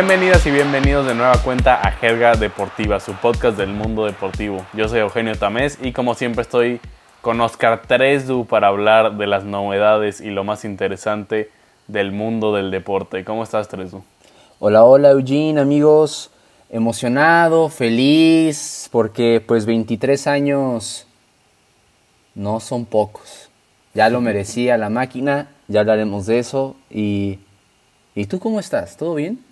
Bienvenidas 0.00 0.46
y 0.46 0.50
bienvenidos 0.50 1.06
de 1.06 1.14
nueva 1.14 1.36
cuenta 1.42 1.78
a 1.78 1.92
Jerga 1.92 2.34
Deportiva, 2.34 3.00
su 3.00 3.12
podcast 3.12 3.58
del 3.58 3.68
mundo 3.68 4.06
deportivo. 4.06 4.64
Yo 4.72 4.88
soy 4.88 5.00
Eugenio 5.00 5.36
Tamés 5.36 5.78
y 5.82 5.92
como 5.92 6.14
siempre 6.14 6.40
estoy 6.40 6.80
con 7.20 7.38
Oscar 7.42 7.82
Tresdu 7.82 8.46
para 8.46 8.68
hablar 8.68 9.18
de 9.18 9.26
las 9.26 9.44
novedades 9.44 10.22
y 10.22 10.30
lo 10.30 10.42
más 10.42 10.64
interesante 10.64 11.50
del 11.86 12.12
mundo 12.12 12.54
del 12.54 12.70
deporte. 12.70 13.26
¿Cómo 13.26 13.42
estás, 13.42 13.68
Tresdu? 13.68 14.02
Hola, 14.58 14.84
hola, 14.84 15.10
Eugene, 15.10 15.60
amigos. 15.60 16.30
Emocionado, 16.70 17.68
feliz, 17.68 18.88
porque 18.90 19.44
pues 19.46 19.66
23 19.66 20.26
años 20.28 21.06
no 22.34 22.58
son 22.60 22.86
pocos. 22.86 23.50
Ya 23.92 24.08
lo 24.08 24.22
merecía 24.22 24.78
la 24.78 24.88
máquina, 24.88 25.50
ya 25.68 25.80
hablaremos 25.80 26.24
de 26.24 26.38
eso. 26.38 26.74
¿Y, 26.88 27.38
¿y 28.14 28.24
tú 28.24 28.40
cómo 28.40 28.60
estás? 28.60 28.96
¿Todo 28.96 29.14
bien? 29.14 29.49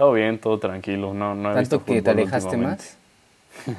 Todo 0.00 0.14
bien, 0.14 0.38
todo 0.38 0.58
tranquilo. 0.58 1.12
No, 1.12 1.34
no 1.34 1.50
he 1.50 1.54
¿Tanto 1.56 1.84
que 1.84 2.00
te 2.00 2.08
alejaste 2.08 2.56
más? 2.56 2.96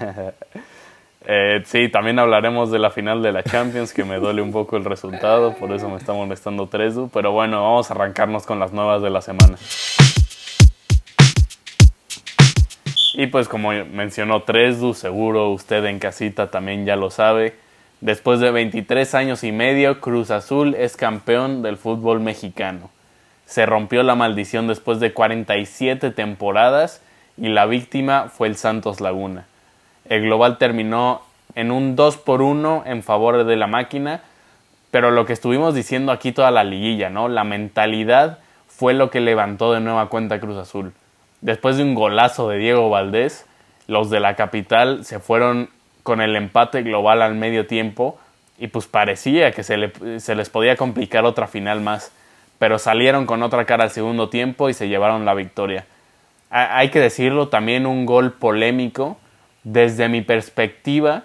eh, 1.25 1.63
sí, 1.66 1.89
también 1.89 2.20
hablaremos 2.20 2.70
de 2.70 2.77
la 2.77 2.91
final 2.91 3.23
de 3.23 3.31
la 3.31 3.41
Champions, 3.41 3.91
que 3.91 4.03
me 4.03 4.17
duele 4.17 4.43
un 4.43 4.52
poco 4.52 4.77
el 4.77 4.85
resultado, 4.85 5.55
por 5.55 5.71
eso 5.71 5.89
me 5.89 5.98
está 5.98 6.13
molestando 6.13 6.67
Tresu. 6.67 7.09
Pero 7.12 7.31
bueno, 7.31 7.63
vamos 7.63 7.89
a 7.89 7.95
arrancarnos 7.95 8.45
con 8.45 8.59
las 8.59 8.71
nuevas 8.71 9.02
de 9.02 9.09
la 9.09 9.21
semana. 9.21 9.57
Y 13.15 13.26
pues 13.26 13.48
como 13.48 13.71
mencionó 13.71 14.43
Tresdu, 14.43 14.93
seguro 14.93 15.49
usted 15.49 15.84
en 15.85 15.98
casita 15.98 16.51
también 16.51 16.85
ya 16.85 16.98
lo 16.98 17.09
sabe, 17.09 17.55
después 17.99 18.40
de 18.40 18.51
23 18.51 19.15
años 19.15 19.43
y 19.43 19.51
medio, 19.51 19.99
Cruz 19.99 20.29
Azul 20.29 20.76
es 20.76 20.98
campeón 20.98 21.63
del 21.63 21.77
fútbol 21.77 22.20
mexicano. 22.20 22.91
Se 23.52 23.66
rompió 23.66 24.02
la 24.04 24.16
maldición 24.16 24.68
después 24.68 25.02
de 25.02 25.12
47 25.12 26.12
temporadas 26.12 27.02
y 27.35 27.49
la 27.49 27.66
víctima 27.66 28.30
fue 28.30 28.48
el 28.48 28.55
Santos 28.55 29.02
Laguna. 29.02 29.46
El 30.07 30.21
global 30.21 30.57
terminó 30.57 31.21
en 31.55 31.72
un 31.72 31.98
2 31.98 32.16
por 32.16 32.41
1 32.41 32.84
en 32.85 33.04
favor 33.04 33.44
de 33.44 33.55
la 33.57 33.68
máquina, 33.68 34.22
pero 34.90 35.12
lo 35.12 35.26
que 35.26 35.34
estuvimos 35.34 35.76
diciendo 35.76 36.13
aquí 36.13 36.32
toda 36.32 36.49
la 36.52 36.63
liguilla, 36.63 37.10
¿no? 37.10 37.27
La 37.27 37.44
mentalidad 37.44 38.40
fue 38.70 38.94
lo 38.94 39.10
que 39.10 39.20
levantó 39.20 39.74
de 39.74 39.82
nueva 39.82 40.07
cuenta 40.07 40.40
Cruz 40.40 40.57
Azul 40.57 40.94
después 41.41 41.77
de 41.77 41.84
un 41.84 41.96
golazo 41.96 42.48
de 42.49 42.57
Diego 42.57 42.90
Valdés, 42.90 43.46
los 43.88 44.10
de 44.10 44.20
la 44.20 44.35
capital 44.35 45.04
se 45.04 45.20
fueron 45.20 45.70
con 46.04 46.22
el 46.22 46.35
empate 46.35 46.84
global 46.84 47.22
al 47.22 47.35
medio 47.35 47.68
tiempo 47.68 48.18
y 48.57 48.68
pues 48.68 48.88
parecía 48.88 49.52
que 49.52 49.63
se, 49.63 49.77
les 49.77 50.49
podía 50.49 50.76
complicar 50.77 51.26
otra 51.26 51.48
final 51.48 51.82
más, 51.82 52.12
pero 52.62 52.77
salieron 52.77 53.26
con 53.26 53.41
otra 53.41 53.65
cara 53.65 53.85
al 53.85 53.90
segundo 53.90 54.29
tiempo 54.29 54.70
y 54.70 54.76
se 54.76 54.87
llevaron 54.87 55.26
la 55.26 55.34
victoria. 55.34 55.85
hay 56.51 56.90
que 56.90 56.99
decirlo, 56.99 57.48
también 57.48 57.87
un 57.87 58.05
gol 58.05 58.34
polémico, 58.34 59.17
desde 59.63 60.09
mi 60.09 60.21
perspectiva, 60.21 61.23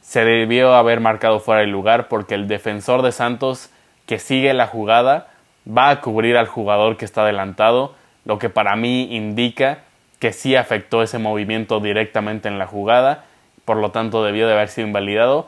se 0.00 0.24
debió 0.24 0.74
haber 0.74 1.00
marcado 1.00 1.38
fuera 1.38 1.60
de 1.60 1.66
lugar 1.66 2.08
porque 2.08 2.34
el 2.34 2.48
defensor 2.48 3.02
de 3.02 3.12
Santos 3.12 3.68
que 4.06 4.18
sigue 4.18 4.54
la 4.54 4.66
jugada 4.66 5.28
va 5.68 5.90
a 5.90 6.00
cubrir 6.00 6.38
al 6.38 6.46
jugador 6.46 6.96
que 6.96 7.04
está 7.04 7.24
adelantado 7.24 7.94
lo 8.24 8.38
que 8.38 8.48
para 8.48 8.74
mí 8.74 9.14
indica 9.14 9.80
que 10.18 10.32
sí 10.32 10.56
afectó 10.56 11.02
ese 11.02 11.18
movimiento 11.18 11.78
directamente 11.80 12.48
en 12.48 12.58
la 12.58 12.66
jugada, 12.66 13.24
por 13.66 13.76
lo 13.76 13.90
tanto 13.90 14.24
debió 14.24 14.46
de 14.46 14.54
haber 14.54 14.70
sido 14.70 14.86
invalidado. 14.86 15.46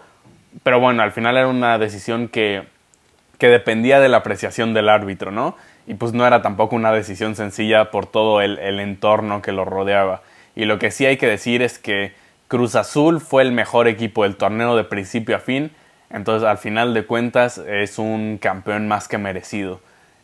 Pero 0.62 0.78
bueno, 0.78 1.02
al 1.02 1.12
final 1.12 1.38
era 1.38 1.48
una 1.48 1.78
decisión 1.78 2.28
que, 2.28 2.64
que 3.38 3.48
dependía 3.48 4.00
de 4.00 4.08
la 4.08 4.18
apreciación 4.18 4.74
del 4.74 4.88
árbitro, 4.88 5.30
¿no? 5.30 5.56
Y 5.86 5.94
pues 5.94 6.12
no 6.12 6.26
era 6.26 6.42
tampoco 6.42 6.76
una 6.76 6.92
decisión 6.92 7.36
sencilla 7.36 7.90
por 7.90 8.06
todo 8.06 8.40
el, 8.40 8.58
entorno 8.80 9.42
que 9.42 9.52
lo 9.52 9.64
rodeaba. 9.64 10.22
Y 10.54 10.64
lo 10.64 10.78
que 10.78 10.90
sí 10.90 11.06
hay 11.06 11.16
que 11.16 11.26
decir 11.26 11.62
es 11.62 11.78
que 11.78 12.12
Cruz 12.48 12.74
Azul 12.74 13.20
fue 13.20 13.42
el 13.42 13.52
mejor 13.52 13.88
equipo 13.88 14.24
del 14.24 14.36
torneo 14.36 14.76
de 14.76 14.84
principio 14.84 15.36
a 15.36 15.40
fin, 15.40 15.70
entonces 16.10 16.48
al 16.48 16.58
final 16.58 16.94
de 16.94 17.04
cuentas 17.04 17.58
es 17.58 17.98
un 17.98 18.38
campeón 18.38 18.88
más 18.88 19.08
que 19.08 19.18
merecido. 19.18 19.80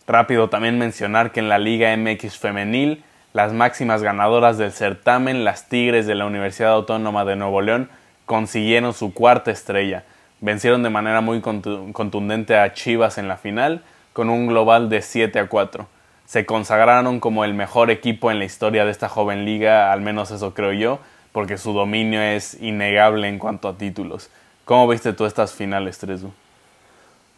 Rápido 0.06 0.48
también 0.48 0.78
mencionar 0.78 1.32
que 1.32 1.40
en 1.40 1.48
la 1.48 1.58
Liga 1.58 1.96
MX 1.96 2.38
femenil, 2.38 3.04
las 3.32 3.52
máximas 3.52 4.02
ganadoras 4.02 4.58
del 4.58 4.72
certamen, 4.72 5.44
las 5.44 5.68
Tigres 5.68 6.06
de 6.06 6.14
la 6.14 6.26
Universidad 6.26 6.72
Autónoma 6.72 7.24
de 7.24 7.36
Nuevo 7.36 7.60
León, 7.60 7.88
consiguieron 8.26 8.94
su 8.94 9.14
cuarta 9.14 9.50
estrella. 9.50 10.04
Vencieron 10.42 10.82
de 10.82 10.90
manera 10.90 11.20
muy 11.20 11.40
contundente 11.40 12.56
a 12.56 12.74
Chivas 12.74 13.16
en 13.16 13.28
la 13.28 13.36
final, 13.36 13.84
con 14.12 14.28
un 14.28 14.48
global 14.48 14.88
de 14.88 15.00
7 15.00 15.38
a 15.38 15.48
4. 15.48 15.86
Se 16.26 16.44
consagraron 16.44 17.20
como 17.20 17.44
el 17.44 17.54
mejor 17.54 17.92
equipo 17.92 18.28
en 18.28 18.40
la 18.40 18.44
historia 18.44 18.84
de 18.84 18.90
esta 18.90 19.08
joven 19.08 19.44
liga, 19.44 19.92
al 19.92 20.00
menos 20.00 20.32
eso 20.32 20.52
creo 20.52 20.72
yo, 20.72 20.98
porque 21.30 21.58
su 21.58 21.72
dominio 21.72 22.20
es 22.20 22.60
innegable 22.60 23.28
en 23.28 23.38
cuanto 23.38 23.68
a 23.68 23.78
títulos. 23.78 24.30
¿Cómo 24.64 24.88
viste 24.88 25.12
tú 25.12 25.26
estas 25.26 25.52
finales, 25.52 25.98
Tresu? 25.98 26.32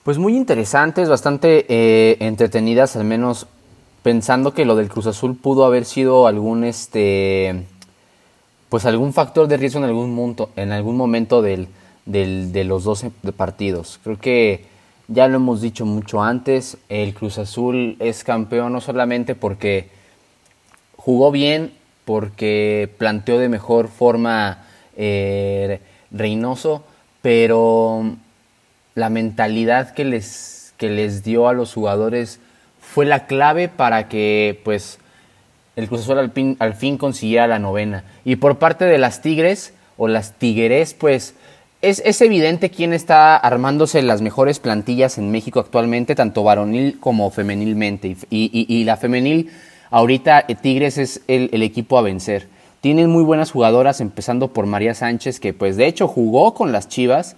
Pues 0.03 0.17
muy 0.17 0.35
interesantes, 0.35 1.11
bastante 1.11 1.67
eh, 1.69 2.17
entretenidas, 2.21 2.97
al 2.97 3.05
menos 3.05 3.47
pensando 4.03 4.55
que 4.55 4.65
lo 4.65 4.77
del 4.77 4.89
Cruz 4.89 5.07
Azul 5.09 5.37
pudo 5.37 5.67
haber 5.67 5.85
sido 5.85 6.27
algún 6.27 6.65
este 6.65 7.65
pues 8.71 8.87
algún 8.87 9.13
factor 9.13 9.47
de 9.47 9.59
riesgo 9.59 9.79
en 9.81 9.85
algún 9.85 10.37
en 10.57 10.73
algún 10.73 10.97
momento 10.97 11.43
del, 11.43 11.69
de 12.07 12.65
los 12.65 12.85
12 12.85 13.11
partidos. 13.37 14.01
Creo 14.03 14.19
que 14.19 14.65
ya 15.09 15.29
lo 15.29 15.37
hemos 15.37 15.61
dicho 15.61 15.85
mucho 15.85 16.23
antes, 16.23 16.79
el 16.89 17.15
Cruz 17.15 17.39
Azul 17.39 17.97
es 18.01 18.25
campeón 18.25 18.73
no 18.73 18.81
solamente 18.81 19.35
porque 19.35 19.89
jugó 20.97 21.31
bien, 21.31 21.73
porque 22.05 22.91
planteó 22.99 23.39
de 23.39 23.49
mejor 23.49 23.89
forma 23.89 24.65
eh, 24.97 25.81
Reynoso, 26.11 26.85
pero 27.23 28.17
la 28.95 29.11
mentalidad 29.11 29.93
que 29.95 30.05
les, 30.05 30.75
que 30.77 30.89
les 30.89 31.25
dio 31.25 31.49
a 31.49 31.53
los 31.53 31.75
jugadores 31.75 32.41
fue 32.81 33.05
la 33.05 33.27
clave 33.27 33.69
para 33.69 34.09
que 34.09 34.61
pues 34.65 34.99
el 35.77 35.89
Cruz 35.89 36.03
Azul 36.03 36.19
al 36.59 36.75
fin, 36.75 36.99
consiguiera 36.99 37.47
la 37.47 37.59
novena. 37.59 38.05
Y 38.25 38.37
por 38.37 38.59
parte 38.59 38.85
de 38.85 38.99
las 38.99 39.23
Tigres 39.23 39.75
o 39.97 40.09
las 40.09 40.35
Tigres, 40.35 40.95
pues 40.95 41.35
es, 41.85 42.03
es, 42.05 42.21
evidente 42.21 42.71
quién 42.71 42.93
está 42.93 43.37
armándose 43.37 44.03
las 44.03 44.23
mejores 44.23 44.59
plantillas 44.59 45.19
en 45.19 45.31
México 45.31 45.61
actualmente, 45.61 46.15
tanto 46.15 46.43
varonil 46.43 46.99
como 46.99 47.31
femenilmente. 47.31 48.17
Y, 48.31 48.85
la 48.85 48.97
femenil, 48.97 49.51
ahorita 49.91 50.45
eh, 50.49 50.55
Tigres 50.55 50.99
es 50.99 51.23
el, 51.29 51.63
equipo 51.63 51.99
a 51.99 52.03
vencer. 52.03 52.49
Tienen 52.81 53.11
muy 53.11 53.23
buenas 53.23 53.51
jugadoras, 53.51 54.01
empezando 54.01 54.49
por 54.49 54.67
María 54.67 54.95
Sánchez, 54.95 55.41
que 55.41 55.53
pues 55.53 55.77
de 55.77 55.87
hecho 55.87 56.09
jugó 56.09 56.55
con 56.55 56.73
las 56.73 56.89
Chivas 56.89 57.37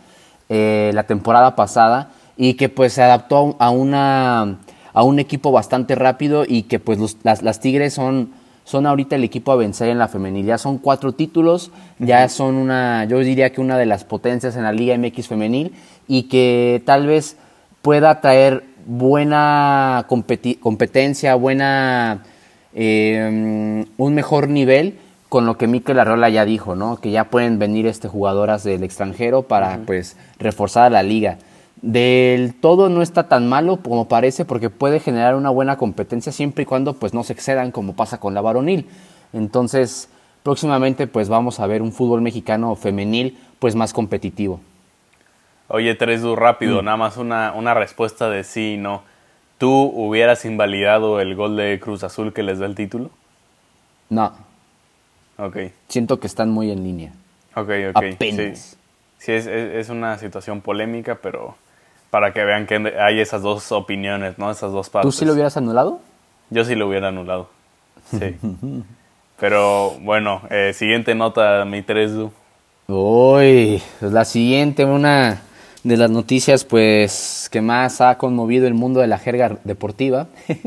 eh, 0.49 0.91
la 0.95 1.05
temporada 1.05 1.57
pasada 1.57 2.11
y 2.37 2.55
que 2.55 2.69
pues 2.69 2.93
se 2.93 3.03
adaptó 3.03 3.57
a, 3.59 3.71
una, 3.71 4.59
a 4.93 5.03
un 5.03 5.19
equipo 5.19 5.53
bastante 5.53 5.95
rápido 5.95 6.45
y 6.47 6.63
que 6.63 6.79
pues 6.79 7.17
las, 7.23 7.61
Tigres 7.61 7.95
son, 7.95 8.31
son 8.67 8.85
ahorita 8.85 9.15
el 9.15 9.23
equipo 9.23 9.53
a 9.53 9.57
vencer 9.57 9.89
en 9.89 9.99
la 9.99 10.09
femenil. 10.09 10.45
Ya 10.45 10.59
son 10.59 10.79
cuatro 10.79 11.13
títulos, 11.13 11.71
ya 12.01 12.29
son 12.29 12.57
una, 12.57 13.05
yo 13.05 13.21
diría 13.21 13.53
que 13.53 13.61
una 13.61 13.79
de 13.79 13.87
las 13.87 14.03
potencias 14.03 14.57
en 14.57 14.65
la 14.65 14.73
Liga 14.73 14.99
MX 14.99 15.29
femenil 15.29 15.73
y 16.09 16.25
que 16.25 16.83
tal 16.85 17.07
vez 17.07 17.37
pueda 17.81 18.21
traer 18.21 18.65
buena 18.85 20.05
competencia, 20.09 21.37
buena, 21.37 22.25
eh, 22.75 23.87
un 23.97 24.15
mejor 24.15 24.49
nivel 24.49 24.99
con 25.29 25.47
lo 25.47 25.57
que 25.57 25.69
Mikel 25.69 26.01
Arrola 26.01 26.29
ya 26.29 26.45
dijo, 26.45 26.75
¿no? 26.75 26.97
Que 26.97 27.13
ya 27.13 27.31
pueden 27.31 27.61
venir 27.61 27.87
este 27.87 28.09
jugadoras 28.09 28.65
del 28.65 28.83
extranjero 28.83 29.43
para 29.43 29.79
pues 29.87 30.17
reforzar 30.41 30.87
a 30.87 30.91
la 30.91 31.05
liga. 31.05 31.39
Del 31.83 32.55
todo 32.55 32.89
no 32.89 33.03
está 33.03 33.29
tan 33.29 33.49
malo 33.49 33.79
como 33.79 34.09
parece 34.09 34.45
porque 34.45 34.71
puede 34.71 34.99
generar 34.99 35.35
una 35.35 35.51
buena 35.51 35.77
competencia 35.77 36.33
siempre 36.33 36.63
y 36.63 36.67
cuando 36.67 36.95
pues 36.95 37.13
no 37.13 37.23
se 37.23 37.35
excedan 37.35 37.71
como 37.71 37.95
pasa 37.95 38.19
con 38.19 38.35
la 38.35 38.41
varonil. 38.41 38.87
Entonces, 39.33 40.09
próximamente 40.43 41.07
pues 41.07 41.29
vamos 41.29 41.61
a 41.61 41.67
ver 41.67 41.83
un 41.83 41.93
fútbol 41.93 42.23
mexicano 42.23 42.75
femenil 42.77 43.39
pues 43.59 43.75
más 43.75 43.93
competitivo. 43.93 44.61
Oye, 45.69 45.95
Tresu, 45.95 46.37
rápido, 46.37 46.81
mm. 46.81 46.85
nada 46.85 46.97
más 46.97 47.17
una, 47.17 47.53
una 47.53 47.75
respuesta 47.75 48.31
de 48.31 48.45
sí 48.45 48.75
y 48.75 48.77
no. 48.79 49.03
¿Tú 49.59 49.71
hubieras 49.71 50.45
invalidado 50.45 51.21
el 51.21 51.35
gol 51.35 51.57
de 51.57 51.81
Cruz 51.81 52.05
Azul 52.05 52.33
que 52.33 52.43
les 52.43 52.59
da 52.59 52.67
el 52.67 52.75
título? 52.75 53.11
No. 54.11 54.33
Ok. 55.39 55.57
Siento 55.89 56.21
que 56.21 56.27
están 56.27 56.51
muy 56.51 56.71
en 56.71 56.85
línea. 56.85 57.13
Ok, 57.55 57.71
ok. 57.91 57.97
Apenas. 57.97 58.77
Sí, 59.19 59.33
es, 59.33 59.89
una 59.89 60.19
situación 60.19 60.61
polémica, 60.61 61.17
pero 61.17 61.57
para 62.11 62.33
que 62.33 62.45
vean 62.45 62.67
que 62.67 62.95
hay 62.99 63.21
esas 63.21 63.43
dos 63.43 63.73
opiniones, 63.73 64.39
¿no? 64.39 64.51
Esas 64.51 64.73
dos 64.73 64.91
partes. 64.91 65.11
¿Tú 65.11 65.19
sí 65.19 65.25
lo 65.25 65.33
hubieras 65.33 65.57
anulado? 65.57 66.01
Yo 66.51 66.65
sí 66.65 66.75
lo 66.75 66.89
hubiera 66.89 67.09
anulado. 67.09 67.49
Sí. 68.11 68.37
pero 69.41 69.93
bueno, 70.01 70.43
eh, 70.51 70.73
siguiente 70.75 71.15
nota, 71.15 71.65
mi 71.65 71.83
Teresu. 71.83 72.31
Uy, 72.89 73.83
pues 73.99 74.13
la 74.13 74.25
siguiente, 74.25 74.85
una 74.85 75.43
de 75.83 75.97
las 75.97 76.11
noticias 76.11 76.65
pues 76.65 77.49
que 77.51 77.61
más 77.61 78.01
ha 78.01 78.19
conmovido 78.19 78.67
el 78.67 78.75
mundo 78.75 79.01
de 79.01 79.07
la 79.07 79.19
jerga 79.19 79.57
deportiva 79.65 80.27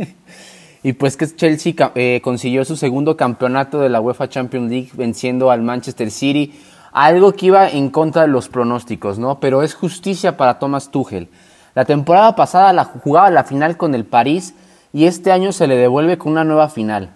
Y 0.82 0.94
pues 0.94 1.18
que 1.18 1.28
Chelsea 1.28 1.74
eh, 1.96 2.22
consiguió 2.24 2.64
su 2.64 2.78
segundo 2.78 3.18
campeonato 3.18 3.82
de 3.82 3.90
la 3.90 4.00
UEFA 4.00 4.30
Champions 4.30 4.70
League 4.70 4.90
venciendo 4.94 5.52
al 5.52 5.62
Manchester 5.62 6.10
City. 6.10 6.54
Algo 6.92 7.34
que 7.34 7.48
iba 7.48 7.70
en 7.70 7.90
contra 7.90 8.24
de 8.24 8.28
los 8.30 8.50
pronósticos, 8.50 9.20
¿no? 9.20 9.40
Pero 9.40 9.64
es 9.64 9.76
justicia 9.76 10.38
para 10.38 10.60
Thomas 10.60 10.90
Tuchel. 10.90 11.30
La 11.76 11.86
temporada 11.86 12.36
pasada 12.36 12.74
la 12.74 12.86
jugaba 12.86 13.30
la 13.30 13.44
final 13.44 13.78
con 13.78 13.94
el 13.94 14.06
París 14.06 14.56
y 14.92 15.06
este 15.06 15.32
año 15.32 15.52
se 15.52 15.68
le 15.68 15.76
devuelve 15.76 16.18
con 16.18 16.32
una 16.32 16.44
nueva 16.44 16.70
final, 16.70 17.12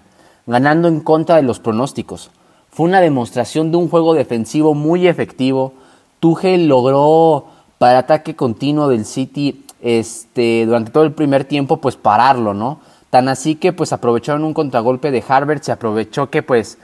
ganando 0.45 0.87
en 0.87 0.99
contra 0.99 1.37
de 1.37 1.41
los 1.41 1.59
pronósticos. 1.59 2.29
Fue 2.69 2.85
una 2.85 3.01
demostración 3.01 3.71
de 3.71 3.77
un 3.77 3.89
juego 3.89 4.13
defensivo 4.13 4.73
muy 4.73 5.07
efectivo. 5.07 5.73
Tuchel 6.19 6.67
logró 6.67 7.45
para 7.77 7.99
ataque 7.99 8.35
continuo 8.35 8.87
del 8.87 9.05
City 9.05 9.65
este, 9.81 10.65
durante 10.65 10.91
todo 10.91 11.03
el 11.03 11.13
primer 11.13 11.45
tiempo 11.45 11.77
pues 11.77 11.95
pararlo, 11.95 12.53
¿no? 12.53 12.79
Tan 13.09 13.27
así 13.27 13.55
que 13.55 13.73
pues 13.73 13.91
aprovecharon 13.91 14.43
un 14.43 14.53
contragolpe 14.53 15.11
de 15.11 15.23
Harvard, 15.27 15.61
se 15.61 15.71
aprovechó 15.71 16.29
que 16.29 16.41
pues 16.41 16.77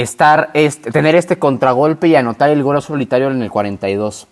estar, 0.00 0.50
este, 0.54 0.90
tener 0.90 1.14
este 1.14 1.38
contragolpe 1.38 2.08
y 2.08 2.16
anotar 2.16 2.50
el 2.50 2.62
gol 2.62 2.80
solitario 2.82 3.30
en 3.30 3.42
el 3.42 3.50
42. 3.50 4.26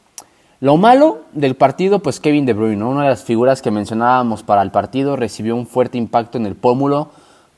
Lo 0.60 0.76
malo 0.76 1.20
del 1.32 1.54
partido, 1.54 1.98
pues 1.98 2.18
Kevin 2.18 2.46
De 2.46 2.54
Bruyne, 2.54 2.82
una 2.82 3.02
de 3.02 3.10
las 3.10 3.24
figuras 3.24 3.60
que 3.60 3.70
mencionábamos 3.70 4.42
para 4.42 4.62
el 4.62 4.70
partido, 4.70 5.14
recibió 5.14 5.54
un 5.54 5.66
fuerte 5.66 5.98
impacto 5.98 6.38
en 6.38 6.46
el 6.46 6.54
pómulo 6.54 7.10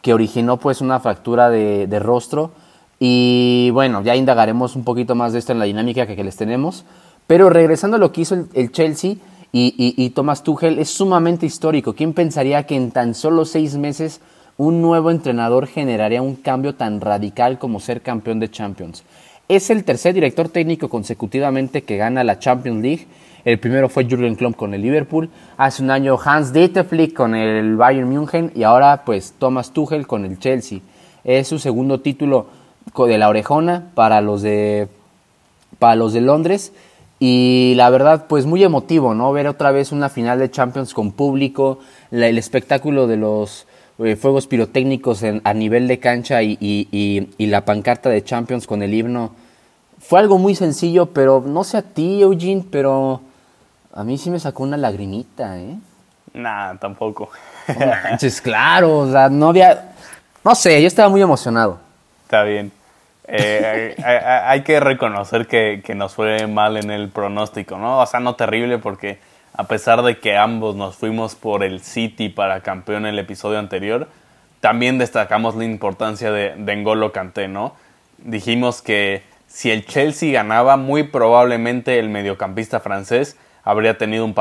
que 0.03 0.15
originó 0.15 0.57
pues 0.57 0.81
una 0.81 1.01
fractura 1.01 1.49
de, 1.49 2.01
rostro. 2.01 2.51
Y 2.99 3.71
bueno, 3.73 4.03
ya 4.03 4.17
indagaremos 4.17 4.75
un 4.75 4.83
poquito 4.83 5.15
más 5.15 5.33
de 5.33 5.39
esto 5.39 5.53
en 5.53 5.61
la 5.61 5.67
dinámica 5.67 6.07
que, 6.07 6.25
les 6.25 6.37
tenemos. 6.37 6.85
Pero 7.29 7.51
regresando 7.51 7.97
a 7.97 8.01
lo 8.01 8.11
que 8.11 8.23
hizo 8.23 8.47
el 8.53 8.73
Chelsea, 8.73 9.17
y, 9.53 10.11
Thomas 10.11 10.43
Tuchel 10.43 10.79
es 10.79 10.91
sumamente 10.91 11.47
histórico. 11.47 11.95
¿Quién 11.95 12.13
pensaría 12.13 12.65
que 12.65 12.77
en 12.77 12.91
tan 12.91 13.15
solo 13.15 13.45
seis 13.45 13.77
meses 13.77 14.21
un 14.59 14.83
nuevo 14.83 15.13
entrenador 15.13 15.69
generaría 15.69 16.21
un 16.21 16.35
cambio 16.35 16.75
tan 16.75 17.01
radical 17.01 17.61
como 17.61 17.79
ser 17.79 18.03
campeón 18.03 18.41
de 18.41 18.51
Champions? 18.51 19.05
Es 19.49 19.71
el 19.71 19.85
tercer 19.85 20.15
director 20.15 20.49
técnico 20.49 20.89
consecutivamente 20.89 21.83
que 21.83 21.97
gana 21.97 22.25
la 22.25 22.41
Champions 22.41 22.83
League. 22.83 23.07
El 23.45 23.61
primero 23.61 23.89
fue 23.89 24.05
Jurgen 24.05 24.35
Klopp 24.35 24.57
con 24.57 24.75
el 24.75 24.83
Liverpool, 24.83 25.31
hace 25.57 25.83
un 25.83 25.93
año 25.93 26.19
Hans 26.23 26.53
Dieter 26.53 26.85
Flick 26.85 27.15
con 27.15 27.37
el 27.37 27.77
Bayern 27.77 28.09
München 28.09 28.51
y 28.55 28.65
ahora 28.65 29.05
pues 29.07 29.35
Thomas 29.39 29.71
Tuchel 29.71 30.09
con 30.09 30.25
el 30.25 30.41
Chelsea. 30.41 30.81
Es 31.23 31.47
su 31.47 31.61
segundo 31.61 32.01
título 32.01 32.47
de 33.07 33.17
la 33.17 33.29
orejona 33.29 33.93
para 33.95 34.21
los 34.21 34.43
de 34.43 34.89
para 35.79 35.95
los 35.95 36.13
de 36.13 36.21
Londres 36.21 36.73
y 37.21 37.75
la 37.77 37.91
verdad, 37.91 38.27
pues 38.29 38.45
muy 38.45 38.65
emotivo, 38.65 39.15
¿no? 39.15 39.33
Ver 39.33 39.47
otra 39.47 39.71
vez 39.71 39.93
una 39.93 40.09
final 40.09 40.41
de 40.41 40.51
Champions 40.51 40.95
con 40.95 41.13
público, 41.13 41.79
el 42.11 42.39
espectáculo 42.39 43.07
de 43.07 43.17
los 43.19 43.68
eh, 43.99 44.17
fuegos 44.17 44.47
pirotécnicos 44.47 45.25
a 45.45 45.55
nivel 45.55 45.89
de 45.89 45.99
cancha 45.99 46.43
y, 46.43 47.29
la 47.39 47.65
pancarta 47.65 48.09
de 48.09 48.23
Champions 48.23 48.67
con 48.67 48.83
el 48.83 48.95
himno. 48.95 49.33
Fue 50.01 50.21
algo 50.21 50.39
muy 50.39 50.55
sencillo, 50.55 51.07
pero 51.07 51.43
no 51.45 51.65
sé 51.65 51.79
a 51.79 51.83
ti, 51.83 52.23
Eugene, 52.23 52.65
pero 52.71 53.21
a 53.93 54.05
mí 54.05 54.17
sí 54.17 54.31
me 54.31 54.39
sacó 54.39 54.63
una 54.63 54.77
lagrimita, 54.77 55.59
¿eh? 55.59 55.77
Nah, 56.35 56.77
tampoco. 56.77 57.31
manches, 57.77 58.41
claro, 58.43 58.99
o 58.99 59.11
sea, 59.11 59.29
no 59.29 59.49
había... 59.49 59.93
No 60.45 60.55
sé, 60.55 60.81
yo 60.81 60.87
estaba 60.87 61.09
muy 61.09 61.21
emocionado. 61.21 61.79
Está 62.25 62.45
bien. 62.45 62.71
Eh, 63.31 63.95
hay, 64.03 64.63
que 64.63 64.81
reconocer 64.81 65.47
que, 65.47 65.83
nos 65.95 66.15
fue 66.15 66.47
mal 66.47 66.79
en 66.79 66.91
el 66.91 67.11
pronóstico, 67.11 67.77
¿no? 67.77 67.99
O 67.99 68.07
sea, 68.07 68.21
no 68.21 68.37
terrible 68.37 68.79
porque 68.79 69.19
a 69.55 69.65
pesar 69.65 70.03
de 70.03 70.19
que 70.19 70.37
ambos 70.37 70.77
nos 70.77 70.97
fuimos 70.97 71.35
por 71.35 71.63
el 71.63 71.81
City 71.81 72.29
para 72.29 72.61
campeón 72.61 73.07
en 73.07 73.15
el 73.15 73.19
episodio 73.19 73.59
anterior, 73.59 74.09
también 74.61 74.99
destacamos 74.99 75.55
la 75.57 75.65
importancia 75.65 76.33
de, 76.33 76.55
de 76.57 76.77
N'Golo 76.77 77.13
Kanté, 77.13 77.49
¿no? 77.49 77.75
Dijimos 78.19 78.83
que 78.83 79.23
si 79.47 79.71
el 79.71 79.87
Chelsea 79.87 80.33
ganaba, 80.33 80.77
muy 80.77 81.05
probablemente 81.05 81.99
el 81.99 82.09
mediocampista 82.09 82.81
francés 82.81 83.37
habría 83.65 83.99
tenido 83.99 84.25
un, 84.25 84.35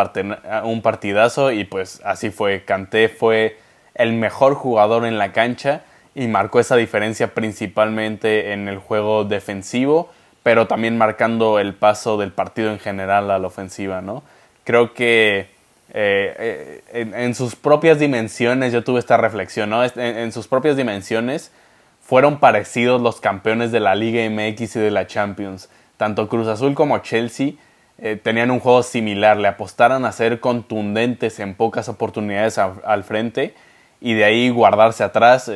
un 0.64 0.82
partidazo 0.82 1.52
y 1.52 1.64
pues 1.66 2.02
así 2.04 2.30
fue. 2.30 2.64
Kanté 2.64 3.10
fue 3.10 3.58
el 3.96 4.14
mejor 4.14 4.54
jugador 4.54 5.06
en 5.06 5.18
la 5.18 5.32
cancha 5.32 5.82
y 6.16 6.28
marcó 6.28 6.60
esa 6.60 6.76
diferencia 6.76 7.34
principalmente 7.34 8.54
en 8.54 8.68
el 8.68 8.78
juego 8.78 9.24
defensivo, 9.24 10.10
pero 10.44 10.68
también 10.68 10.98
marcando 10.98 11.60
el 11.60 11.74
paso 11.74 12.18
del 12.18 12.32
partido 12.32 12.72
en 12.72 12.80
general 12.80 13.30
a 13.32 13.40
la 13.40 13.48
ofensiva, 13.48 14.02
¿no? 14.02 14.24
Creo 14.68 14.94
que 14.94 15.48
eh, 15.94 16.82
eh, 16.92 17.12
en, 17.16 17.36
sus 17.36 17.56
propias 17.56 18.00
dimensiones, 18.00 18.74
yo 18.74 18.84
tuve 18.84 19.00
esta 19.00 19.16
reflexión, 19.16 19.70
¿no? 19.70 19.82
En, 19.82 20.34
sus 20.34 20.50
propias 20.50 20.76
dimensiones 20.76 21.54
fueron 22.02 22.42
parecidos 22.42 23.02
los 23.02 23.22
campeones 23.22 23.72
de 23.72 23.80
la 23.80 23.96
Liga 23.96 24.30
MX 24.30 24.76
y 24.76 24.80
de 24.82 24.92
la 24.92 25.08
Champions. 25.08 25.70
Tanto 25.96 26.28
Cruz 26.28 26.50
Azul 26.50 26.74
como 26.74 26.98
Chelsea 26.98 27.54
eh, 27.98 28.20
tenían 28.22 28.52
un 28.52 28.60
juego 28.60 28.84
similar, 28.84 29.38
le 29.38 29.48
apostaron 29.48 30.04
a 30.04 30.12
ser 30.12 30.42
contundentes 30.42 31.40
en 31.40 31.56
pocas 31.56 31.88
oportunidades 31.88 32.58
al 32.58 33.06
frente 33.06 33.56
y 34.02 34.16
de 34.16 34.26
ahí 34.26 34.50
guardarse 34.50 35.06
atrás, 35.06 35.50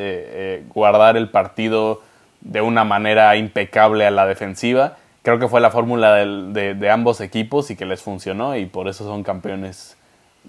guardar 0.74 1.18
el 1.18 1.30
partido 1.30 2.02
de 2.40 2.62
una 2.62 2.86
manera 2.86 3.36
impecable 3.36 4.06
a 4.06 4.12
la 4.12 4.26
defensiva. 4.26 5.00
Creo 5.22 5.40
que 5.40 5.48
fue 5.48 5.62
la 5.62 5.70
fórmula 5.70 6.16
de, 6.16 6.90
ambos 6.90 7.22
equipos 7.22 7.70
y 7.70 7.76
que 7.76 7.86
les 7.86 8.02
funcionó 8.02 8.56
y 8.56 8.66
por 8.66 8.88
eso 8.88 9.04
son 9.04 9.24
campeones 9.24 9.96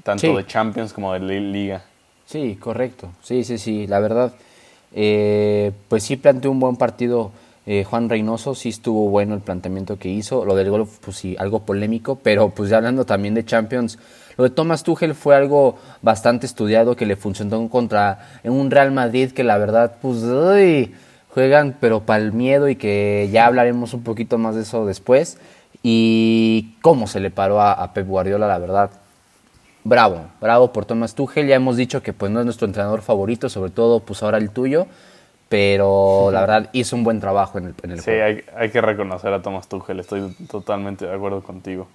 tanto 0.03 0.37
de 0.37 0.47
Champions 0.47 0.93
como 0.93 1.13
de 1.13 1.21
Liga. 1.21 1.83
Sí, 2.25 2.57
correcto. 2.59 3.11
Sí, 3.23 3.45
sí, 3.45 3.59
sí. 3.59 3.87
La 3.87 4.01
verdad, 4.01 4.33
eh, 4.95 5.73
pues 5.89 6.05
sí 6.05 6.17
planteó 6.17 6.51
un 6.51 6.61
buen 6.61 6.77
partido 6.77 7.33
Juan 7.85 8.09
Reynoso. 8.09 8.55
Sí 8.55 8.71
estuvo 8.71 9.09
bueno 9.11 9.35
el 9.35 9.41
planteamiento 9.41 9.99
que 9.99 10.09
hizo. 10.09 10.45
Lo 10.45 10.55
del 10.55 10.71
gol, 10.71 10.89
pues 11.05 11.19
sí, 11.19 11.37
algo 11.39 11.61
polémico. 11.61 12.17
Pero 12.17 12.49
pues 12.51 12.71
ya 12.71 12.79
hablando 12.79 13.05
también 13.05 13.35
de 13.35 13.45
Champions, 13.45 13.99
lo 14.37 14.45
de 14.45 14.51
Thomas 14.51 14.83
Tuchel 14.83 15.15
fue 15.15 15.37
algo 15.37 15.77
bastante 16.01 16.47
estudiado 16.47 16.97
que 16.97 17.07
le 17.07 17.17
funcionó 17.17 17.69
contra 17.69 18.39
en 18.43 18.53
un 18.53 18.71
Real 18.71 18.91
Madrid 18.93 19.33
que 19.33 19.45
la 19.45 19.59
verdad, 19.59 19.97
pues, 20.01 20.23
juegan 21.33 21.77
pero 21.81 22.01
para 22.01 22.23
el 22.23 22.33
miedo 22.33 22.69
y 22.69 22.77
que 22.77 23.29
ya 23.33 23.47
hablaremos 23.47 23.95
un 23.95 24.03
poquito 24.03 24.39
más 24.39 24.55
de 24.55 24.63
eso 24.63 24.87
después. 24.87 25.39
Y 25.83 26.77
cómo 26.81 27.07
se 27.07 27.21
le 27.21 27.31
paró 27.31 27.61
a, 27.61 27.93
Pep 27.93 28.07
Guardiola, 28.07 28.47
la 28.47 28.59
verdad. 28.59 28.91
Bravo, 29.85 30.27
bravo 30.41 30.73
por 30.73 30.85
Thomas 30.85 31.15
Tuchel. 31.15 31.49
Ya 31.49 31.57
hemos 31.57 31.77
dicho 31.77 32.03
que 32.03 32.13
pues 32.13 32.31
no 32.31 32.39
es 32.39 32.45
nuestro 32.45 32.67
entrenador 32.67 33.03
favorito, 33.03 33.49
sobre 33.49 33.71
todo 33.71 34.01
pues 34.01 34.23
ahora 34.23 34.39
el 34.39 34.51
tuyo 34.51 34.87
pero 35.49 36.31
la 36.33 36.41
verdad 36.41 36.71
hizo 36.73 36.97
un 36.97 37.05
buen 37.05 37.21
trabajo 37.21 37.59
en 37.59 37.67
el, 37.67 37.75
en 37.83 37.91
el 37.91 38.01
sí, 38.01 38.11
hay, 38.11 38.43
hay, 38.57 38.71
que 38.71 38.81
reconocer 38.81 39.35
a 39.35 39.43
Thomas 39.43 39.69
Tuchel, 39.69 40.01
estoy 40.01 40.35
totalmente 40.51 41.05
de 41.05 41.15
acuerdo 41.15 41.43
contigo. 41.43 41.89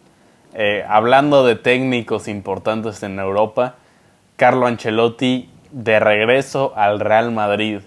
Eh, 0.54 0.86
hablando 0.88 1.44
de 1.44 1.56
técnicos 1.56 2.28
importantes 2.28 3.02
en 3.02 3.18
Europa, 3.18 3.74
Carlo 4.36 4.68
Ancelotti 4.68 5.50
de 5.72 6.00
regreso 6.00 6.74
al 6.76 7.00
Real 7.00 7.32
Madrid. 7.32 7.80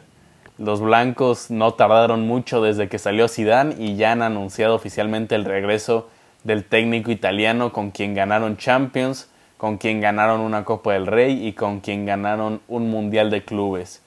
Los 0.61 0.83
blancos 0.83 1.51
no 1.51 1.73
tardaron 1.73 2.27
mucho 2.27 2.61
desde 2.61 2.91
que 2.91 2.99
salió 2.99 3.29
Zidane 3.29 3.77
y 3.79 3.97
ya 3.97 4.13
han 4.13 4.21
anunciado 4.21 4.75
oficialmente 4.75 5.35
el 5.35 5.47
regreso 5.47 6.11
del 6.45 6.67
técnico 6.67 7.11
italiano 7.11 7.73
con 7.73 7.91
quien 7.91 8.15
ganaron 8.15 8.59
Champions, 8.59 9.31
con 9.57 9.79
quien 9.79 10.03
ganaron 10.03 10.43
una 10.43 10.67
Copa 10.67 10.93
del 10.93 11.07
Rey 11.07 11.47
y 11.47 11.55
con 11.55 11.81
quien 11.81 12.05
ganaron 12.05 12.61
un 12.69 12.91
Mundial 12.91 13.31
de 13.31 13.43
Clubes. 13.43 14.03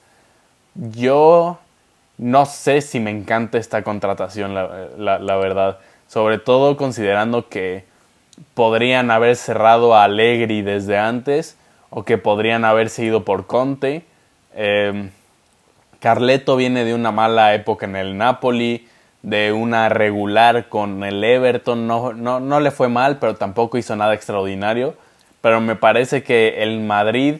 Yo 0.76 1.58
no 2.18 2.46
sé 2.46 2.82
si 2.82 3.00
me 3.00 3.10
encanta 3.10 3.58
esta 3.58 3.82
contratación, 3.82 4.54
la 4.54 5.36
verdad, 5.36 5.78
sobre 6.06 6.38
todo 6.38 6.76
considerando 6.76 7.48
que 7.48 7.84
podrían 8.54 9.10
haber 9.10 9.34
cerrado 9.34 9.96
a 9.96 10.04
Allegri 10.04 10.62
desde 10.62 10.98
antes 10.98 11.58
o 11.90 12.04
que 12.04 12.16
podrían 12.16 12.64
haberse 12.64 13.04
ido 13.04 13.24
por 13.24 13.48
Conte. 13.48 14.04
Eh, 14.54 15.10
Carleto 16.04 16.56
viene 16.56 16.84
de 16.84 16.92
una 16.92 17.12
mala 17.12 17.54
época 17.54 17.86
en 17.86 17.96
el 17.96 18.18
Napoli, 18.18 18.86
de 19.22 19.54
una 19.54 19.88
regular 19.88 20.68
con 20.68 21.02
el 21.02 21.24
Everton. 21.24 21.86
No, 21.86 22.12
no, 22.12 22.40
no 22.40 22.60
le 22.60 22.70
fue 22.70 22.90
mal, 22.90 23.16
pero 23.18 23.36
tampoco 23.36 23.78
hizo 23.78 23.96
nada 23.96 24.12
extraordinario. 24.12 24.96
Pero 25.40 25.62
me 25.62 25.76
parece 25.76 26.22
que 26.22 26.62
el 26.62 26.80
Madrid 26.80 27.36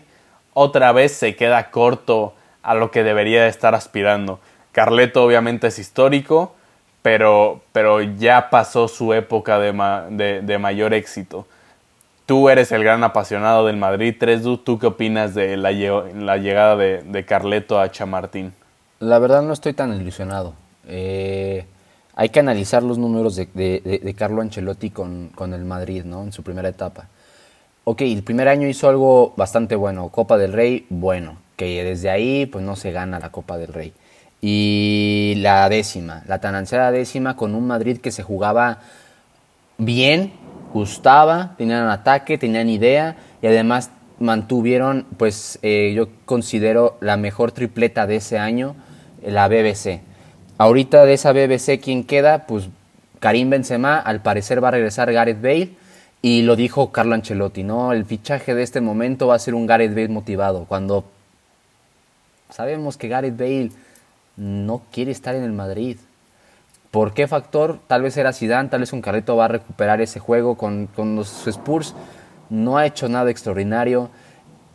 otra 0.54 0.92
vez 0.92 1.12
se 1.12 1.37
queda 1.37 1.71
corto 1.71 2.33
a 2.62 2.73
lo 2.75 2.90
que 2.90 3.04
debería 3.04 3.47
estar 3.49 3.75
aspirando. 3.75 4.40
Carleto 4.73 5.23
obviamente 5.23 5.66
es 5.66 5.78
histórico, 5.78 6.54
pero, 7.02 7.61
pero 7.73 8.00
ya 8.00 8.49
pasó 8.49 8.88
su 8.88 9.12
época 9.12 9.59
de, 9.59 10.40
de, 10.40 10.59
mayor 10.59 10.94
éxito. 10.94 11.47
Tú 12.26 12.49
eres 12.49 12.73
el 12.73 12.83
gran 12.83 13.04
apasionado 13.04 13.66
del 13.66 13.76
Madrid 13.76 14.14
3 14.19 14.43
¿tú 14.64 14.78
qué 14.78 14.87
opinas 14.87 15.35
de 15.35 15.57
la, 15.59 15.73
llegada 15.73 16.76
de, 16.76 17.02
de, 17.02 17.25
Carleto 17.26 17.78
a 17.78 17.90
Chamartín? 17.90 18.54
La 18.99 19.19
verdad 19.19 19.43
no 19.43 19.52
estoy 19.52 19.75
tan 19.75 19.93
ilusionado. 19.95 20.54
Eh, 20.87 21.66
hay 22.16 22.28
que 22.31 22.40
analizar 22.40 22.83
los 22.83 22.97
números 22.97 23.37
de, 23.37 24.14
Carlo 24.16 24.40
Ancelotti 24.40 24.90
con, 24.90 25.31
con, 25.35 25.52
el 25.52 25.64
Madrid, 25.64 26.04
¿no? 26.04 26.23
En 26.23 26.33
su 26.33 26.43
primera 26.43 26.69
etapa. 26.69 27.09
Ok, 27.85 28.02
el 28.02 28.23
primer 28.23 28.49
año 28.49 28.69
hizo 28.69 28.88
algo 28.88 29.35
bastante 29.37 29.76
bueno. 29.76 30.09
Copa 30.09 30.38
del 30.38 30.52
Rey, 30.52 30.87
bueno. 30.88 31.37
que 31.57 31.85
desde 31.85 32.11
ahí 32.11 32.47
pues 32.47 32.64
no 32.64 32.76
se 32.76 32.93
gana 32.93 33.19
la 33.19 33.31
Copa 33.31 33.59
del 33.59 33.73
Rey. 33.73 33.93
Y 34.40 35.35
la 35.38 35.69
décima, 35.69 36.23
la 36.26 36.38
tan 36.40 36.54
ansiada 36.54 36.90
décima 36.90 37.37
con 37.37 37.54
un 37.54 37.66
Madrid 37.66 37.99
que 37.99 38.11
se 38.12 38.23
jugaba 38.23 38.81
bien, 39.78 40.33
gustaba, 40.75 41.54
tenían 41.57 41.88
ataque, 41.88 42.37
tenían 42.37 42.69
idea 42.69 43.16
y 43.40 43.47
además 43.47 43.90
mantuvieron, 44.19 45.07
pues 45.16 45.59
eh, 45.62 45.93
yo 45.95 46.09
considero 46.25 46.99
la 47.00 47.16
mejor 47.16 47.52
tripleta 47.52 48.07
de 48.07 48.16
ese 48.16 48.38
año, 48.38 48.75
la 49.25 49.49
BBC. 49.49 50.00
Ahorita 50.59 51.04
de 51.04 51.14
esa 51.14 51.33
BBC, 51.33 51.81
¿quién 51.81 52.04
queda? 52.04 52.47
Pues 52.47 52.69
Karim 53.21 53.50
Benzema, 53.50 53.99
al 53.99 54.21
parecer 54.21 54.62
va 54.62 54.69
a 54.69 54.73
regresar 54.73 55.12
Gareth 55.12 55.40
Bale 55.40 55.71
y 56.21 56.43
lo 56.43 56.57
dijo 56.57 56.90
Carlo 56.90 57.14
Ancelotti, 57.14 57.62
¿no? 57.62 57.93
El 57.93 58.04
fichaje 58.04 58.54
de 58.54 58.62
este 58.62 58.81
momento 58.81 59.28
va 59.28 59.37
a 59.37 59.38
ser 59.38 59.54
un 59.54 59.66
Gareth 59.66 59.95
Bale 59.95 60.09
motivado, 60.09 60.64
cuando 60.64 61.04
sabemos 62.50 62.97
que 62.97 63.09
Gareth 63.09 63.37
Bale 63.37 63.71
no 64.37 64.83
quiere 64.90 65.12
estar 65.12 65.35
en 65.35 65.45
el 65.45 65.52
Madrid. 65.52 65.99
¿Por 66.94 67.12
qué 67.12 67.26
factor? 67.26 67.80
Tal 67.88 68.02
vez 68.02 68.16
era 68.16 68.32
Zidane, 68.32 68.68
tal 68.68 68.78
vez 68.78 68.92
un 68.92 69.02
Carreto 69.02 69.34
va 69.34 69.46
a 69.46 69.48
recuperar 69.48 70.00
ese 70.00 70.20
juego 70.20 70.56
con, 70.56 70.86
con 70.86 71.16
los 71.16 71.44
Spurs. 71.48 71.92
No 72.50 72.78
ha 72.78 72.86
hecho 72.86 73.08
nada 73.08 73.32
extraordinario. 73.32 74.10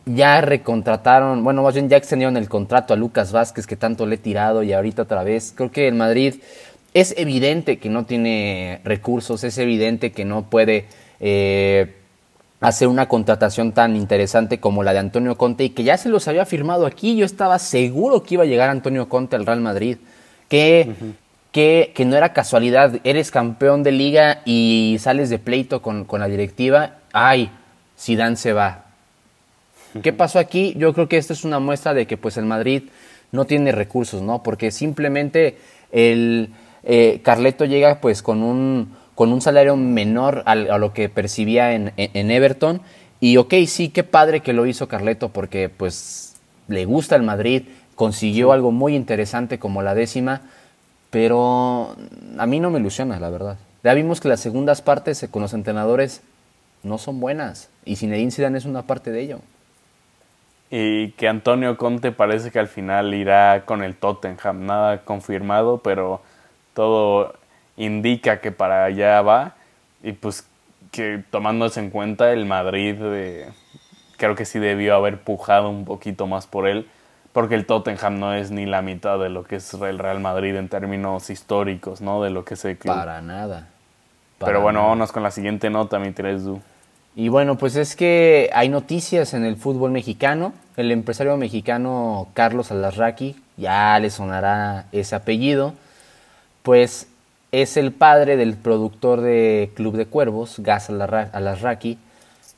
Ya 0.04 0.42
recontrataron, 0.42 1.42
bueno, 1.42 1.62
más 1.62 1.72
bien 1.72 1.88
ya 1.88 1.96
extendieron 1.96 2.36
el 2.36 2.46
contrato 2.46 2.92
a 2.92 2.98
Lucas 2.98 3.32
Vázquez 3.32 3.66
que 3.66 3.74
tanto 3.74 4.04
le 4.04 4.16
he 4.16 4.18
tirado 4.18 4.62
y 4.62 4.74
ahorita 4.74 5.00
otra 5.00 5.24
vez. 5.24 5.54
Creo 5.56 5.70
que 5.70 5.88
el 5.88 5.94
Madrid 5.94 6.34
es 6.92 7.14
evidente 7.16 7.78
que 7.78 7.88
no 7.88 8.04
tiene 8.04 8.82
recursos, 8.84 9.42
es 9.42 9.56
evidente 9.56 10.12
que 10.12 10.26
no 10.26 10.42
puede 10.42 10.88
eh, 11.20 11.94
hacer 12.60 12.88
una 12.88 13.08
contratación 13.08 13.72
tan 13.72 13.96
interesante 13.96 14.60
como 14.60 14.82
la 14.82 14.92
de 14.92 14.98
Antonio 14.98 15.38
Conte 15.38 15.64
y 15.64 15.70
que 15.70 15.84
ya 15.84 15.96
se 15.96 16.10
los 16.10 16.28
había 16.28 16.44
firmado 16.44 16.84
aquí. 16.84 17.16
Yo 17.16 17.24
estaba 17.24 17.58
seguro 17.58 18.22
que 18.24 18.34
iba 18.34 18.42
a 18.42 18.46
llegar 18.46 18.68
Antonio 18.68 19.08
Conte 19.08 19.36
al 19.36 19.46
Real 19.46 19.62
Madrid. 19.62 19.96
Que, 20.50 21.16
que, 21.52 21.92
no 22.06 22.16
era 22.16 22.32
casualidad, 22.32 23.00
eres 23.04 23.30
campeón 23.30 23.82
de 23.82 23.92
liga 23.92 24.42
y 24.44 24.96
sales 25.00 25.30
de 25.30 25.38
pleito 25.38 25.82
con, 25.82 26.04
con 26.04 26.20
la 26.20 26.28
directiva. 26.28 26.98
Ay, 27.12 27.50
Zidane 27.98 28.36
se 28.36 28.52
va. 28.52 28.84
¿Qué 30.02 30.12
pasó 30.12 30.38
aquí? 30.38 30.74
Yo 30.76 30.94
creo 30.94 31.08
que 31.08 31.16
esta 31.16 31.32
es 31.32 31.44
una 31.44 31.58
muestra 31.58 31.94
de 31.94 32.06
que 32.06 32.16
pues 32.16 32.36
el 32.36 32.44
Madrid 32.44 32.84
no 33.32 33.44
tiene 33.44 33.72
recursos, 33.72 34.22
¿no? 34.22 34.42
Porque 34.42 34.70
simplemente 34.70 35.58
el 35.90 36.50
eh, 36.84 37.20
Carleto 37.22 37.64
llega 37.64 38.00
pues 38.00 38.22
con 38.22 38.42
un, 38.42 38.94
con 39.14 39.32
un 39.32 39.40
salario 39.40 39.76
menor 39.76 40.42
a, 40.46 40.54
lo 40.54 40.92
que 40.92 41.08
percibía 41.08 41.74
en, 41.74 41.92
en, 41.96 42.30
Everton. 42.30 42.80
Y 43.20 43.36
ok, 43.36 43.54
sí, 43.66 43.88
qué 43.88 44.04
padre 44.04 44.40
que 44.40 44.52
lo 44.52 44.66
hizo 44.66 44.88
Carleto 44.88 45.30
porque 45.30 45.68
pues 45.68 46.36
le 46.68 46.84
gusta 46.84 47.16
el 47.16 47.22
Madrid, 47.22 47.64
consiguió 47.96 48.52
algo 48.52 48.70
muy 48.70 48.94
interesante 48.94 49.58
como 49.58 49.82
la 49.82 49.94
décima, 49.94 50.42
pero 51.10 51.96
a 52.38 52.46
mí 52.46 52.60
no 52.60 52.70
me 52.70 52.78
ilusiona, 52.78 53.18
la 53.20 53.30
verdad. 53.30 53.58
Ya 53.82 53.94
vimos 53.94 54.20
que 54.20 54.28
las 54.28 54.40
segundas 54.40 54.82
partes 54.82 55.26
con 55.30 55.42
los 55.42 55.52
entrenadores 55.52 56.22
no 56.82 56.98
son 56.98 57.20
buenas 57.20 57.70
y 57.84 57.96
Zinedine 57.96 58.30
Zidane 58.30 58.58
es 58.58 58.64
una 58.64 58.82
parte 58.82 59.10
de 59.10 59.20
ello. 59.20 59.40
Y 60.70 61.10
que 61.12 61.28
Antonio 61.28 61.76
Conte 61.76 62.12
parece 62.12 62.50
que 62.50 62.60
al 62.60 62.68
final 62.68 63.12
irá 63.12 63.64
con 63.64 63.82
el 63.82 63.96
Tottenham, 63.96 64.66
nada 64.66 65.02
confirmado, 65.04 65.78
pero 65.78 66.22
todo 66.74 67.34
indica 67.76 68.40
que 68.40 68.52
para 68.52 68.84
allá 68.84 69.20
va 69.22 69.56
y 70.02 70.12
pues 70.12 70.46
que 70.92 71.24
tomándose 71.30 71.80
en 71.80 71.90
cuenta 71.90 72.32
el 72.32 72.46
Madrid 72.46 72.96
creo 74.16 74.34
que 74.34 74.44
sí 74.44 74.58
debió 74.58 74.94
haber 74.94 75.18
pujado 75.20 75.70
un 75.70 75.84
poquito 75.84 76.26
más 76.26 76.46
por 76.46 76.68
él 76.68 76.86
porque 77.32 77.54
el 77.54 77.66
Tottenham 77.66 78.18
no 78.18 78.34
es 78.34 78.50
ni 78.50 78.66
la 78.66 78.82
mitad 78.82 79.18
de 79.18 79.28
lo 79.28 79.44
que 79.44 79.56
es 79.56 79.74
el 79.74 79.98
Real 79.98 80.20
Madrid 80.20 80.56
en 80.56 80.68
términos 80.68 81.30
históricos, 81.30 82.00
¿no? 82.00 82.22
De 82.22 82.30
lo 82.30 82.44
que 82.44 82.56
se 82.56 82.74
Para 82.74 83.20
nada. 83.22 83.68
Pero 84.38 84.62
bueno, 84.62 84.82
vámonos 84.82 85.12
con 85.12 85.22
la 85.22 85.30
siguiente 85.30 85.68
nota, 85.68 85.98
mi 85.98 86.10
Du. 86.10 86.60
Y 87.14 87.28
bueno, 87.28 87.58
pues 87.58 87.76
es 87.76 87.96
que 87.96 88.50
hay 88.54 88.68
noticias 88.68 89.34
en 89.34 89.44
el 89.44 89.56
fútbol 89.56 89.90
mexicano. 89.90 90.54
El 90.76 90.90
empresario 90.92 91.36
mexicano 91.36 92.28
Carlos 92.34 92.70
Alarraqui, 92.70 93.36
ya 93.56 93.98
le 93.98 94.10
sonará 94.10 94.86
ese 94.92 95.14
apellido, 95.14 95.74
pues 96.62 97.08
es 97.52 97.76
el 97.76 97.92
padre 97.92 98.36
del 98.36 98.56
productor 98.56 99.20
de 99.20 99.70
Club 99.74 99.96
de 99.96 100.06
Cuervos, 100.06 100.60
Gas 100.60 100.88
Alarraqui, 100.88 101.98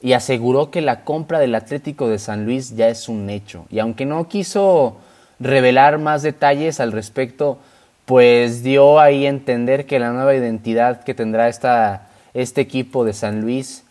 y 0.02 0.14
aseguró 0.14 0.70
que 0.70 0.80
la 0.80 1.04
compra 1.04 1.38
del 1.38 1.54
Atlético 1.54 2.08
de 2.08 2.18
San 2.18 2.44
Luis 2.44 2.74
ya 2.74 2.88
es 2.88 3.08
un 3.08 3.30
hecho. 3.30 3.66
Y 3.70 3.78
aunque 3.78 4.04
no 4.04 4.28
quiso 4.28 4.96
revelar 5.38 5.98
más 5.98 6.22
detalles 6.22 6.80
al 6.80 6.90
respecto, 6.90 7.58
pues 8.04 8.64
dio 8.64 8.98
ahí 8.98 9.26
a 9.26 9.28
entender 9.28 9.86
que 9.86 10.00
la 10.00 10.10
nueva 10.10 10.34
identidad 10.34 11.04
que 11.04 11.14
tendrá 11.14 11.48
esta, 11.48 12.08
este 12.34 12.60
equipo 12.60 13.04
de 13.04 13.12
San 13.12 13.40
Luis, 13.42 13.84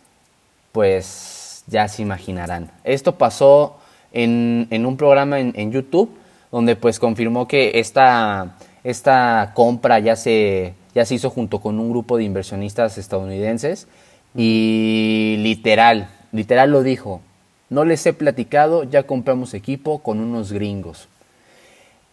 pues 0.74 1.63
ya 1.68 1.88
se 1.88 2.01
imaginarán. 2.01 2.70
Esto 2.84 3.18
pasó 3.18 3.77
en, 4.12 4.68
un 4.86 4.98
programa 4.98 5.39
en, 5.39 5.72
YouTube, 5.72 6.12
donde 6.51 6.75
pues 6.75 7.00
confirmó 7.00 7.48
que 7.48 7.80
esta, 7.80 8.58
esta 8.84 9.51
compra 9.53 10.00
ya 10.00 10.18
se, 10.18 10.74
ya 10.94 11.06
se 11.06 11.15
hizo 11.15 11.30
junto 11.30 11.62
con 11.62 11.80
un 11.80 11.89
grupo 11.89 12.18
de 12.18 12.25
inversionistas 12.25 12.98
estadounidenses 12.98 13.88
y 14.35 15.35
literal, 15.39 16.09
literal 16.31 16.71
lo 16.71 16.83
dijo, 16.83 17.21
no 17.69 17.85
les 17.85 18.05
he 18.05 18.13
platicado, 18.13 18.83
ya 18.83 19.03
compramos 19.03 19.53
equipo 19.53 20.00
con 20.00 20.19
unos 20.19 20.51
gringos. 20.51 21.07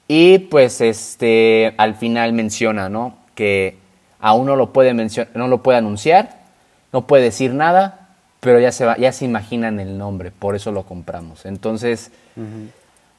Y 0.06 0.38
pues 0.38 0.80
este 0.80 1.74
al 1.76 1.94
final 1.94 2.32
menciona, 2.32 2.88
¿no? 2.88 3.16
Que 3.34 3.76
aún 4.20 4.46
no 4.46 4.56
lo 4.56 4.72
puede 4.72 4.94
no 5.34 5.48
lo 5.48 5.62
puede 5.62 5.78
anunciar, 5.78 6.38
no 6.92 7.06
puede 7.06 7.24
decir 7.24 7.52
nada, 7.54 8.08
pero 8.40 8.60
ya 8.60 8.72
se 8.72 8.84
va, 8.84 8.96
ya 8.96 9.12
se 9.12 9.24
imaginan 9.24 9.80
el 9.80 9.98
nombre, 9.98 10.30
por 10.30 10.54
eso 10.54 10.72
lo 10.72 10.84
compramos. 10.84 11.44
Entonces, 11.44 12.10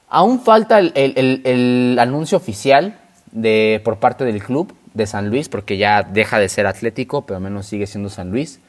aún 0.09 0.39
falta 0.41 0.79
el, 0.79 0.91
el, 0.95 1.97
anuncio 1.99 2.37
oficial 2.37 2.97
de, 3.31 3.81
por 3.83 3.97
parte 3.97 4.23
del 4.25 4.41
club 4.41 4.73
de 4.93 5.05
San 5.07 5.29
Luis, 5.29 5.49
porque 5.49 5.77
ya 5.77 6.03
deja 6.03 6.39
de 6.39 6.49
ser 6.49 6.65
Atlético, 6.65 7.25
pero 7.25 7.37
al 7.37 7.43
menos 7.43 7.65
sigue 7.65 7.85
siendo 7.85 8.09
San 8.09 8.31
Luis. 8.31 8.59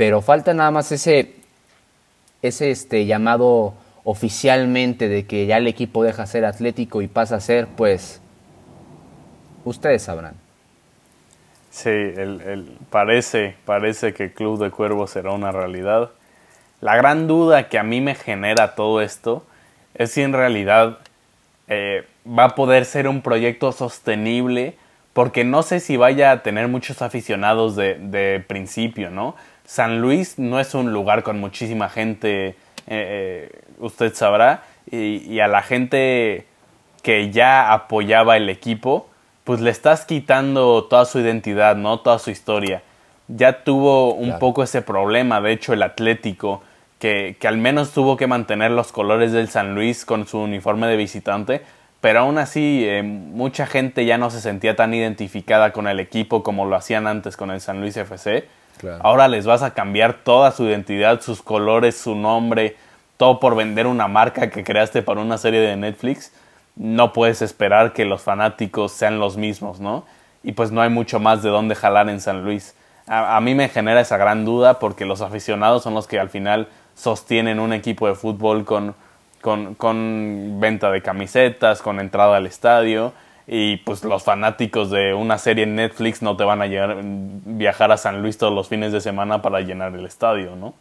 Pero 0.00 0.22
falta 0.22 0.54
nada 0.54 0.70
más 0.70 0.90
ese, 0.92 1.34
ese 2.40 2.70
este, 2.70 3.04
llamado 3.04 3.74
oficialmente 4.02 5.10
de 5.10 5.26
que 5.26 5.44
ya 5.44 5.58
el 5.58 5.66
equipo 5.66 6.02
deja 6.02 6.22
de 6.22 6.28
ser 6.28 6.46
Atlético 6.46 7.02
y 7.02 7.06
pasa 7.06 7.36
a 7.36 7.40
ser, 7.40 7.66
pues, 7.66 8.22
ustedes 9.62 10.00
sabrán. 10.04 10.36
Sí, 11.68 11.90
el, 11.90 12.78
parece, 12.88 13.56
parece 13.66 14.14
que 14.14 14.24
el 14.24 14.32
Club 14.32 14.58
de 14.58 14.70
Cuervos 14.70 15.10
será 15.10 15.32
una 15.32 15.52
realidad. 15.52 16.08
La 16.80 16.96
gran 16.96 17.26
duda 17.26 17.68
que 17.68 17.78
a 17.78 17.82
mí 17.82 18.00
me 18.00 18.14
genera 18.14 18.74
todo 18.74 19.02
esto 19.02 19.44
es 19.92 20.12
si 20.12 20.22
en 20.22 20.32
realidad 20.32 20.96
eh, 21.68 22.06
va 22.26 22.44
a 22.44 22.54
poder 22.54 22.86
ser 22.86 23.06
un 23.06 23.20
proyecto 23.20 23.70
sostenible, 23.72 24.78
porque 25.12 25.44
no 25.44 25.62
sé 25.62 25.78
si 25.78 25.98
vaya 25.98 26.30
a 26.30 26.42
tener 26.42 26.68
muchos 26.68 27.02
aficionados 27.02 27.76
de, 27.76 27.96
de 27.96 28.42
principio, 28.48 29.10
¿no? 29.10 29.36
San 29.70 30.00
Luis 30.00 30.36
no 30.36 30.58
es 30.58 30.74
un 30.74 30.92
lugar 30.92 31.22
con 31.22 31.38
muchísima 31.38 31.88
gente, 31.88 32.48
eh, 32.48 32.56
eh, 32.88 33.62
usted 33.78 34.12
sabrá, 34.14 34.64
y, 34.90 35.38
a 35.38 35.46
la 35.46 35.62
gente 35.62 36.44
que 37.04 37.30
ya 37.30 37.72
apoyaba 37.72 38.36
el 38.36 38.48
equipo, 38.48 39.06
pues 39.44 39.60
le 39.60 39.70
estás 39.70 40.06
quitando 40.06 40.82
toda 40.86 41.04
su 41.04 41.20
identidad, 41.20 41.76
¿no? 41.76 42.00
Toda 42.00 42.18
su 42.18 42.32
historia. 42.32 42.82
Ya 43.28 43.62
tuvo 43.62 44.12
un 44.12 44.40
poco 44.40 44.64
ese 44.64 44.82
problema, 44.82 45.40
de 45.40 45.52
hecho 45.52 45.72
el 45.72 45.84
Atlético, 45.84 46.64
que, 46.98 47.36
que 47.38 47.46
al 47.46 47.58
menos 47.58 47.92
tuvo 47.92 48.16
que 48.16 48.26
mantener 48.26 48.72
los 48.72 48.90
colores 48.90 49.30
del 49.30 49.46
San 49.46 49.76
Luis 49.76 50.04
con 50.04 50.26
su 50.26 50.40
uniforme 50.40 50.88
de 50.88 50.96
visitante, 50.96 51.62
pero 52.00 52.18
aún 52.18 52.38
así 52.38 52.82
eh, 52.84 53.04
mucha 53.04 53.66
gente 53.66 54.04
ya 54.04 54.18
no 54.18 54.30
se 54.30 54.40
sentía 54.40 54.74
tan 54.74 54.94
identificada 54.94 55.72
con 55.72 55.86
el 55.86 56.00
equipo 56.00 56.42
como 56.42 56.66
lo 56.66 56.74
hacían 56.74 57.06
antes 57.06 57.36
con 57.36 57.52
el 57.52 57.60
San 57.60 57.80
Luis 57.80 57.96
FC. 57.96 58.48
Ahora 59.00 59.28
les 59.28 59.46
vas 59.46 59.62
a 59.62 59.74
cambiar 59.74 60.14
toda 60.24 60.50
su 60.52 60.64
identidad, 60.64 61.20
sus 61.20 61.42
colores, 61.42 61.96
su 61.96 62.14
nombre, 62.14 62.76
todo 63.16 63.40
por 63.40 63.56
vender 63.56 63.86
una 63.86 64.08
marca 64.08 64.50
que 64.50 64.64
creaste 64.64 65.02
para 65.02 65.20
una 65.20 65.38
serie 65.38 65.60
de 65.60 65.76
Netflix. 65.76 66.32
No 66.76 67.12
puedes 67.12 67.42
esperar 67.42 67.92
que 67.92 68.04
los 68.04 68.22
fanáticos 68.22 68.92
sean 68.92 69.18
los 69.18 69.36
mismos, 69.36 69.80
¿no? 69.80 70.04
Y 70.42 70.52
pues 70.52 70.72
no 70.72 70.80
hay 70.80 70.88
mucho 70.88 71.20
más 71.20 71.42
de 71.42 71.50
dónde 71.50 71.74
jalar 71.74 72.08
en 72.08 72.20
San 72.20 72.44
Luis. 72.44 72.74
A, 73.06 73.40
mí 73.40 73.54
me 73.54 73.68
genera 73.68 74.00
esa 74.00 74.16
gran 74.16 74.44
duda 74.44 74.78
porque 74.78 75.04
los 75.04 75.20
aficionados 75.20 75.82
son 75.82 75.94
los 75.94 76.06
que 76.06 76.20
al 76.20 76.30
final 76.30 76.68
sostienen 76.94 77.58
un 77.58 77.72
equipo 77.72 78.06
de 78.06 78.14
fútbol 78.14 78.64
con, 78.64 78.94
con 79.40 80.60
venta 80.60 80.90
de 80.90 81.02
camisetas, 81.02 81.82
con 81.82 81.98
entrada 81.98 82.36
al 82.36 82.46
estadio 82.46 83.12
y 83.52 83.78
pues 83.78 84.04
los 84.04 84.22
fanáticos 84.22 84.92
de 84.92 85.12
una 85.12 85.36
serie 85.36 85.64
en 85.64 85.74
Netflix 85.74 86.22
no 86.22 86.36
te 86.36 86.44
van 86.44 86.62
a 86.62 86.68
llegar, 86.68 86.98
viajar 87.02 87.90
a 87.90 87.96
San 87.96 88.22
Luis 88.22 88.38
todos 88.38 88.54
los 88.54 88.68
fines 88.68 88.92
de 88.92 89.00
semana 89.00 89.42
para 89.42 89.60
llenar 89.60 89.92
el 89.96 90.06
estadio, 90.06 90.54
¿no? 90.54 90.72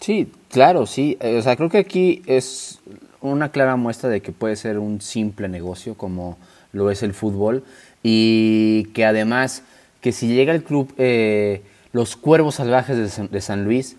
Sí, 0.00 0.30
claro, 0.50 0.84
sí. 0.84 1.16
Eh, 1.20 1.38
o 1.38 1.42
sea, 1.42 1.56
creo 1.56 1.70
que 1.70 1.78
aquí 1.78 2.22
es 2.26 2.80
una 3.22 3.48
clara 3.48 3.76
muestra 3.76 4.10
de 4.10 4.20
que 4.20 4.32
puede 4.32 4.56
ser 4.56 4.78
un 4.78 5.00
simple 5.00 5.48
negocio 5.48 5.94
como 5.94 6.36
lo 6.74 6.90
es 6.90 7.02
el 7.02 7.14
fútbol 7.14 7.64
y 8.02 8.84
que 8.92 9.06
además 9.06 9.62
que 10.02 10.12
si 10.12 10.28
llega 10.28 10.52
el 10.52 10.62
club 10.62 10.92
eh, 10.98 11.62
los 11.92 12.16
Cuervos 12.16 12.56
Salvajes 12.56 13.30
de 13.30 13.40
San, 13.40 13.64
Luis, 13.64 13.96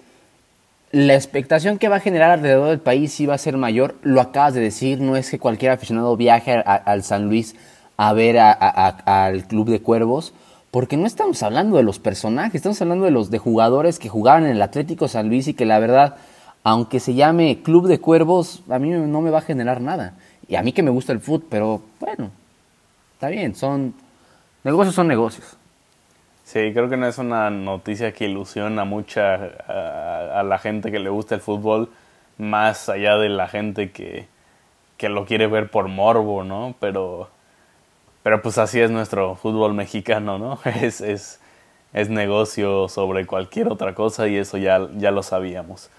la 0.92 1.16
expectación 1.16 1.80
que 1.80 1.90
va 1.90 1.96
a 1.96 2.00
generar 2.00 2.30
alrededor 2.30 2.70
del 2.70 2.82
país 2.82 3.14
sí 3.14 3.26
va 3.26 3.34
a 3.34 3.40
ser 3.40 3.58
mayor. 3.58 3.96
Lo 4.04 4.22
acabas 4.22 4.54
de 4.54 4.62
decir, 4.62 5.00
no 5.00 5.16
es 5.16 5.32
que 5.32 5.40
cualquier 5.40 5.72
aficionado 5.72 6.16
viaje 6.18 6.54
al 6.54 7.02
San 7.04 7.26
Luis 7.26 7.56
a 8.02 8.14
ver 8.14 8.40
al 8.40 9.44
club 9.46 9.70
de 9.70 9.80
Cuervos, 9.80 10.34
porque 10.72 10.98
no 10.98 11.06
estamos 11.06 11.44
hablando 11.44 11.78
de 11.78 11.84
los 11.84 12.00
personajes, 12.00 12.56
estamos 12.56 12.82
hablando 12.82 13.06
de 13.06 13.12
los 13.12 13.30
de 13.30 13.38
jugadores 13.38 14.00
que 14.00 14.10
jugaban 14.10 14.44
en 14.46 14.50
el 14.50 14.62
Atlético 14.64 15.08
San 15.08 15.30
Luis 15.30 15.48
y 15.48 15.54
que 15.54 15.68
la 15.68 15.78
verdad, 15.78 16.16
aunque 16.64 17.00
se 17.00 17.14
llame 17.14 17.62
Club 17.62 17.88
de 17.88 18.00
Cuervos, 18.00 18.64
a 18.72 18.80
mí 18.80 18.90
no 18.90 19.22
me 19.22 19.30
va 19.30 19.38
a 19.38 19.44
generar 19.44 19.82
nada. 19.82 20.16
Y 20.48 20.56
a 20.56 20.64
mí 20.64 20.74
que 20.74 20.82
me 20.82 20.90
gusta 20.90 21.14
el 21.14 21.20
fútbol, 21.20 21.46
pero 21.48 21.84
bueno, 22.00 22.32
está 23.14 23.30
bien, 23.30 23.54
son 23.54 23.94
negocios 24.64 24.96
son 24.96 25.08
negocios. 25.08 25.56
Sí, 26.44 26.72
creo 26.74 26.90
que 26.90 26.98
no 26.98 27.06
es 27.06 27.20
una 27.20 27.52
noticia 27.52 28.14
que 28.14 28.26
ilusiona 28.26 28.84
mucha 28.84 29.36
a, 29.68 30.42
la 30.42 30.58
gente 30.58 30.92
que 30.92 30.98
le 30.98 31.12
gusta 31.12 31.36
el 31.36 31.42
fútbol, 31.42 31.92
más 32.40 32.90
allá 32.90 33.18
de 33.18 33.30
la 33.30 33.48
gente 33.48 33.92
que, 33.92 34.26
que 34.98 35.08
lo 35.08 35.28
quiere 35.28 35.46
ver 35.46 35.70
por 35.70 35.88
morbo, 35.88 36.44
¿no? 36.44 36.74
Pero, 36.80 37.30
pero 38.24 38.42
pues 38.42 38.58
así 38.58 38.80
es 38.80 38.92
nuestro 38.92 39.36
fútbol 39.36 39.74
mexicano, 39.74 40.38
¿no? 40.38 40.60
Es, 40.82 41.02
es, 41.02 41.40
es 41.94 42.10
negocio 42.10 42.88
sobre 42.88 43.26
cualquier 43.26 43.68
otra 43.70 43.96
cosa 43.96 44.28
y 44.28 44.38
eso 44.38 44.58
ya, 44.58 44.88
ya 44.98 45.12
lo 45.12 45.24
sabíamos. 45.24 45.90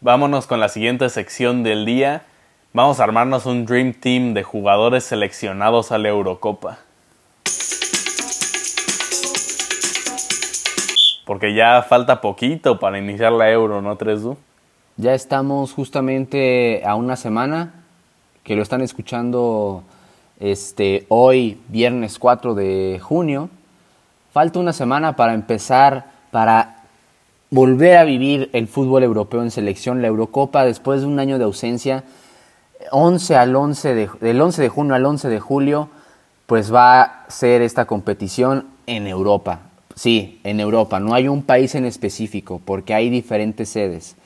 Vámonos 0.00 0.46
con 0.46 0.60
la 0.60 0.68
siguiente 0.68 1.08
sección 1.10 1.62
del 1.62 1.84
día. 1.84 2.22
Vamos 2.72 3.00
a 3.00 3.04
armarnos 3.04 3.46
un 3.46 3.66
Dream 3.66 3.92
Team 3.94 4.34
de 4.34 4.42
jugadores 4.42 5.04
seleccionados 5.04 5.92
a 5.92 5.98
la 5.98 6.08
Eurocopa. 6.08 6.78
Porque 11.24 11.54
ya 11.54 11.82
falta 11.82 12.20
poquito 12.20 12.78
para 12.80 12.98
iniciar 12.98 13.32
la 13.32 13.50
Euro, 13.50 13.80
¿no, 13.80 13.96
3 13.96 14.22
Ya 14.96 15.14
estamos 15.14 15.72
justamente 15.72 16.82
a 16.84 16.96
una 16.96 17.16
semana 17.16 17.84
que 18.42 18.56
lo 18.56 18.62
están 18.62 18.80
escuchando 18.80 19.84
este, 20.42 21.06
hoy, 21.08 21.60
viernes 21.68 22.18
4 22.18 22.56
de 22.56 22.98
junio. 23.00 23.48
Falta 24.32 24.58
una 24.58 24.72
semana 24.72 25.14
para 25.14 25.34
empezar, 25.34 26.10
para 26.32 26.82
volver 27.50 27.96
a 27.96 28.04
vivir 28.04 28.50
el 28.52 28.66
fútbol 28.66 29.04
europeo 29.04 29.42
en 29.42 29.52
selección, 29.52 30.02
la 30.02 30.08
Eurocopa, 30.08 30.64
después 30.64 31.02
de 31.02 31.06
un 31.06 31.20
año 31.20 31.38
de 31.38 31.44
ausencia. 31.44 32.02
11 32.90 33.36
al 33.36 33.54
11 33.54 33.94
de, 33.94 34.10
del 34.20 34.40
11 34.40 34.62
de 34.62 34.68
junio 34.68 34.94
al 34.96 35.06
11 35.06 35.28
de 35.28 35.38
julio, 35.38 35.88
pues 36.46 36.74
va 36.74 37.02
a 37.02 37.30
ser 37.30 37.62
esta 37.62 37.84
competición 37.84 38.66
en 38.86 39.06
Europa. 39.06 39.60
Sí, 39.94 40.40
en 40.42 40.58
Europa. 40.58 40.98
No 40.98 41.14
hay 41.14 41.28
un 41.28 41.44
país 41.44 41.76
en 41.76 41.84
específico 41.84 42.60
porque 42.64 42.94
hay 42.94 43.10
diferentes 43.10 43.68
sedes. 43.68 44.16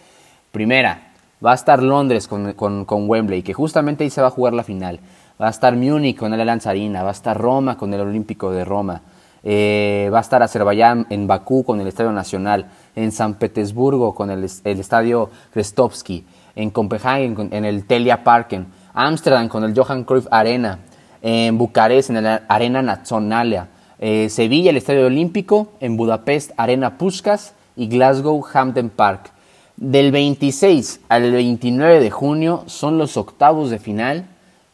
Primera, 0.51 1.13
va 1.45 1.53
a 1.53 1.57
estar 1.57 1.83
Londres 1.83 2.27
con, 2.27 2.55
con, 2.55 3.11
Wembley, 3.11 3.43
que 3.43 3.53
justamente 3.53 4.05
ahí 4.05 4.11
se 4.11 4.23
va 4.23 4.29
a 4.29 4.31
jugar 4.31 4.55
la 4.55 4.65
final. 4.65 5.01
Va 5.41 5.49
a 5.49 5.51
estar 5.51 5.77
Múnich 5.77 6.17
con 6.17 6.33
el 6.33 6.41
Allianz 6.41 6.67
Arena. 6.67 7.03
Va 7.03 7.11
a 7.11 7.13
estar 7.13 7.37
Roma 7.39 7.77
con 7.77 7.93
el 7.93 8.01
Olímpico 8.01 8.53
de 8.53 8.65
Roma. 8.65 9.03
Eh, 9.43 10.09
va 10.13 10.19
a 10.19 10.21
estar 10.23 10.43
Azerbaiyán 10.43 11.07
en 11.11 11.27
Bakú 11.27 11.63
con 11.63 11.81
el 11.81 11.87
Estadio 11.87 12.13
Nacional. 12.13 12.67
En 12.95 13.13
San 13.13 13.35
Petersburgo 13.35 14.15
con 14.15 14.31
el, 14.31 14.45
Estadio 14.45 15.31
Krestovsky. 15.53 16.25
En 16.55 16.71
Copenhagen 16.71 17.49
en 17.53 17.65
el 17.67 17.85
Telia 17.85 18.25
Parken. 18.25 18.67
Ámsterdam 18.95 19.49
con 19.49 19.63
el 19.65 19.79
Johan 19.79 20.05
Cruyff 20.05 20.27
Arena. 20.31 20.79
En 21.21 21.59
Bucarest 21.59 22.11
en 22.11 22.23
la 22.23 22.43
Arena 22.49 22.81
Nacionalia. 22.81 23.69
Eh, 23.99 24.29
Sevilla, 24.29 24.71
el 24.71 24.77
Estadio 24.77 25.07
Olímpico, 25.07 25.73
en 25.81 25.97
Budapest, 25.97 26.53
Arena 26.59 26.99
Puskas 26.99 27.55
y 27.77 27.89
Glasgow, 27.89 28.45
Hampden 28.53 28.91
Park. 28.91 29.33
Del 29.77 30.13
26 30.13 31.01
al 31.09 31.31
29 31.31 32.01
de 32.01 32.11
junio 32.11 32.65
son 32.67 32.99
los 32.99 33.17
octavos 33.17 33.71
de 33.71 33.79
final, 33.79 34.27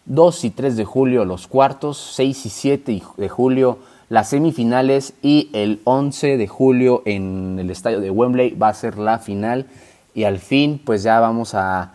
2 0.07 0.45
y 0.45 0.51
3 0.51 0.77
de 0.77 0.85
julio 0.85 1.25
los 1.25 1.47
cuartos, 1.47 2.13
6 2.15 2.47
y 2.47 2.49
7 2.49 3.03
de 3.17 3.29
julio 3.29 3.79
las 4.13 4.29
semifinales 4.29 5.15
y 5.23 5.49
el 5.55 5.81
11 5.85 6.37
de 6.37 6.47
julio 6.47 7.03
en 7.07 7.59
el 7.59 7.71
estadio 7.71 7.99
de 7.99 8.11
Wembley 8.11 8.51
va 8.51 8.69
a 8.69 8.75
ser 8.75 8.99
la 8.99 9.19
final 9.19 9.67
y 10.15 10.25
al 10.25 10.39
fin 10.39 10.79
pues 10.85 11.03
ya 11.03 11.19
vamos 11.19 11.55
a, 11.55 11.93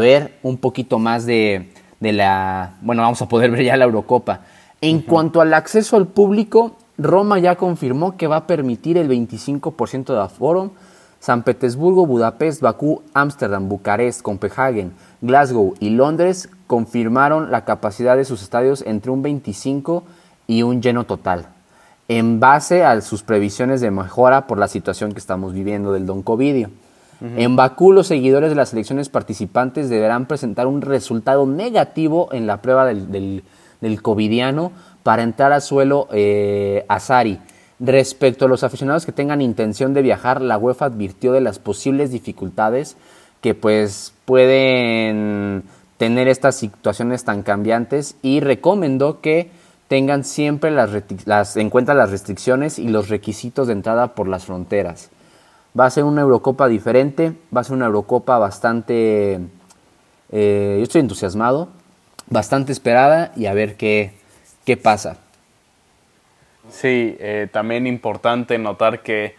ver 0.00 0.38
un 0.42 0.56
poquito 0.56 0.98
más 0.98 1.26
de, 1.26 1.70
de 2.00 2.12
la, 2.12 2.74
bueno, 2.80 3.02
vamos 3.02 3.22
a 3.22 3.28
poder 3.28 3.52
ver 3.52 3.62
ya 3.64 3.76
la 3.76 3.84
Eurocopa. 3.84 4.40
En 4.80 5.00
cuanto 5.02 5.40
al 5.40 5.54
acceso 5.54 5.96
al 5.96 6.08
público, 6.08 6.76
Roma 6.98 7.38
ya 7.38 7.54
confirmó 7.54 8.16
que 8.16 8.26
va 8.26 8.36
a 8.36 8.46
permitir 8.48 8.98
el 8.98 9.08
25% 9.08 10.12
de 10.12 10.20
aforo. 10.20 10.72
San 11.20 11.44
Petersburgo, 11.44 12.06
Budapest, 12.06 12.60
Bakú, 12.60 13.02
Ámsterdam, 13.14 13.68
Bucarest, 13.68 14.22
Copenhagen, 14.22 14.92
Glasgow 15.20 15.74
y 15.78 15.90
Londres 15.90 16.48
confirmaron 16.66 17.50
la 17.50 17.64
capacidad 17.64 18.16
de 18.16 18.24
sus 18.24 18.42
estadios 18.42 18.82
entre 18.86 19.10
un 19.12 19.22
25 19.22 20.02
y 20.46 20.62
un 20.62 20.82
lleno 20.82 21.04
total, 21.04 21.46
en 22.08 22.40
base 22.40 22.84
a 22.84 23.00
sus 23.02 23.22
previsiones 23.22 23.80
de 23.80 23.90
mejora 23.92 24.46
por 24.46 24.58
la 24.58 24.66
situación 24.66 25.12
que 25.12 25.18
estamos 25.20 25.52
viviendo 25.52 25.92
del 25.92 26.06
Don 26.06 26.22
Covidio. 26.22 26.70
En 27.36 27.54
Bakú, 27.54 27.92
los 27.92 28.06
seguidores 28.06 28.48
de 28.48 28.56
las 28.56 28.72
elecciones 28.72 29.10
participantes 29.10 29.90
deberán 29.90 30.24
presentar 30.24 30.66
un 30.66 30.80
resultado 30.80 31.44
negativo 31.44 32.30
en 32.32 32.46
la 32.46 32.62
prueba 32.62 32.86
del, 32.86 33.12
del 33.12 33.44
del 33.80 34.02
covidiano 34.02 34.72
para 35.02 35.22
entrar 35.22 35.52
a 35.52 35.60
suelo 35.60 36.08
eh, 36.12 36.84
Azari. 36.88 37.40
Respecto 37.80 38.44
a 38.44 38.48
los 38.48 38.62
aficionados 38.62 39.06
que 39.06 39.12
tengan 39.12 39.40
intención 39.40 39.94
de 39.94 40.02
viajar, 40.02 40.42
la 40.42 40.58
UEFA 40.58 40.84
advirtió 40.86 41.32
de 41.32 41.40
las 41.40 41.58
posibles 41.58 42.10
dificultades 42.10 42.98
que 43.40 43.54
pues 43.54 44.12
pueden 44.26 45.62
tener 45.96 46.28
estas 46.28 46.56
situaciones 46.56 47.24
tan 47.24 47.42
cambiantes 47.42 48.16
y 48.20 48.40
recomendó 48.40 49.22
que 49.22 49.50
tengan 49.88 50.24
siempre 50.24 50.70
las, 50.70 51.56
en 51.56 51.70
cuenta 51.70 51.94
las 51.94 52.10
restricciones 52.10 52.78
y 52.78 52.86
los 52.86 53.08
requisitos 53.08 53.66
de 53.66 53.72
entrada 53.72 54.14
por 54.14 54.28
las 54.28 54.44
fronteras. 54.44 55.08
Va 55.78 55.86
a 55.86 55.90
ser 55.90 56.04
una 56.04 56.20
Eurocopa 56.20 56.68
diferente, 56.68 57.32
va 57.54 57.62
a 57.62 57.64
ser 57.64 57.76
una 57.76 57.86
Eurocopa 57.86 58.38
bastante... 58.38 59.40
Eh, 60.32 60.76
yo 60.76 60.82
estoy 60.82 61.00
entusiasmado, 61.00 61.68
bastante 62.28 62.72
esperada 62.72 63.32
y 63.36 63.46
a 63.46 63.54
ver 63.54 63.76
qué, 63.76 64.12
qué 64.66 64.76
pasa. 64.76 65.16
Sí, 66.68 67.16
eh, 67.20 67.48
también 67.50 67.86
importante 67.86 68.58
notar 68.58 69.00
que 69.00 69.34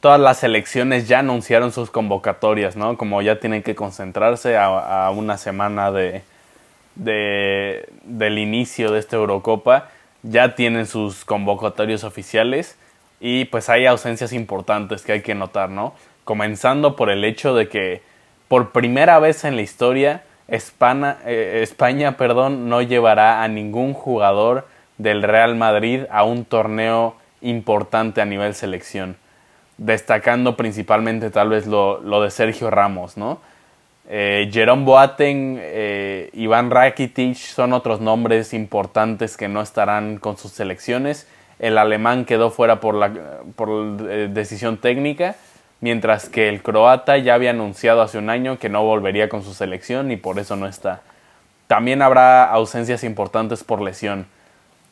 todas 0.00 0.20
las 0.20 0.38
selecciones 0.38 1.08
ya 1.08 1.20
anunciaron 1.20 1.72
sus 1.72 1.90
convocatorias, 1.90 2.76
¿no? 2.76 2.96
Como 2.96 3.20
ya 3.22 3.40
tienen 3.40 3.62
que 3.62 3.74
concentrarse 3.74 4.56
a, 4.56 5.10
una 5.14 5.36
semana 5.36 5.90
de, 5.90 6.22
de, 6.94 7.88
del 8.04 8.38
inicio 8.38 8.90
de 8.92 9.00
esta 9.00 9.16
Eurocopa, 9.16 9.88
ya 10.22 10.54
tienen 10.54 10.86
sus 10.86 11.24
convocatorios 11.24 12.04
oficiales 12.04 12.76
y 13.20 13.46
pues 13.46 13.68
hay 13.68 13.86
ausencias 13.86 14.32
importantes 14.32 15.02
que 15.02 15.12
hay 15.12 15.22
que 15.22 15.34
notar, 15.34 15.70
¿no? 15.70 15.94
Comenzando 16.24 16.96
por 16.96 17.10
el 17.10 17.24
hecho 17.24 17.54
de 17.54 17.68
que 17.68 18.02
por 18.48 18.70
primera 18.70 19.18
vez 19.18 19.44
en 19.44 19.56
la 19.56 19.62
historia 19.62 20.22
España, 20.48 21.18
eh, 21.26 21.60
España 21.62 22.16
perdón, 22.16 22.68
no 22.68 22.82
llevará 22.82 23.42
a 23.42 23.48
ningún 23.48 23.92
jugador 23.92 24.66
del 24.98 25.22
Real 25.22 25.54
Madrid 25.56 26.02
a 26.10 26.24
un 26.24 26.44
torneo 26.44 27.16
importante 27.40 28.20
a 28.20 28.24
nivel 28.24 28.54
selección, 28.54 29.16
destacando 29.76 30.56
principalmente 30.56 31.30
tal 31.30 31.48
vez 31.48 31.66
lo, 31.66 32.20
de 32.22 32.30
Sergio 32.30 32.70
Ramos, 32.70 33.16
¿no? 33.16 33.40
Eh, 34.10 34.48
Jerome 34.52 34.84
Boateng, 34.84 35.58
eh, 35.60 36.30
Iván 36.32 36.70
Rakitic 36.70 37.36
son 37.36 37.72
otros 37.74 38.00
nombres 38.00 38.54
importantes 38.54 39.36
que 39.36 39.48
no 39.48 39.60
estarán 39.60 40.18
con 40.18 40.38
sus 40.38 40.52
selecciones. 40.52 41.28
El 41.58 41.76
alemán 41.76 42.24
quedó 42.24 42.50
fuera 42.50 42.80
por, 42.80 42.94
la, 42.94 43.12
por 43.54 43.96
decisión 44.30 44.78
técnica 44.78 45.36
mientras 45.80 46.28
que 46.28 46.48
el 46.48 46.62
croata 46.62 47.18
ya 47.18 47.34
había 47.34 47.50
anunciado 47.50 48.02
hace 48.02 48.18
un 48.18 48.30
año 48.30 48.58
que 48.58 48.68
no 48.68 48.82
volvería 48.82 49.28
con 49.28 49.42
su 49.42 49.54
selección 49.54 50.10
y 50.10 50.16
por 50.16 50.38
eso 50.38 50.56
no 50.56 50.66
está. 50.66 51.02
También 51.66 52.02
habrá 52.02 52.44
ausencias 52.44 53.04
importantes 53.04 53.62
por 53.62 53.80
lesión. 53.80 54.26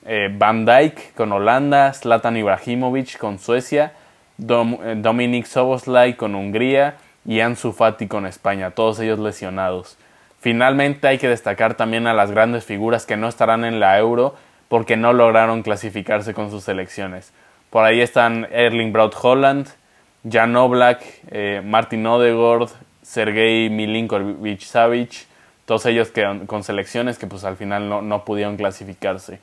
Eh, 0.09 0.31
Van 0.33 0.65
Dijk 0.65 1.15
con 1.15 1.33
Holanda, 1.33 1.93
Zlatan 1.93 2.37
Ibrahimovic 2.37 3.19
con 3.19 3.41
Suecia, 3.41 3.93
eh, 4.39 4.95
Dominic 4.99 5.49
con 6.17 6.35
Hungría 6.37 6.95
y 7.25 7.41
Ansu 7.41 7.73
Fati 7.73 8.07
con 8.07 8.25
España, 8.25 8.71
todos 8.71 9.01
ellos 9.01 9.19
lesionados. 9.19 9.99
Finalmente 10.39 11.09
hay 11.09 11.19
que 11.19 11.29
destacar 11.29 11.75
también 11.75 12.07
a 12.07 12.15
las 12.15 12.31
grandes 12.31 12.65
figuras 12.65 13.05
que 13.05 13.17
no 13.17 13.27
estarán 13.27 13.65
en 13.65 13.81
la 13.81 13.99
Euro 13.99 14.37
porque 14.69 14.97
no 14.97 15.13
lograron 15.13 15.65
clasificarse 15.65 16.35
con 16.35 16.53
sus 16.53 16.63
selecciones. 16.63 17.33
Por 17.71 17.85
ahí 17.85 18.01
están 18.01 18.47
Erling 18.53 18.93
Braut 18.93 19.15
Holland, 19.21 19.67
Jan 20.31 20.55
Oblak, 20.55 21.03
eh, 21.33 21.63
Martin 21.65 22.07
Odegaard, 22.07 22.71
Sergei 23.03 23.71
Milinkovic 23.71 24.61
Savic, 24.61 25.27
todos 25.65 25.85
ellos 25.87 26.13
con 26.47 26.63
selecciones 26.63 27.19
que 27.19 27.27
pues 27.27 27.43
al 27.43 27.57
final 27.57 27.89
no, 27.89 28.03
no 28.03 28.25
pudieron 28.25 28.57
clasificarse. 28.57 29.41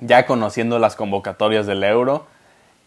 Ya 0.00 0.26
conociendo 0.26 0.78
las 0.78 0.96
convocatorias 0.96 1.66
del 1.66 1.84
Euro, 1.84 2.26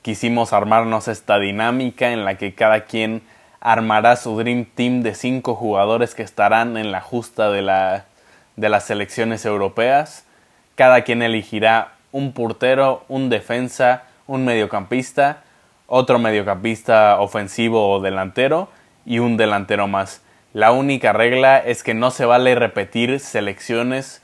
quisimos 0.02 0.54
armarnos 0.54 1.08
esta 1.08 1.40
dinámica 1.40 2.12
en 2.12 2.26
la 2.26 2.36
que 2.36 2.54
cada 2.54 2.86
quien 2.86 3.24
armará 3.60 4.16
su 4.16 4.38
Dream 4.38 4.66
Team 4.66 5.02
de 5.02 5.16
cinco 5.16 5.56
jugadores 5.56 6.14
que 6.14 6.24
estarán 6.24 6.78
en 6.78 6.92
la 6.92 7.02
justa 7.02 7.50
de, 7.50 7.64
la, 7.64 8.06
de 8.56 8.70
las 8.70 8.84
selecciones 8.84 9.46
europeas. 9.46 10.26
Cada 10.76 11.02
quien 11.02 11.24
elegirá 11.24 11.94
un 12.12 12.32
portero, 12.34 13.04
un 13.08 13.30
defensa, 13.30 14.04
un 14.28 14.46
mediocampista, 14.46 15.42
otro 15.88 16.20
mediocampista 16.20 17.20
ofensivo 17.20 17.90
o 17.90 18.00
delantero 18.02 18.70
y 19.06 19.20
un 19.20 19.38
delantero 19.38 19.88
más. 19.88 20.22
La 20.54 20.72
única 20.72 21.12
regla 21.12 21.58
es 21.58 21.84
que 21.84 21.94
no 21.94 22.12
se 22.12 22.26
vale 22.26 22.56
repetir 22.56 23.20
selecciones 23.20 24.22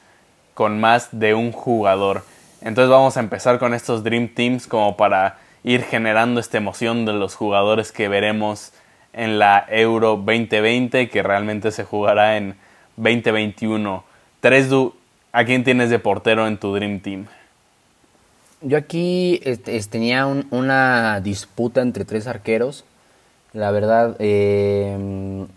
con 0.54 0.80
más 0.80 1.10
de 1.12 1.34
un 1.34 1.52
jugador. 1.52 2.24
Entonces 2.62 2.90
vamos 2.90 3.18
a 3.18 3.20
empezar 3.20 3.60
con 3.60 3.74
estos 3.74 4.04
Dream 4.04 4.30
Teams 4.30 4.68
como 4.68 4.96
para 4.96 5.38
ir 5.64 5.84
generando 5.84 6.40
esta 6.40 6.58
emoción 6.58 7.06
de 7.06 7.14
los 7.14 7.36
jugadores 7.36 7.92
que 7.92 8.08
veremos 8.08 8.72
en 9.14 9.40
la 9.40 9.66
Euro 9.70 10.18
2020 10.18 11.10
que 11.10 11.24
realmente 11.24 11.72
se 11.72 11.84
jugará 11.84 12.38
en 12.38 12.56
2021. 12.98 14.04
Tres, 14.40 14.70
¿a 15.32 15.46
quién 15.46 15.64
tienes 15.64 15.90
de 15.90 16.00
portero 16.00 16.48
en 16.48 16.58
tu 16.58 16.74
Dream 16.74 17.00
Team? 17.00 17.26
Yo 18.62 18.78
aquí 18.78 19.42
este, 19.44 19.80
tenía 19.84 20.28
una 20.28 21.20
disputa 21.20 21.82
entre 21.82 22.06
tres 22.06 22.28
arqueros. 22.28 22.86
La 23.54 23.72
verdad, 23.72 24.16
em, 24.20 25.48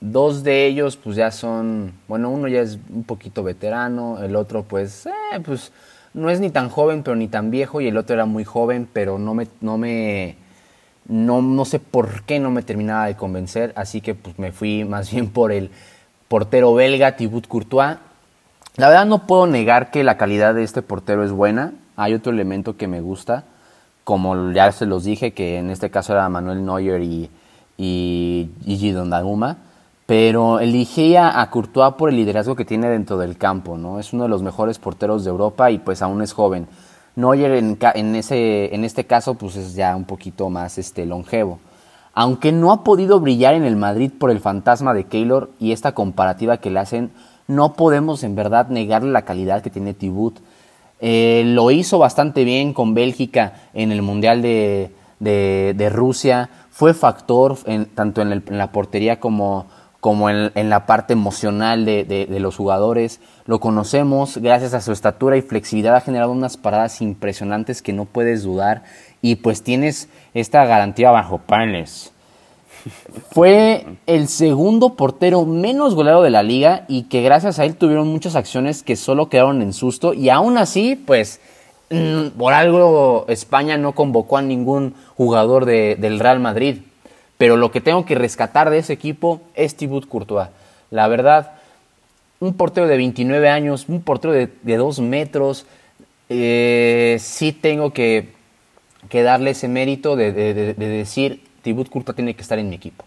dos 0.00 0.44
de 0.44 0.66
ellos 0.66 0.96
pues 0.96 1.16
ya 1.16 1.30
son, 1.30 1.92
bueno, 2.06 2.30
uno 2.30 2.48
ya 2.48 2.60
es 2.60 2.78
un 2.90 3.04
poquito 3.04 3.42
veterano, 3.42 4.22
el 4.22 4.36
otro 4.36 4.62
pues, 4.62 5.06
eh, 5.06 5.40
pues 5.44 5.72
no 6.14 6.30
es 6.30 6.40
ni 6.40 6.50
tan 6.50 6.68
joven 6.68 7.02
pero 7.02 7.16
ni 7.16 7.28
tan 7.28 7.50
viejo 7.50 7.80
y 7.80 7.88
el 7.88 7.96
otro 7.96 8.14
era 8.14 8.26
muy 8.26 8.44
joven 8.44 8.88
pero 8.92 9.18
no 9.18 9.34
me, 9.34 9.48
no 9.60 9.78
me, 9.78 10.36
no, 11.06 11.42
no 11.42 11.64
sé 11.64 11.80
por 11.80 12.22
qué 12.22 12.38
no 12.38 12.50
me 12.50 12.62
terminaba 12.62 13.06
de 13.06 13.16
convencer, 13.16 13.72
así 13.76 14.00
que 14.00 14.14
pues 14.14 14.38
me 14.38 14.52
fui 14.52 14.84
más 14.84 15.10
bien 15.12 15.30
por 15.30 15.52
el 15.52 15.70
portero 16.28 16.74
belga 16.74 17.16
Thibaut 17.16 17.46
Courtois. 17.46 17.96
La 18.76 18.88
verdad 18.88 19.06
no 19.06 19.26
puedo 19.26 19.46
negar 19.48 19.90
que 19.90 20.04
la 20.04 20.16
calidad 20.16 20.54
de 20.54 20.62
este 20.62 20.82
portero 20.82 21.24
es 21.24 21.32
buena. 21.32 21.72
Hay 21.96 22.14
otro 22.14 22.32
elemento 22.32 22.76
que 22.76 22.86
me 22.86 23.00
gusta, 23.00 23.42
como 24.04 24.52
ya 24.52 24.70
se 24.70 24.86
los 24.86 25.02
dije, 25.02 25.32
que 25.32 25.58
en 25.58 25.70
este 25.70 25.90
caso 25.90 26.12
era 26.12 26.28
Manuel 26.28 26.64
Neuer 26.64 27.02
y, 27.02 27.28
y 27.76 28.50
Gigi. 28.64 28.94
Pero 30.08 30.58
elegía 30.58 31.38
a 31.38 31.50
Courtois 31.50 31.92
por 31.98 32.08
el 32.08 32.16
liderazgo 32.16 32.56
que 32.56 32.64
tiene 32.64 32.88
dentro 32.88 33.18
del 33.18 33.36
campo, 33.36 33.76
¿no? 33.76 34.00
Es 34.00 34.14
uno 34.14 34.22
de 34.22 34.30
los 34.30 34.42
mejores 34.42 34.78
porteros 34.78 35.22
de 35.22 35.28
Europa 35.28 35.70
y 35.70 35.76
pues 35.76 36.00
aún 36.00 36.22
es 36.22 36.32
joven. 36.32 36.66
Neuer 37.14 37.52
en, 37.52 37.76
en, 37.94 38.16
ese, 38.16 38.74
en 38.74 38.84
este 38.84 39.04
caso 39.04 39.34
pues 39.34 39.56
es 39.56 39.74
ya 39.74 39.94
un 39.94 40.06
poquito 40.06 40.48
más 40.48 40.78
este, 40.78 41.04
longevo. 41.04 41.58
Aunque 42.14 42.52
no 42.52 42.72
ha 42.72 42.84
podido 42.84 43.20
brillar 43.20 43.52
en 43.52 43.64
el 43.64 43.76
Madrid 43.76 44.10
por 44.18 44.30
el 44.30 44.40
fantasma 44.40 44.94
de 44.94 45.04
Keylor 45.04 45.50
y 45.58 45.72
esta 45.72 45.92
comparativa 45.92 46.56
que 46.56 46.70
le 46.70 46.80
hacen, 46.80 47.10
no 47.46 47.74
podemos 47.74 48.24
en 48.24 48.34
verdad 48.34 48.68
negarle 48.70 49.12
la 49.12 49.26
calidad 49.26 49.60
que 49.60 49.68
tiene 49.68 49.92
Tibut. 49.92 50.38
Eh, 51.00 51.42
lo 51.48 51.70
hizo 51.70 51.98
bastante 51.98 52.44
bien 52.44 52.72
con 52.72 52.94
Bélgica 52.94 53.60
en 53.74 53.92
el 53.92 54.00
Mundial 54.00 54.40
de, 54.40 54.90
de, 55.20 55.90
Rusia. 55.90 56.48
Fue 56.70 56.94
factor 56.94 57.58
tanto 57.94 58.22
en, 58.22 58.42
la 58.48 58.72
portería 58.72 59.20
como, 59.20 59.66
como 60.00 60.30
en, 60.30 60.70
la 60.70 60.86
parte 60.86 61.12
emocional 61.12 61.84
de, 61.84 62.04
de, 62.04 62.40
los 62.40 62.56
jugadores. 62.56 63.20
Lo 63.46 63.58
conocemos, 63.58 64.38
gracias 64.38 64.74
a 64.74 64.80
su 64.80 64.92
estatura 64.92 65.36
y 65.36 65.42
flexibilidad 65.42 65.96
ha 65.96 66.00
generado 66.00 66.30
unas 66.30 66.56
paradas 66.56 67.00
impresionantes 67.02 67.82
que 67.82 67.92
no 67.92 68.04
puedes 68.04 68.44
dudar. 68.44 68.84
Y 69.22 69.36
pues 69.36 69.62
tienes 69.62 70.08
esta 70.34 70.64
garantía 70.64 71.10
bajo 71.10 71.38
panes. 71.38 72.12
Fue 73.32 73.86
el 74.06 74.28
segundo 74.28 74.94
portero 74.94 75.44
menos 75.44 75.94
goleado 75.94 76.22
de 76.22 76.30
la 76.30 76.42
liga 76.42 76.84
y 76.88 77.04
que 77.04 77.22
gracias 77.22 77.58
a 77.58 77.64
él 77.64 77.74
tuvieron 77.76 78.08
muchas 78.08 78.36
acciones 78.36 78.82
que 78.82 78.96
solo 78.96 79.28
quedaron 79.28 79.62
en 79.62 79.72
susto 79.72 80.14
y 80.14 80.28
aún 80.30 80.58
así, 80.58 80.94
pues, 80.94 81.40
por 82.36 82.52
algo 82.52 83.24
España 83.28 83.76
no 83.78 83.92
convocó 83.92 84.36
a 84.36 84.42
ningún 84.42 84.94
jugador 85.16 85.64
del 85.64 86.20
Real 86.20 86.38
Madrid. 86.40 86.82
Pero 87.38 87.56
lo 87.56 87.70
que 87.70 87.80
tengo 87.80 88.04
que 88.04 88.14
rescatar 88.14 88.68
de 88.70 88.78
ese 88.78 88.92
equipo 88.92 89.40
es 89.54 89.76
Thibaut 89.76 90.06
Courtois. 90.06 90.48
La 90.90 91.08
verdad, 91.08 91.52
un 92.40 92.54
portero 92.54 92.86
de 92.86 92.96
29 92.96 93.48
años, 93.48 93.86
un 93.88 94.02
portero 94.02 94.32
de, 94.32 94.48
2 94.62 95.00
metros, 95.00 95.66
eh, 96.28 97.16
sí 97.20 97.52
tengo 97.52 97.92
que, 97.92 98.28
darle 99.10 99.50
ese 99.50 99.68
mérito 99.68 100.16
de, 100.16 100.32
de 100.32 100.74
decir 100.74 101.42
Thibaut 101.62 101.88
Courtois 101.88 102.16
tiene 102.16 102.34
que 102.34 102.42
estar 102.42 102.58
en 102.58 102.68
mi 102.68 102.76
equipo. 102.76 103.04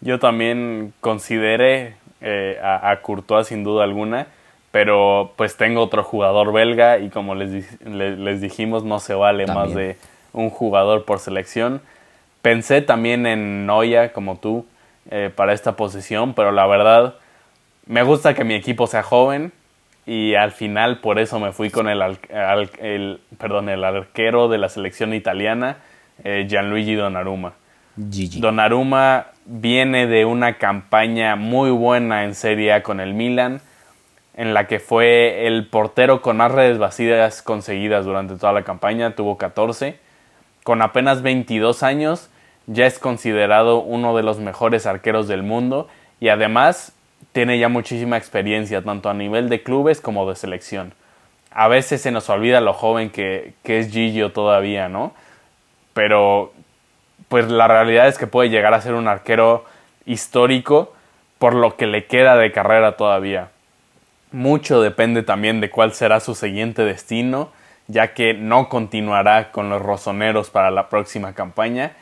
Yo 0.00 0.18
también 0.18 0.92
consideré 1.00 1.94
eh, 2.20 2.58
a, 2.62 2.98
Courtois 3.02 3.46
sin 3.46 3.64
duda 3.64 3.84
alguna, 3.84 4.26
pero 4.70 5.32
pues 5.36 5.56
tengo 5.56 5.82
otro 5.82 6.02
jugador 6.02 6.52
belga 6.52 6.98
y 6.98 7.10
como 7.10 7.34
les, 7.34 7.80
les, 7.84 8.40
dijimos 8.40 8.84
no 8.84 8.98
se 8.98 9.14
vale 9.14 9.46
más 9.46 9.74
de 9.74 9.96
un 10.32 10.50
jugador 10.50 11.04
por 11.04 11.20
selección. 11.20 11.80
Pensé 12.44 12.82
también 12.82 13.24
en 13.24 13.64
Noya 13.64 14.12
como 14.12 14.36
tú 14.36 14.66
eh, 15.10 15.30
para 15.34 15.54
esta 15.54 15.76
posición, 15.76 16.34
pero 16.34 16.52
la 16.52 16.66
verdad 16.66 17.14
me 17.86 18.02
gusta 18.02 18.34
que 18.34 18.44
mi 18.44 18.52
equipo 18.52 18.86
sea 18.86 19.02
joven 19.02 19.50
y 20.04 20.34
al 20.34 20.52
final 20.52 21.00
por 21.00 21.18
eso 21.18 21.40
me 21.40 21.52
fui 21.52 21.70
con 21.70 21.88
el, 21.88 22.02
el, 22.82 23.20
perdón, 23.38 23.70
el 23.70 23.82
arquero 23.82 24.48
de 24.48 24.58
la 24.58 24.68
selección 24.68 25.14
italiana 25.14 25.78
eh, 26.22 26.44
Gianluigi 26.46 26.94
Donnarumma. 26.96 27.54
Donnarumma 27.96 29.28
viene 29.46 30.06
de 30.06 30.26
una 30.26 30.58
campaña 30.58 31.36
muy 31.36 31.70
buena 31.70 32.24
en 32.24 32.34
Serie 32.34 32.74
A 32.74 32.82
con 32.82 33.00
el 33.00 33.14
Milan, 33.14 33.62
en 34.36 34.52
la 34.52 34.66
que 34.66 34.80
fue 34.80 35.46
el 35.46 35.66
portero 35.68 36.20
con 36.20 36.36
más 36.36 36.52
redes 36.52 36.76
vacías 36.76 37.40
conseguidas 37.40 38.04
durante 38.04 38.36
toda 38.36 38.52
la 38.52 38.64
campaña, 38.64 39.14
tuvo 39.14 39.38
14. 39.38 39.98
Con 40.62 40.82
apenas 40.82 41.22
22 41.22 41.82
años 41.82 42.30
ya 42.66 42.86
es 42.86 42.98
considerado 42.98 43.80
uno 43.80 44.16
de 44.16 44.22
los 44.22 44.38
mejores 44.38 44.86
arqueros 44.86 45.28
del 45.28 45.42
mundo 45.42 45.88
y 46.20 46.28
además 46.28 46.92
tiene 47.32 47.58
ya 47.58 47.68
muchísima 47.68 48.16
experiencia 48.16 48.82
tanto 48.82 49.10
a 49.10 49.14
nivel 49.14 49.48
de 49.48 49.62
clubes 49.62 50.00
como 50.00 50.28
de 50.28 50.36
selección. 50.36 50.94
A 51.50 51.68
veces 51.68 52.00
se 52.00 52.10
nos 52.10 52.28
olvida 52.30 52.60
lo 52.60 52.72
joven 52.72 53.10
que, 53.10 53.54
que 53.62 53.78
es 53.78 53.90
Gigio 53.90 54.32
todavía, 54.32 54.88
¿no? 54.88 55.12
pero 55.94 56.52
pues 57.28 57.48
la 57.48 57.66
realidad 57.68 58.08
es 58.08 58.18
que 58.18 58.26
puede 58.26 58.50
llegar 58.50 58.74
a 58.74 58.82
ser 58.82 58.92
un 58.92 59.08
arquero 59.08 59.64
histórico 60.04 60.92
por 61.38 61.54
lo 61.54 61.76
que 61.76 61.86
le 61.86 62.06
queda 62.06 62.36
de 62.36 62.52
carrera 62.52 62.96
todavía. 62.96 63.48
Mucho 64.30 64.82
depende 64.82 65.22
también 65.22 65.60
de 65.60 65.70
cuál 65.70 65.94
será 65.94 66.20
su 66.20 66.34
siguiente 66.34 66.84
destino, 66.84 67.50
ya 67.86 68.12
que 68.14 68.34
no 68.34 68.68
continuará 68.68 69.52
con 69.52 69.70
los 69.70 69.80
rosoneros 69.80 70.50
para 70.50 70.70
la 70.70 70.88
próxima 70.88 71.34
campaña. 71.34 71.92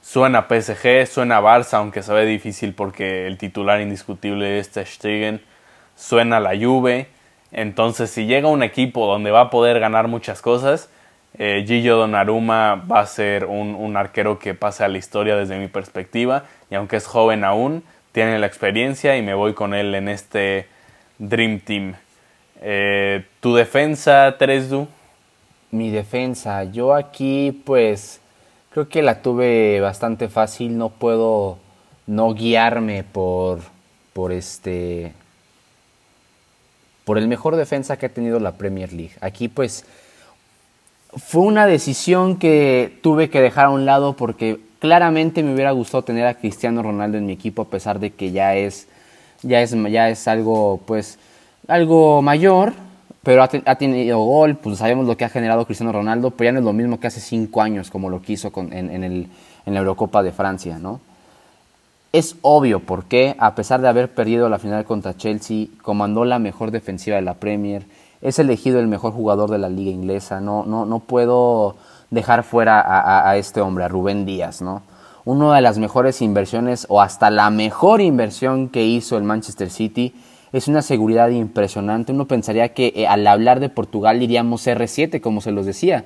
Suena 0.00 0.46
PSG, 0.48 1.06
suena 1.06 1.40
Barça, 1.40 1.78
aunque 1.78 2.02
se 2.02 2.12
ve 2.12 2.24
difícil 2.24 2.74
porque 2.74 3.26
el 3.26 3.36
titular 3.36 3.80
indiscutible 3.80 4.58
es 4.58 4.70
Stegen. 4.74 5.40
Suena 5.96 6.40
la 6.40 6.56
Juve. 6.56 7.08
Entonces, 7.52 8.10
si 8.10 8.26
llega 8.26 8.48
un 8.48 8.62
equipo 8.62 9.06
donde 9.06 9.30
va 9.30 9.42
a 9.42 9.50
poder 9.50 9.80
ganar 9.80 10.08
muchas 10.08 10.40
cosas, 10.42 10.90
eh, 11.38 11.64
Gillo 11.66 11.96
Donnarumma 11.96 12.74
va 12.90 13.00
a 13.00 13.06
ser 13.06 13.44
un, 13.44 13.96
arquero 13.96 14.38
que 14.38 14.54
pase 14.54 14.84
a 14.84 14.88
la 14.88 14.98
historia 14.98 15.36
desde 15.36 15.58
mi 15.58 15.68
perspectiva 15.68 16.44
y 16.70 16.74
aunque 16.74 16.96
es 16.96 17.06
joven 17.06 17.44
aún, 17.44 17.84
tiene 18.12 18.38
la 18.38 18.46
experiencia 18.46 19.16
y 19.16 19.22
me 19.22 19.34
voy 19.34 19.54
con 19.54 19.74
él 19.74 19.94
en 19.94 20.08
este 20.08 20.66
Dream 21.18 21.60
Team. 21.60 21.94
Eh, 22.60 23.24
¿Tu 23.40 23.54
defensa, 23.54 24.34
Teresdu? 24.38 24.88
Mi 25.70 25.90
defensa, 25.90 26.64
yo 26.64 26.94
aquí 26.94 27.62
pues 27.64 28.20
creo 28.70 28.88
que 28.88 29.02
la 29.02 29.22
tuve 29.22 29.80
bastante 29.80 30.28
fácil, 30.28 30.78
no 30.78 30.90
puedo 30.90 31.58
no 32.06 32.32
guiarme 32.34 33.04
por, 33.04 33.60
por 34.12 34.32
este 34.32 35.12
por 37.04 37.16
el 37.16 37.26
mejor 37.26 37.56
defensa 37.56 37.96
que 37.96 38.04
ha 38.04 38.10
tenido 38.10 38.38
la 38.38 38.52
Premier 38.52 38.92
League. 38.92 39.12
Aquí 39.22 39.48
pues 39.48 39.86
fue 41.16 41.40
una 41.40 41.66
decisión 41.66 42.36
que 42.36 42.98
tuve 43.02 43.30
que 43.30 43.40
dejar 43.40 43.66
a 43.66 43.70
un 43.70 43.86
lado 43.86 44.14
porque 44.14 44.60
claramente 44.78 45.42
me 45.42 45.54
hubiera 45.54 45.70
gustado 45.70 46.04
tener 46.04 46.26
a 46.26 46.34
Cristiano 46.34 46.82
Ronaldo 46.82 47.16
en 47.16 47.24
mi 47.24 47.32
equipo 47.32 47.62
a 47.62 47.68
pesar 47.68 47.98
de 47.98 48.10
que 48.10 48.30
ya 48.30 48.56
es 48.56 48.88
ya 49.42 49.62
es 49.62 49.74
ya 49.90 50.10
es 50.10 50.28
algo 50.28 50.80
pues 50.84 51.18
algo 51.66 52.22
mayor 52.22 52.74
pero 53.28 53.42
ha, 53.42 53.74
tenido 53.74 54.20
gol 54.20 54.56
pues 54.56 54.78
sabemos 54.78 55.06
lo 55.06 55.18
que 55.18 55.26
ha 55.26 55.28
generado 55.28 55.66
Cristiano 55.66 55.92
Ronaldo 55.92 56.30
pero 56.30 56.48
ya 56.48 56.52
no 56.52 56.60
es 56.60 56.64
lo 56.64 56.72
mismo 56.72 56.98
que 56.98 57.08
hace 57.08 57.20
cinco 57.20 57.60
años 57.60 57.90
como 57.90 58.08
lo 58.08 58.22
quiso 58.22 58.50
en, 58.56 59.04
en 59.04 59.28
la 59.66 59.80
Eurocopa 59.80 60.22
de 60.22 60.32
Francia 60.32 60.78
no 60.78 61.00
Es 62.10 62.36
obvio 62.40 62.80
por 62.80 63.04
qué, 63.04 63.36
a 63.38 63.54
pesar 63.54 63.82
de 63.82 63.88
haber 63.88 64.14
perdido 64.14 64.48
la 64.48 64.58
final 64.58 64.86
contra 64.86 65.14
Chelsea, 65.14 65.66
comandó 65.82 66.24
la 66.24 66.38
mejor 66.38 66.70
defensiva 66.70 67.16
de 67.16 67.22
la 67.22 67.34
Premier, 67.34 67.84
es 68.22 68.38
elegido 68.38 68.80
el 68.80 68.86
mejor 68.86 69.12
jugador 69.12 69.50
de 69.50 69.58
la 69.58 69.68
liga 69.68 69.90
inglesa. 69.90 70.40
No, 70.40 70.64
no, 70.64 70.86
no 70.86 71.00
puedo 71.00 71.76
dejar 72.08 72.44
fuera 72.44 72.80
a, 72.80 73.28
a 73.28 73.36
este 73.36 73.60
hombre, 73.60 73.84
a 73.84 73.88
Rubén 73.88 74.24
Díaz, 74.24 74.62
¿no? 74.62 74.80
Una 75.26 75.54
de 75.54 75.60
las 75.60 75.76
mejores 75.76 76.22
inversiones 76.22 76.86
o 76.88 77.02
hasta 77.02 77.28
la 77.28 77.50
mejor 77.50 78.00
inversión 78.00 78.70
que 78.70 78.86
hizo 78.86 79.18
el 79.18 79.24
Manchester 79.24 79.68
City 79.68 80.14
es 80.52 80.68
una 80.68 80.82
seguridad 80.82 81.28
impresionante. 81.28 82.12
Uno 82.12 82.26
pensaría 82.26 82.72
que 82.74 82.92
eh, 82.96 83.06
al 83.06 83.26
hablar 83.26 83.60
de 83.60 83.68
Portugal 83.68 84.18
diríamos 84.18 84.66
R7, 84.66 85.20
como 85.20 85.40
se 85.40 85.52
los 85.52 85.66
decía. 85.66 86.04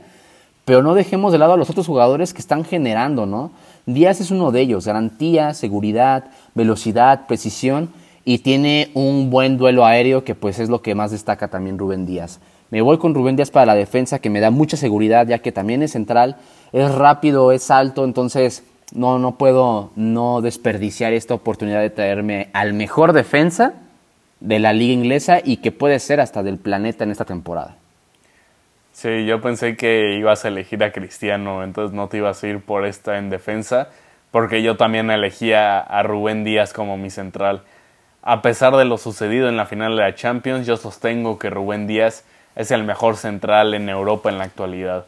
Pero 0.64 0.82
no 0.82 0.94
dejemos 0.94 1.32
de 1.32 1.38
lado 1.38 1.54
a 1.54 1.56
los 1.56 1.70
otros 1.70 1.86
jugadores 1.86 2.32
que 2.32 2.40
están 2.40 2.64
generando, 2.64 3.26
¿no? 3.26 3.50
Díaz 3.86 4.20
es 4.20 4.30
uno 4.30 4.52
de 4.52 4.60
ellos, 4.60 4.86
garantía, 4.86 5.54
seguridad, 5.54 6.26
velocidad, 6.54 7.26
precisión 7.26 7.90
y 8.24 8.38
tiene 8.38 8.90
un 8.94 9.30
buen 9.30 9.58
duelo 9.58 9.84
aéreo 9.84 10.22
que 10.22 10.36
pues 10.36 10.60
es 10.60 10.68
lo 10.68 10.82
que 10.82 10.94
más 10.94 11.10
destaca 11.10 11.48
también 11.48 11.78
Rubén 11.78 12.06
Díaz. 12.06 12.38
Me 12.70 12.80
voy 12.80 12.98
con 12.98 13.12
Rubén 13.12 13.34
Díaz 13.34 13.50
para 13.50 13.66
la 13.66 13.74
defensa 13.74 14.20
que 14.20 14.30
me 14.30 14.38
da 14.38 14.52
mucha 14.52 14.76
seguridad 14.76 15.26
ya 15.26 15.40
que 15.40 15.50
también 15.50 15.82
es 15.82 15.90
central, 15.92 16.36
es 16.72 16.94
rápido, 16.94 17.50
es 17.50 17.72
alto, 17.72 18.04
entonces 18.04 18.62
no, 18.94 19.18
no 19.18 19.36
puedo 19.36 19.90
no 19.96 20.40
desperdiciar 20.42 21.12
esta 21.12 21.34
oportunidad 21.34 21.80
de 21.80 21.90
traerme 21.90 22.50
al 22.52 22.72
mejor 22.72 23.12
defensa 23.12 23.74
de 24.42 24.58
la 24.58 24.72
liga 24.72 24.92
inglesa 24.92 25.40
y 25.42 25.58
que 25.58 25.72
puede 25.72 25.98
ser 25.98 26.20
hasta 26.20 26.42
del 26.42 26.58
planeta 26.58 27.04
en 27.04 27.10
esta 27.10 27.24
temporada. 27.24 27.76
Sí, 28.92 29.24
yo 29.24 29.40
pensé 29.40 29.76
que 29.76 30.16
ibas 30.18 30.44
a 30.44 30.48
elegir 30.48 30.84
a 30.84 30.92
Cristiano, 30.92 31.64
entonces 31.64 31.94
no 31.94 32.08
te 32.08 32.18
ibas 32.18 32.42
a 32.42 32.48
ir 32.48 32.60
por 32.60 32.84
esta 32.84 33.18
en 33.18 33.30
defensa, 33.30 33.88
porque 34.30 34.62
yo 34.62 34.76
también 34.76 35.10
elegía 35.10 35.78
a 35.78 36.02
Rubén 36.02 36.44
Díaz 36.44 36.72
como 36.72 36.96
mi 36.96 37.10
central. 37.10 37.62
A 38.22 38.42
pesar 38.42 38.76
de 38.76 38.84
lo 38.84 38.98
sucedido 38.98 39.48
en 39.48 39.56
la 39.56 39.66
final 39.66 39.96
de 39.96 40.02
la 40.02 40.14
Champions, 40.14 40.66
yo 40.66 40.76
sostengo 40.76 41.38
que 41.38 41.50
Rubén 41.50 41.86
Díaz 41.86 42.24
es 42.54 42.70
el 42.70 42.84
mejor 42.84 43.16
central 43.16 43.74
en 43.74 43.88
Europa 43.88 44.28
en 44.28 44.38
la 44.38 44.44
actualidad 44.44 45.06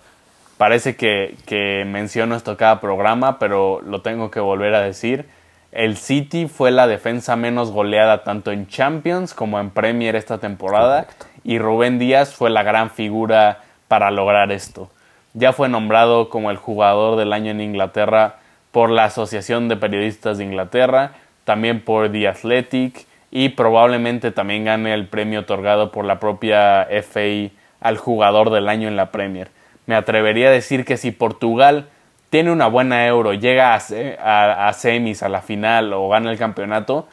parece 0.56 0.96
que, 0.96 1.36
que 1.46 1.84
menciono 1.86 2.36
esto 2.36 2.56
cada 2.56 2.80
programa, 2.80 3.38
pero 3.38 3.80
lo 3.82 4.02
tengo 4.02 4.30
que 4.30 4.40
volver 4.40 4.74
a 4.74 4.80
decir. 4.80 5.26
El 5.74 5.96
City 5.96 6.46
fue 6.46 6.70
la 6.70 6.86
defensa 6.86 7.34
menos 7.34 7.72
goleada 7.72 8.22
tanto 8.22 8.52
en 8.52 8.68
Champions 8.68 9.34
como 9.34 9.58
en 9.58 9.70
Premier 9.70 10.14
esta 10.14 10.38
temporada 10.38 11.08
y 11.42 11.58
Rubén 11.58 11.98
Díaz 11.98 12.32
fue 12.32 12.48
la 12.48 12.62
gran 12.62 12.90
figura 12.90 13.58
para 13.88 14.12
lograr 14.12 14.52
esto. 14.52 14.88
Ya 15.32 15.52
fue 15.52 15.68
nombrado 15.68 16.28
como 16.28 16.52
el 16.52 16.58
jugador 16.58 17.18
del 17.18 17.32
año 17.32 17.50
en 17.50 17.60
Inglaterra 17.60 18.36
por 18.70 18.88
la 18.88 19.06
Asociación 19.06 19.68
de 19.68 19.76
Periodistas 19.76 20.38
de 20.38 20.44
Inglaterra, 20.44 21.14
también 21.42 21.80
por 21.80 22.12
The 22.12 22.28
Athletic 22.28 23.04
y 23.32 23.48
probablemente 23.48 24.30
también 24.30 24.66
gane 24.66 24.94
el 24.94 25.08
premio 25.08 25.40
otorgado 25.40 25.90
por 25.90 26.04
la 26.04 26.20
propia 26.20 26.86
FA 27.02 27.50
al 27.80 27.98
jugador 27.98 28.50
del 28.50 28.68
año 28.68 28.86
en 28.86 28.94
la 28.94 29.10
Premier 29.10 29.50
me 29.86 29.94
atrevería 29.94 30.48
a 30.48 30.52
decir 30.52 30.84
que 30.84 30.96
si 30.96 31.10
Portugal 31.10 31.88
tiene 32.34 32.50
una 32.50 32.66
buena 32.66 33.06
euro, 33.06 33.32
llega 33.32 33.76
a, 33.76 34.72
semis, 34.72 35.22
a 35.22 35.28
la 35.28 35.40
final 35.40 35.92
o 35.92 36.08
gana 36.08 36.32
el 36.32 36.36
campeonato, 36.36 37.06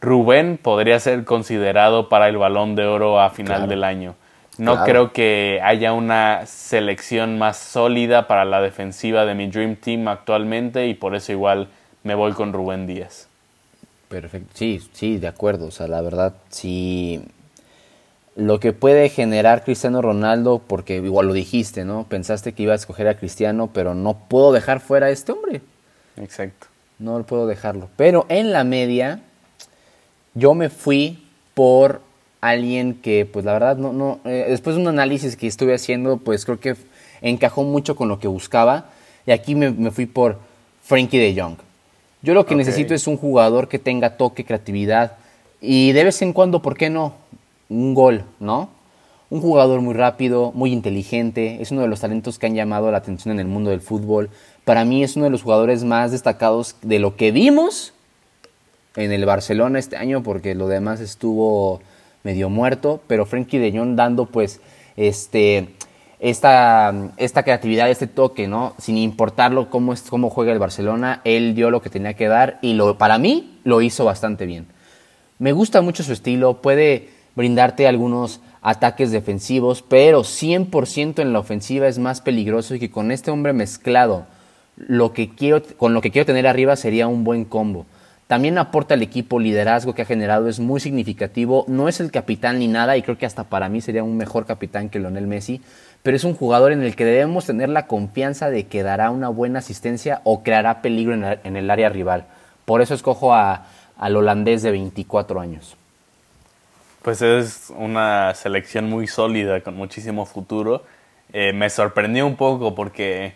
Rubén 0.00 0.60
podría 0.62 1.00
ser 1.00 1.24
considerado 1.24 2.08
para 2.08 2.28
el 2.28 2.36
balón 2.36 2.76
de 2.76 2.86
oro 2.86 3.20
a 3.20 3.30
final 3.30 3.66
del 3.66 3.82
año. 3.82 4.14
No 4.58 4.84
creo 4.84 5.12
que 5.12 5.58
haya 5.64 5.92
una 5.92 6.46
selección 6.46 7.36
más 7.36 7.56
sólida 7.56 8.28
para 8.28 8.44
la 8.44 8.60
defensiva 8.60 9.26
de 9.26 9.34
mi 9.34 9.48
Dream 9.48 9.74
Team 9.74 10.06
actualmente 10.06 10.86
y 10.86 10.94
por 10.94 11.16
eso 11.16 11.32
igual 11.32 11.66
me 12.04 12.14
voy 12.14 12.30
con 12.30 12.52
Rubén 12.52 12.86
Díaz. 12.86 13.26
Perfecto, 14.08 14.52
sí, 14.54 14.80
sí, 14.92 15.18
de 15.18 15.26
acuerdo. 15.26 15.66
O 15.66 15.70
sea, 15.72 15.88
la 15.88 16.00
verdad, 16.00 16.34
sí, 16.48 17.24
lo 18.36 18.60
que 18.60 18.72
puede 18.72 19.08
generar 19.08 19.64
Cristiano 19.64 20.02
Ronaldo, 20.02 20.60
porque 20.66 20.96
igual 20.96 21.26
lo 21.26 21.32
dijiste, 21.32 21.84
¿no? 21.84 22.06
Pensaste 22.08 22.52
que 22.52 22.62
iba 22.62 22.72
a 22.72 22.76
escoger 22.76 23.08
a 23.08 23.16
Cristiano, 23.16 23.70
pero 23.72 23.94
no 23.94 24.14
puedo 24.28 24.52
dejar 24.52 24.80
fuera 24.80 25.06
a 25.06 25.10
este 25.10 25.32
hombre. 25.32 25.60
Exacto. 26.16 26.68
No 26.98 27.22
puedo 27.24 27.46
dejarlo. 27.46 27.88
Pero 27.96 28.26
en 28.28 28.52
la 28.52 28.64
media, 28.64 29.20
yo 30.34 30.54
me 30.54 30.68
fui 30.68 31.24
por 31.54 32.02
alguien 32.40 32.94
que, 32.94 33.26
pues 33.26 33.44
la 33.44 33.52
verdad, 33.52 33.76
no, 33.76 33.92
no, 33.92 34.20
eh, 34.24 34.46
después 34.48 34.76
de 34.76 34.82
un 34.82 34.88
análisis 34.88 35.36
que 35.36 35.46
estuve 35.46 35.74
haciendo, 35.74 36.18
pues 36.18 36.44
creo 36.44 36.60
que 36.60 36.76
encajó 37.20 37.64
mucho 37.64 37.96
con 37.96 38.08
lo 38.08 38.18
que 38.18 38.28
buscaba. 38.28 38.90
Y 39.26 39.32
aquí 39.32 39.54
me, 39.54 39.90
fui 39.90 40.06
por 40.06 40.38
Frankie 40.82 41.18
de 41.18 41.40
Jong. 41.40 41.56
Yo 42.22 42.34
lo 42.34 42.46
que 42.46 42.54
necesito 42.54 42.94
es 42.94 43.06
un 43.06 43.16
jugador 43.16 43.68
que 43.68 43.78
tenga 43.78 44.16
toque, 44.16 44.44
creatividad 44.44 45.16
y 45.60 45.92
de 45.92 46.04
vez 46.04 46.20
en 46.22 46.32
cuando, 46.32 46.62
¿por 46.62 46.76
qué 46.76 46.90
no? 46.90 47.14
Un 47.70 47.94
gol, 47.94 48.24
¿no? 48.38 48.68
Un 49.30 49.40
jugador 49.40 49.80
muy 49.80 49.94
rápido, 49.94 50.50
muy 50.54 50.72
inteligente, 50.72 51.62
es 51.62 51.70
uno 51.70 51.82
de 51.82 51.88
los 51.88 52.00
talentos 52.00 52.38
que 52.38 52.46
han 52.46 52.54
llamado 52.54 52.90
la 52.90 52.98
atención 52.98 53.32
en 53.32 53.40
el 53.40 53.46
mundo 53.46 53.70
del 53.70 53.80
fútbol. 53.80 54.28
Para 54.64 54.84
mí 54.84 55.02
es 55.04 55.16
uno 55.16 55.24
de 55.24 55.30
los 55.30 55.42
jugadores 55.42 55.84
más 55.84 56.10
destacados 56.10 56.76
de 56.82 56.98
lo 56.98 57.16
que 57.16 57.30
vimos 57.30 57.94
en 58.96 59.12
el 59.12 59.24
Barcelona 59.24 59.78
este 59.78 59.96
año, 59.96 60.22
porque 60.22 60.54
lo 60.56 60.66
demás 60.66 61.00
estuvo 61.00 61.80
medio 62.24 62.50
muerto, 62.50 63.00
pero 63.06 63.24
Frenkie 63.24 63.58
de 63.58 63.70
Jong 63.70 63.94
dando 63.94 64.26
pues 64.26 64.60
este, 64.96 65.68
esta, 66.18 66.92
esta 67.16 67.42
creatividad, 67.44 67.88
este 67.88 68.08
toque, 68.08 68.48
¿no? 68.48 68.74
Sin 68.78 68.98
importarlo 68.98 69.70
cómo, 69.70 69.92
es, 69.92 70.02
cómo 70.02 70.28
juega 70.28 70.52
el 70.52 70.58
Barcelona, 70.58 71.20
él 71.24 71.54
dio 71.54 71.70
lo 71.70 71.80
que 71.80 71.88
tenía 71.88 72.14
que 72.14 72.28
dar 72.28 72.58
y 72.62 72.74
lo, 72.74 72.98
para 72.98 73.18
mí 73.18 73.60
lo 73.64 73.80
hizo 73.80 74.04
bastante 74.04 74.44
bien. 74.44 74.66
Me 75.38 75.52
gusta 75.52 75.80
mucho 75.80 76.02
su 76.02 76.12
estilo, 76.12 76.60
puede 76.60 77.19
brindarte 77.40 77.88
algunos 77.88 78.40
ataques 78.60 79.10
defensivos, 79.10 79.82
pero 79.82 80.24
100% 80.24 81.22
en 81.22 81.32
la 81.32 81.38
ofensiva 81.38 81.88
es 81.88 81.98
más 81.98 82.20
peligroso 82.20 82.74
y 82.74 82.78
que 82.78 82.90
con 82.90 83.10
este 83.10 83.30
hombre 83.30 83.54
mezclado 83.54 84.26
lo 84.76 85.14
que 85.14 85.30
quiero, 85.30 85.62
con 85.78 85.94
lo 85.94 86.02
que 86.02 86.10
quiero 86.10 86.26
tener 86.26 86.46
arriba 86.46 86.76
sería 86.76 87.08
un 87.08 87.24
buen 87.24 87.46
combo. 87.46 87.86
También 88.26 88.58
aporta 88.58 88.92
al 88.92 89.00
equipo 89.00 89.40
liderazgo 89.40 89.94
que 89.94 90.02
ha 90.02 90.04
generado, 90.04 90.48
es 90.48 90.60
muy 90.60 90.80
significativo. 90.80 91.64
No 91.66 91.88
es 91.88 91.98
el 91.98 92.10
capitán 92.10 92.58
ni 92.58 92.68
nada, 92.68 92.98
y 92.98 93.02
creo 93.02 93.16
que 93.16 93.24
hasta 93.24 93.44
para 93.44 93.70
mí 93.70 93.80
sería 93.80 94.04
un 94.04 94.18
mejor 94.18 94.44
capitán 94.44 94.90
que 94.90 95.00
Lionel 95.00 95.26
Messi, 95.26 95.62
pero 96.02 96.16
es 96.16 96.24
un 96.24 96.34
jugador 96.34 96.72
en 96.72 96.82
el 96.82 96.94
que 96.94 97.06
debemos 97.06 97.46
tener 97.46 97.70
la 97.70 97.86
confianza 97.86 98.50
de 98.50 98.66
que 98.66 98.82
dará 98.82 99.10
una 99.10 99.30
buena 99.30 99.60
asistencia 99.60 100.20
o 100.24 100.42
creará 100.42 100.82
peligro 100.82 101.14
en, 101.14 101.56
el 101.56 101.70
área 101.70 101.88
rival. 101.88 102.26
Por 102.66 102.82
eso 102.82 102.92
escojo 102.92 103.32
a, 103.32 103.64
al 103.96 104.14
holandés 104.14 104.62
de 104.62 104.72
24 104.72 105.40
años. 105.40 105.76
Pues 107.02 107.22
es 107.22 107.72
una 107.74 108.34
selección 108.34 108.90
muy 108.90 109.06
sólida, 109.06 109.62
con 109.62 109.74
muchísimo 109.74 110.26
futuro. 110.26 110.84
Eh, 111.32 111.52
me 111.54 111.70
sorprendió 111.70 112.26
un 112.26 112.36
poco 112.36 112.74
porque, 112.74 113.34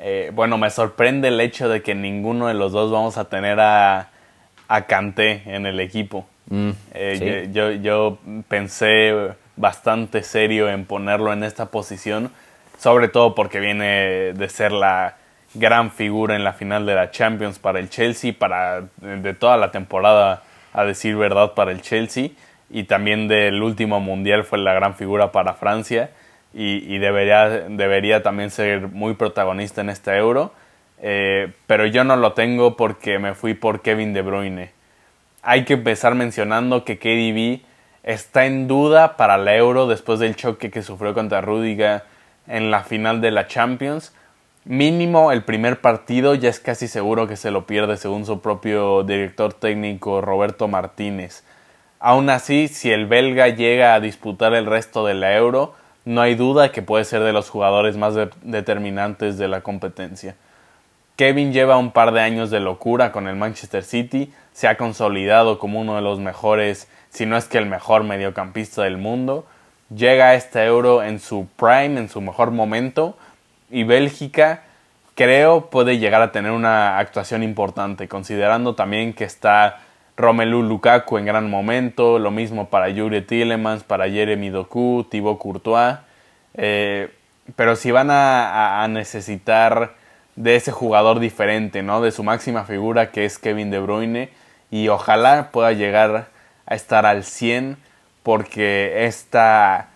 eh, 0.00 0.32
bueno, 0.34 0.58
me 0.58 0.68
sorprende 0.70 1.28
el 1.28 1.40
hecho 1.40 1.68
de 1.68 1.82
que 1.82 1.94
ninguno 1.94 2.48
de 2.48 2.54
los 2.54 2.72
dos 2.72 2.90
vamos 2.90 3.16
a 3.16 3.26
tener 3.26 3.60
a, 3.60 4.10
a 4.66 4.86
Kanté 4.86 5.42
en 5.46 5.66
el 5.66 5.78
equipo. 5.78 6.26
Mm, 6.50 6.70
eh, 6.94 7.48
yo, 7.52 7.70
yo, 7.70 8.18
pensé 8.48 9.12
bastante 9.54 10.24
serio 10.24 10.68
en 10.68 10.84
ponerlo 10.84 11.32
en 11.32 11.44
esta 11.44 11.66
posición, 11.66 12.32
sobre 12.78 13.06
todo 13.06 13.36
porque 13.36 13.60
viene 13.60 14.32
de 14.32 14.48
ser 14.48 14.72
la 14.72 15.18
gran 15.54 15.92
figura 15.92 16.34
en 16.34 16.42
la 16.42 16.52
final 16.52 16.84
de 16.84 16.96
la 16.96 17.12
Champions 17.12 17.60
para 17.60 17.78
el 17.78 17.90
Chelsea, 17.90 18.34
para 18.36 18.82
de 18.96 19.34
toda 19.34 19.56
la 19.56 19.70
temporada, 19.70 20.42
a 20.72 20.84
decir 20.84 21.16
verdad, 21.16 21.54
para 21.54 21.70
el 21.70 21.80
Chelsea 21.80 22.30
y 22.70 22.84
también 22.84 23.28
del 23.28 23.62
último 23.62 24.00
mundial 24.00 24.44
fue 24.44 24.58
la 24.58 24.74
gran 24.74 24.94
figura 24.94 25.32
para 25.32 25.54
Francia 25.54 26.10
y, 26.54 26.98
debería, 26.98 27.48
debería 27.48 28.22
también 28.22 28.50
ser 28.50 28.88
muy 28.88 29.14
protagonista 29.14 29.80
en 29.80 29.90
este 29.90 30.16
euro. 30.16 30.52
Eh, 31.00 31.52
pero 31.66 31.86
yo 31.86 32.04
no 32.04 32.16
lo 32.16 32.32
tengo 32.32 32.76
porque 32.76 33.18
me 33.18 33.34
fui 33.34 33.54
por 33.54 33.82
Kevin 33.82 34.12
De 34.12 34.22
Bruyne. 34.22 34.70
Hay 35.42 35.64
que 35.64 35.74
empezar 35.74 36.14
mencionando 36.14 36.84
que 36.84 36.98
KDB 36.98 37.64
está 38.02 38.46
en 38.46 38.66
duda 38.66 39.16
para 39.16 39.38
la 39.38 39.54
euro 39.56 39.86
después 39.86 40.18
del 40.18 40.34
choque 40.34 40.70
que 40.70 40.82
sufrió 40.82 41.14
contra 41.14 41.40
Rudiger 41.40 42.02
en 42.46 42.70
la 42.70 42.82
final 42.82 43.20
de 43.20 43.30
la 43.30 43.46
Champions. 43.46 44.14
Mínimo 44.64 45.30
el 45.30 45.44
primer 45.44 45.80
partido 45.80 46.34
ya 46.34 46.48
es 46.48 46.58
casi 46.58 46.88
seguro 46.88 47.28
que 47.28 47.36
se 47.36 47.50
lo 47.50 47.66
pierde 47.66 47.96
según 47.96 48.26
su 48.26 48.40
propio 48.40 49.04
director 49.04 49.54
técnico 49.54 50.20
Roberto 50.20 50.68
Martínez. 50.68 51.44
Aún 52.00 52.30
así, 52.30 52.68
si 52.68 52.90
el 52.90 53.06
belga 53.06 53.48
llega 53.48 53.94
a 53.94 54.00
disputar 54.00 54.54
el 54.54 54.66
resto 54.66 55.04
de 55.04 55.14
la 55.14 55.34
Euro, 55.36 55.74
no 56.04 56.20
hay 56.20 56.36
duda 56.36 56.70
que 56.70 56.82
puede 56.82 57.04
ser 57.04 57.22
de 57.22 57.32
los 57.32 57.50
jugadores 57.50 57.96
más 57.96 58.14
determinantes 58.42 59.36
de 59.36 59.48
la 59.48 59.60
competencia. 59.62 60.36
Kevin 61.16 61.52
lleva 61.52 61.76
un 61.76 61.90
par 61.90 62.12
de 62.12 62.20
años 62.20 62.50
de 62.50 62.60
locura 62.60 63.10
con 63.10 63.26
el 63.26 63.34
Manchester 63.34 63.82
City, 63.82 64.32
se 64.52 64.68
ha 64.68 64.76
consolidado 64.76 65.58
como 65.58 65.80
uno 65.80 65.96
de 65.96 66.02
los 66.02 66.20
mejores, 66.20 66.88
si 67.10 67.26
no 67.26 67.36
es 67.36 67.46
que 67.46 67.58
el 67.58 67.66
mejor 67.66 68.04
mediocampista 68.04 68.84
del 68.84 68.96
mundo, 68.96 69.44
llega 69.92 70.28
a 70.28 70.34
este 70.34 70.64
Euro 70.64 71.02
en 71.02 71.18
su 71.18 71.48
prime, 71.56 71.98
en 71.98 72.08
su 72.08 72.20
mejor 72.20 72.52
momento, 72.52 73.18
y 73.68 73.82
Bélgica, 73.82 74.62
creo 75.16 75.66
puede 75.70 75.98
llegar 75.98 76.22
a 76.22 76.30
tener 76.30 76.52
una 76.52 76.98
actuación 76.98 77.42
importante, 77.42 78.06
considerando 78.06 78.76
también 78.76 79.12
que 79.12 79.24
está 79.24 79.80
Romelu 80.18 80.64
Lukaku 80.64 81.16
en 81.16 81.26
gran 81.26 81.48
momento, 81.48 82.18
lo 82.18 82.32
mismo 82.32 82.68
para 82.68 82.88
Yuri 82.88 83.22
Tillemans, 83.22 83.84
para 83.84 84.10
Jeremy 84.10 84.50
Doku, 84.50 85.06
Thibaut 85.08 85.38
Courtois. 85.38 85.98
Eh, 86.54 87.08
pero 87.54 87.76
si 87.76 87.92
van 87.92 88.08
a, 88.10 88.84
necesitar 88.90 89.94
de 90.34 90.56
ese 90.56 90.72
jugador 90.72 91.20
diferente, 91.20 91.84
¿no? 91.84 92.00
De 92.00 92.10
su 92.10 92.24
máxima 92.24 92.64
figura 92.64 93.12
que 93.12 93.24
es 93.24 93.38
Kevin 93.38 93.70
De 93.70 93.78
Bruyne 93.78 94.30
y 94.72 94.88
ojalá 94.88 95.50
pueda 95.52 95.72
llegar 95.72 96.26
a 96.66 96.74
estar 96.74 97.06
al 97.06 97.22
100 97.22 97.76
porque 98.24 99.06
esta 99.06 99.88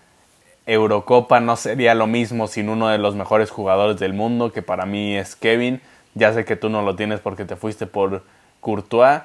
Eurocopa 0.65 1.41
no 1.41 1.57
sería 1.57 1.95
lo 1.95 2.07
mismo 2.07 2.47
sin 2.47 2.69
uno 2.69 2.87
de 2.87 2.97
los 2.97 3.15
mejores 3.15 3.51
jugadores 3.51 3.99
del 3.99 4.13
mundo 4.13 4.53
que 4.53 4.61
para 4.61 4.85
mí 4.85 5.17
es 5.17 5.35
Kevin. 5.35 5.81
Ya 6.15 6.31
sé 6.31 6.45
que 6.45 6.55
tú 6.55 6.69
no 6.69 6.81
lo 6.81 6.95
tienes 6.95 7.19
porque 7.19 7.43
te 7.43 7.57
fuiste 7.57 7.87
por 7.87 8.23
Courtois. 8.61 9.21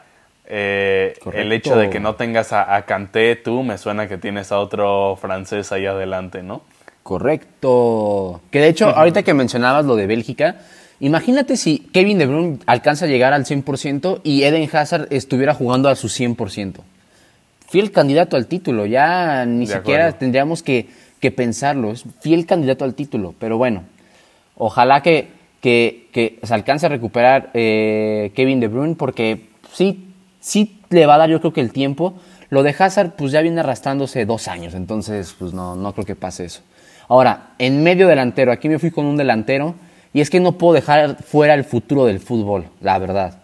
Eh, 0.51 1.15
el 1.35 1.53
hecho 1.53 1.77
de 1.77 1.91
que 1.91 2.01
no 2.01 2.15
tengas 2.15 2.53
a, 2.53 2.75
a 2.75 2.87
Kanté, 2.87 3.37
tú 3.37 3.63
me 3.63 3.77
suena 3.77 4.09
que 4.09 4.17
tienes 4.17 4.51
a 4.51 4.59
otro 4.59 5.17
francés 5.21 5.73
ahí 5.73 5.85
adelante, 5.85 6.43
¿no? 6.43 6.63
Correcto. 7.09 8.43
Que 8.51 8.61
de 8.61 8.69
hecho, 8.69 8.91
ahorita 8.91 9.23
que 9.23 9.33
mencionabas 9.33 9.87
lo 9.87 9.97
de 9.97 10.07
Bélgica, 10.07 10.57
imagínate 11.01 11.57
si 11.57 11.79
Kevin 11.79 12.19
De 12.19 12.27
Bruyne 12.27 12.59
alcanza 12.67 13.07
a 13.07 13.09
llegar 13.09 13.33
al 13.33 13.47
100% 13.47 14.21
y 14.25 14.43
Eden 14.43 14.69
Hazard 14.71 15.07
estuviera 15.09 15.55
jugando 15.55 15.89
a 15.89 15.97
su 15.97 16.09
100%. 16.09 16.81
Fiel 17.67 17.93
candidato 17.93 18.37
al 18.37 18.47
título, 18.47 18.85
ya 18.85 19.47
ni 19.47 19.67
siquiera 19.67 20.13
tendríamos 20.13 20.63
que, 20.63 20.87
pensarlo, 21.35 21.93
es 21.93 22.05
fiel 22.21 22.45
candidato 22.45 22.85
al 22.85 22.95
título, 22.95 23.35
pero 23.39 23.57
bueno, 23.57 23.85
ojalá 24.57 25.03
que, 25.03 25.29
que, 25.63 26.39
se 26.43 26.53
alcance 26.53 26.85
a 26.85 26.89
recuperar 26.91 27.49
eh, 27.55 28.33
Kevin 28.35 28.61
De 28.61 28.69
Bruyne 28.69 28.97
porque 28.97 29.49
sí, 29.73 30.08
sí 30.41 30.81
le 30.91 31.07
va 31.07 31.17
a 31.17 31.19
dar 31.19 31.31
yo 31.31 31.41
creo 31.41 31.53
que 31.53 31.61
el 31.61 31.73
tiempo. 31.73 32.15
Lo 32.51 32.63
de 32.63 32.75
Hazard 32.79 33.13
pues 33.17 33.33
ya 33.33 33.43
viene 33.43 33.61
arrastrándose 33.61 34.25
dos 34.25 34.49
años, 34.49 34.75
entonces 34.75 35.35
pues 35.39 35.53
no, 35.53 35.77
no 35.77 35.93
creo 35.93 36.07
que 36.07 36.17
pase 36.17 36.47
eso. 36.47 36.63
Ahora, 37.09 37.51
en 37.59 37.83
medio 37.83 38.09
delantero, 38.09 38.53
aquí 38.53 38.69
me 38.69 38.79
fui 38.79 38.91
con 38.91 39.07
un 39.07 39.17
delantero 39.17 39.75
y 40.13 40.21
es 40.21 40.31
que 40.31 40.41
no 40.41 40.53
puedo 40.53 40.75
dejar 40.75 41.23
fuera 41.23 41.55
el 41.55 41.65
futuro 41.65 42.07
del 42.07 42.21
fútbol, 42.21 42.67
la 42.81 42.99
verdad. 42.99 43.39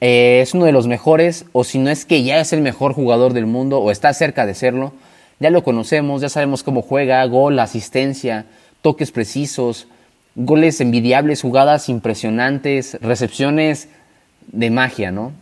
Eh, 0.00 0.40
es 0.42 0.54
uno 0.54 0.66
de 0.66 0.72
los 0.72 0.86
mejores, 0.86 1.46
o 1.52 1.64
si 1.64 1.78
no 1.78 1.90
es 1.90 2.04
que 2.04 2.22
ya 2.22 2.38
es 2.38 2.52
el 2.52 2.60
mejor 2.60 2.92
jugador 2.92 3.32
del 3.32 3.46
mundo, 3.46 3.78
o 3.78 3.90
está 3.90 4.12
cerca 4.12 4.46
de 4.46 4.54
serlo. 4.54 4.92
Ya 5.40 5.50
lo 5.50 5.64
conocemos, 5.64 6.20
ya 6.20 6.28
sabemos 6.28 6.62
cómo 6.62 6.82
juega, 6.82 7.24
gol, 7.26 7.58
asistencia, 7.58 8.46
toques 8.82 9.10
precisos, 9.10 9.88
goles 10.34 10.80
envidiables, 10.80 11.42
jugadas 11.42 11.88
impresionantes, 11.88 12.98
recepciones 13.00 13.88
de 14.48 14.70
magia, 14.70 15.10
¿no? 15.10 15.32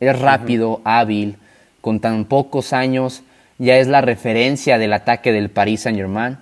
Es 0.00 0.18
rápido, 0.18 0.80
hábil, 0.84 1.36
con 1.80 2.00
tan 2.00 2.24
pocos 2.24 2.72
años, 2.72 3.22
ya 3.58 3.78
es 3.78 3.88
la 3.88 4.00
referencia 4.00 4.78
del 4.78 4.92
ataque 4.92 5.32
del 5.32 5.50
Paris 5.50 5.82
Saint-Germain 5.82 6.38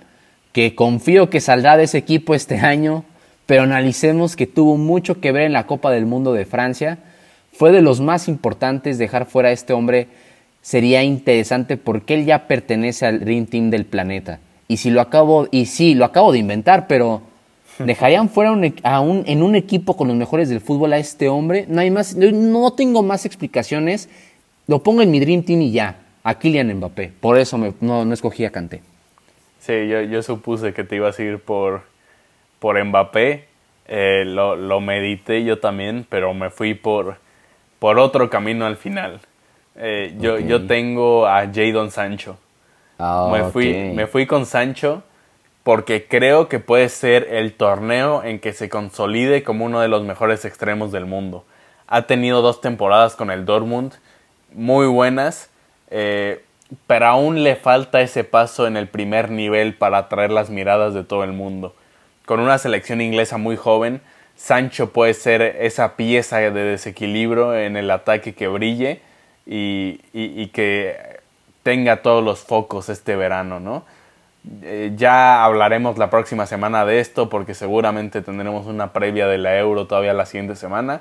que 0.56 0.74
confío 0.74 1.28
que 1.28 1.42
saldrá 1.42 1.76
de 1.76 1.84
ese 1.84 1.98
equipo 1.98 2.34
este 2.34 2.56
año, 2.60 3.04
pero 3.44 3.64
analicemos 3.64 4.36
que 4.36 4.46
tuvo 4.46 4.78
mucho 4.78 5.20
que 5.20 5.30
ver 5.30 5.42
en 5.42 5.52
la 5.52 5.66
Copa 5.66 5.90
del 5.90 6.06
Mundo 6.06 6.32
de 6.32 6.46
Francia. 6.46 6.96
Fue 7.52 7.72
de 7.72 7.82
los 7.82 8.00
más 8.00 8.26
importantes 8.26 8.96
dejar 8.96 9.26
fuera 9.26 9.50
a 9.50 9.52
este 9.52 9.74
hombre. 9.74 10.06
Sería 10.62 11.02
interesante 11.02 11.76
porque 11.76 12.14
él 12.14 12.24
ya 12.24 12.48
pertenece 12.48 13.04
al 13.04 13.20
Dream 13.20 13.44
Team 13.44 13.68
del 13.68 13.84
planeta. 13.84 14.38
Y 14.66 14.78
si 14.78 14.88
lo 14.88 15.02
acabo, 15.02 15.46
y 15.50 15.66
sí, 15.66 15.92
lo 15.92 16.06
acabo 16.06 16.32
de 16.32 16.38
inventar, 16.38 16.86
pero 16.86 17.20
dejarían 17.78 18.28
fuera 18.28 18.52
un, 18.52 18.64
en 19.26 19.42
un 19.42 19.54
equipo 19.54 19.96
con 19.96 20.08
los 20.08 20.16
mejores 20.16 20.48
del 20.48 20.60
fútbol 20.60 20.92
a 20.92 20.98
este 20.98 21.28
hombre. 21.28 21.66
No 21.68 21.80
hay 21.80 21.90
más, 21.90 22.14
no 22.16 22.72
tengo 22.72 23.02
más 23.02 23.26
explicaciones. 23.26 24.08
Lo 24.66 24.82
pongo 24.82 25.02
en 25.02 25.10
mi 25.10 25.20
Dream 25.20 25.42
Team 25.42 25.62
y 25.62 25.72
ya. 25.72 25.96
A 26.22 26.38
Kylian 26.38 26.74
Mbappé. 26.74 27.12
Por 27.20 27.38
eso 27.38 27.56
no, 27.80 28.04
no 28.04 28.12
escogí 28.12 28.44
a 28.44 28.50
Kanté. 28.50 28.82
Sí, 29.60 29.88
yo, 29.88 30.00
yo 30.02 30.22
supuse 30.22 30.72
que 30.72 30.84
te 30.84 30.96
ibas 30.96 31.18
a 31.18 31.22
ir 31.22 31.38
por, 31.38 31.82
por 32.58 32.82
Mbappé. 32.84 33.44
Eh, 33.88 34.24
lo, 34.24 34.56
lo, 34.56 34.80
medité 34.80 35.44
yo 35.44 35.60
también, 35.60 36.06
pero 36.08 36.34
me 36.34 36.50
fui 36.50 36.74
por, 36.74 37.18
por 37.78 37.98
otro 37.98 38.28
camino 38.28 38.66
al 38.66 38.76
final. 38.76 39.20
Eh, 39.76 40.14
yo, 40.18 40.38
yo 40.38 40.66
tengo 40.66 41.26
a 41.26 41.46
Jadon 41.52 41.90
Sancho. 41.90 42.38
Ah, 42.98 43.28
me, 43.32 43.44
fui, 43.50 43.72
me 43.94 44.06
fui 44.06 44.26
con 44.26 44.46
Sancho 44.46 45.02
porque 45.66 46.06
creo 46.06 46.48
que 46.48 46.60
puede 46.60 46.88
ser 46.88 47.26
el 47.28 47.52
torneo 47.52 48.22
en 48.22 48.38
que 48.38 48.52
se 48.52 48.68
consolide 48.68 49.42
como 49.42 49.64
uno 49.64 49.80
de 49.80 49.88
los 49.88 50.04
mejores 50.04 50.44
extremos 50.44 50.92
del 50.92 51.06
mundo. 51.06 51.44
Ha 51.88 52.02
tenido 52.02 52.40
dos 52.40 52.60
temporadas 52.60 53.16
con 53.16 53.32
el 53.32 53.44
Dortmund 53.44 53.94
muy 54.52 54.86
buenas. 54.86 55.50
Eh, 55.90 56.44
pero 56.86 57.06
aún 57.06 57.42
le 57.42 57.56
falta 57.56 58.00
ese 58.00 58.22
paso 58.22 58.68
en 58.68 58.76
el 58.76 58.86
primer 58.86 59.32
nivel 59.32 59.74
para 59.74 59.98
atraer 59.98 60.30
las 60.30 60.50
miradas 60.50 60.94
de 60.94 61.02
todo 61.02 61.24
el 61.24 61.32
mundo. 61.32 61.74
Con 62.26 62.38
una 62.38 62.58
selección 62.58 63.00
inglesa 63.00 63.36
muy 63.36 63.56
joven, 63.56 64.00
Sancho 64.36 64.92
puede 64.92 65.14
ser 65.14 65.42
esa 65.42 65.96
pieza 65.96 66.38
de 66.38 66.52
desequilibrio 66.52 67.56
en 67.56 67.76
el 67.76 67.90
ataque 67.90 68.36
que 68.36 68.46
brille 68.46 69.00
y, 69.46 70.46
que 70.52 71.18
tenga 71.64 72.02
todos 72.02 72.22
los 72.22 72.38
focos 72.38 72.88
este 72.88 73.16
verano, 73.16 73.58
¿no? 73.58 73.84
Eh, 74.62 74.92
ya 74.96 75.44
hablaremos 75.44 75.98
la 75.98 76.08
próxima 76.10 76.46
semana 76.46 76.84
de 76.84 77.00
esto 77.00 77.28
porque 77.28 77.54
seguramente 77.54 78.22
tendremos 78.22 78.66
una 78.66 78.92
previa 78.92 79.26
de 79.26 79.38
la 79.38 79.58
Euro 79.58 79.86
todavía 79.86 80.12
la 80.12 80.26
siguiente 80.26 80.56
semana. 80.56 81.00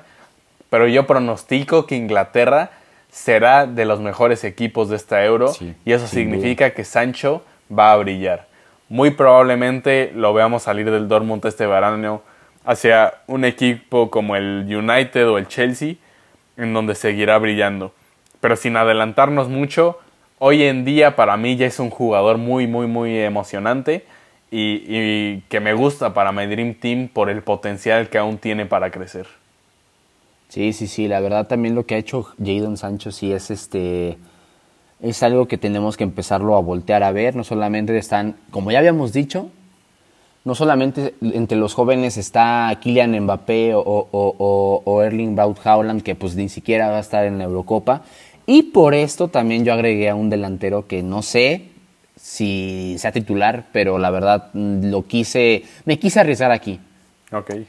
Pero 0.70 0.88
yo 0.88 1.06
pronostico 1.06 1.86
que 1.86 1.96
Inglaterra 1.96 2.70
será 3.10 3.66
de 3.66 3.84
los 3.84 4.00
mejores 4.00 4.44
equipos 4.44 4.88
de 4.88 4.96
esta 4.96 5.24
Euro 5.24 5.52
y 5.84 5.92
eso 5.92 6.06
significa 6.06 6.70
que 6.70 6.84
Sancho 6.84 7.44
va 7.76 7.92
a 7.92 7.96
brillar. 7.96 8.46
Muy 8.88 9.10
probablemente 9.10 10.12
lo 10.14 10.34
veamos 10.34 10.64
salir 10.64 10.90
del 10.90 11.08
Dortmund 11.08 11.44
este 11.46 11.66
verano 11.66 12.22
hacia 12.64 13.14
un 13.26 13.44
equipo 13.44 14.10
como 14.10 14.36
el 14.36 14.66
United 14.68 15.28
o 15.28 15.38
el 15.38 15.46
Chelsea 15.46 15.94
en 16.56 16.74
donde 16.74 16.94
seguirá 16.94 17.38
brillando. 17.38 17.92
Pero 18.40 18.56
sin 18.56 18.76
adelantarnos 18.76 19.48
mucho, 19.48 19.98
hoy 20.38 20.62
en 20.62 20.84
día 20.84 21.16
para 21.16 21.36
mí 21.36 21.56
ya 21.56 21.66
es 21.66 21.78
un 21.80 21.90
jugador 21.90 22.38
muy 22.38 22.66
muy 22.66 22.86
muy 22.86 23.18
emocionante 23.18 24.04
y, 24.50 25.40
que 25.48 25.60
me 25.60 25.74
gusta 25.74 26.14
para 26.14 26.32
mi 26.32 26.46
Dream 26.46 26.74
Team 26.74 27.08
por 27.08 27.30
el 27.30 27.42
potencial 27.42 28.08
que 28.08 28.16
aún 28.16 28.38
tiene 28.38 28.64
para 28.64 28.90
crecer. 28.90 29.26
Sí, 30.48 30.72
sí, 30.72 30.86
sí, 30.86 31.08
la 31.08 31.20
verdad 31.20 31.48
también 31.48 31.74
lo 31.74 31.84
que 31.84 31.96
ha 31.96 31.98
hecho 31.98 32.28
Jadon 32.38 32.76
Sancho 32.76 33.10
sí 33.10 33.32
es 33.32 33.50
este 33.50 34.16
es 35.02 35.22
algo 35.22 35.46
que 35.46 35.58
tenemos 35.58 35.96
que 35.96 36.04
empezarlo 36.04 36.56
a 36.56 36.60
voltear 36.60 37.02
a 37.02 37.12
ver, 37.12 37.36
no 37.36 37.44
solamente 37.44 37.96
están, 37.98 38.36
como 38.50 38.70
ya 38.70 38.78
habíamos 38.78 39.12
dicho, 39.12 39.50
no 40.46 40.54
solamente 40.54 41.14
entre 41.20 41.58
los 41.58 41.74
jóvenes 41.74 42.16
está 42.16 42.78
Kylian 42.80 43.20
Mbappé 43.20 43.74
o, 43.74 43.80
o, 43.80 44.82
o, 44.84 45.02
Erling 45.02 45.34
Braut 45.34 45.58
Haaland, 45.64 46.02
que 46.02 46.14
pues 46.14 46.36
ni 46.36 46.48
siquiera 46.48 46.88
va 46.88 46.98
a 46.98 47.00
estar 47.00 47.24
en 47.24 47.38
la 47.38 47.44
Eurocopa, 47.44 48.02
y 48.46 48.64
por 48.64 48.94
esto 48.94 49.28
también 49.28 49.64
yo 49.64 49.72
agregué 49.72 50.08
a 50.08 50.14
un 50.14 50.30
delantero 50.30 50.86
que 50.86 51.02
no 51.02 51.22
sé 51.22 51.68
si 52.16 52.96
sea 52.98 53.12
titular, 53.12 53.66
pero 53.72 53.98
la 53.98 54.10
verdad 54.10 54.50
mm, 54.52 54.90
lo 54.90 55.06
quise, 55.06 55.64
me 55.84 55.98
quise 55.98 56.20
arriesgar 56.20 56.50
aquí. 56.50 56.80
Okay. 57.30 57.66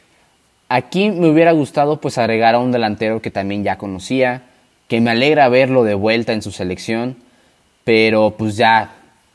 Aquí 0.70 1.12
me 1.12 1.30
hubiera 1.30 1.52
gustado 1.52 2.02
pues 2.02 2.18
agregar 2.18 2.56
a 2.56 2.60
un 2.60 2.72
delantero 2.72 3.22
que 3.22 3.32
también 3.32 3.64
ya 3.64 3.78
conocía, 3.78 4.44
que 4.88 5.02
me 5.02 5.12
alegra 5.12 5.50
verlo 5.50 5.84
de 5.84 5.94
vuelta 5.94 6.34
en 6.34 6.42
su 6.42 6.52
selección, 6.52 7.18
pero 7.84 8.32
pues 8.38 8.58
ya, 8.58 8.92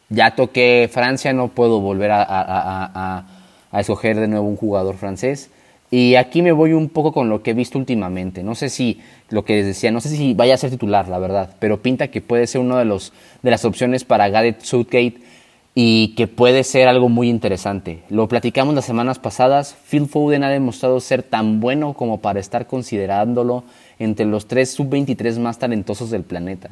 ya 0.08 0.34
toqué 0.34 0.90
Francia, 0.92 1.32
no 1.32 1.48
puedo 1.48 1.80
volver 1.80 2.10
a, 2.12 3.24
escoger 3.72 4.20
de 4.20 4.28
nuevo 4.28 4.46
un 4.46 4.56
jugador 4.56 4.96
francés. 4.96 5.50
Y 5.92 6.14
aquí 6.14 6.40
me 6.40 6.52
voy 6.52 6.72
un 6.72 6.88
poco 6.88 7.12
con 7.12 7.28
lo 7.28 7.42
que 7.42 7.50
he 7.50 7.54
visto 7.54 7.78
últimamente. 7.78 8.42
No 8.42 8.54
sé 8.54 8.70
si, 8.70 9.02
lo 9.28 9.44
que 9.44 9.56
les 9.56 9.66
decía, 9.66 9.90
no 9.90 10.00
sé 10.00 10.08
si 10.08 10.32
vaya 10.32 10.54
a 10.54 10.56
ser 10.56 10.70
titular, 10.70 11.06
la 11.06 11.18
verdad, 11.18 11.54
pero 11.58 11.82
pinta 11.82 12.08
que 12.08 12.22
puede 12.22 12.46
ser 12.46 12.62
una 12.62 12.78
de, 12.78 12.86
los, 12.86 13.12
de 13.42 13.50
las 13.50 13.66
opciones 13.66 14.02
para 14.02 14.30
Gareth 14.30 14.62
Southgate 14.62 15.16
y 15.74 16.14
que 16.16 16.28
puede 16.28 16.64
ser 16.64 16.88
algo 16.88 17.10
muy 17.10 17.28
interesante. 17.28 18.04
Lo 18.08 18.26
platicamos 18.26 18.74
las 18.74 18.86
semanas 18.86 19.18
pasadas, 19.18 19.76
Phil 19.86 20.06
Foden 20.06 20.44
ha 20.44 20.48
demostrado 20.48 20.98
ser 20.98 21.22
tan 21.22 21.60
bueno 21.60 21.92
como 21.92 22.22
para 22.22 22.40
estar 22.40 22.66
considerándolo 22.66 23.64
entre 23.98 24.24
los 24.24 24.46
tres 24.46 24.70
sub-23 24.70 25.38
más 25.40 25.58
talentosos 25.58 26.10
del 26.10 26.22
planeta. 26.22 26.70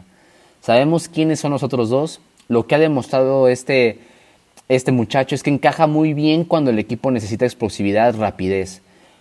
Sabemos 0.63 1.09
quiénes 1.09 1.41
son 1.41 1.53
los 1.53 1.63
otros 1.63 1.91
dos. 1.91 2.23
Lo 2.49 2.67
que 2.67 2.75
ha 2.75 2.79
demostrado 2.79 3.49
este, 3.49 3.99
este 4.71 4.93
muchacho 4.93 5.35
es 5.35 5.43
que 5.43 5.51
encaja 5.51 5.87
muy 5.87 6.15
bien 6.15 6.45
cuando 6.45 6.71
el 6.71 6.79
equipo 6.79 7.11
necesita 7.11 7.45
explosividad, 7.45 8.17
rapidez. 8.17 8.81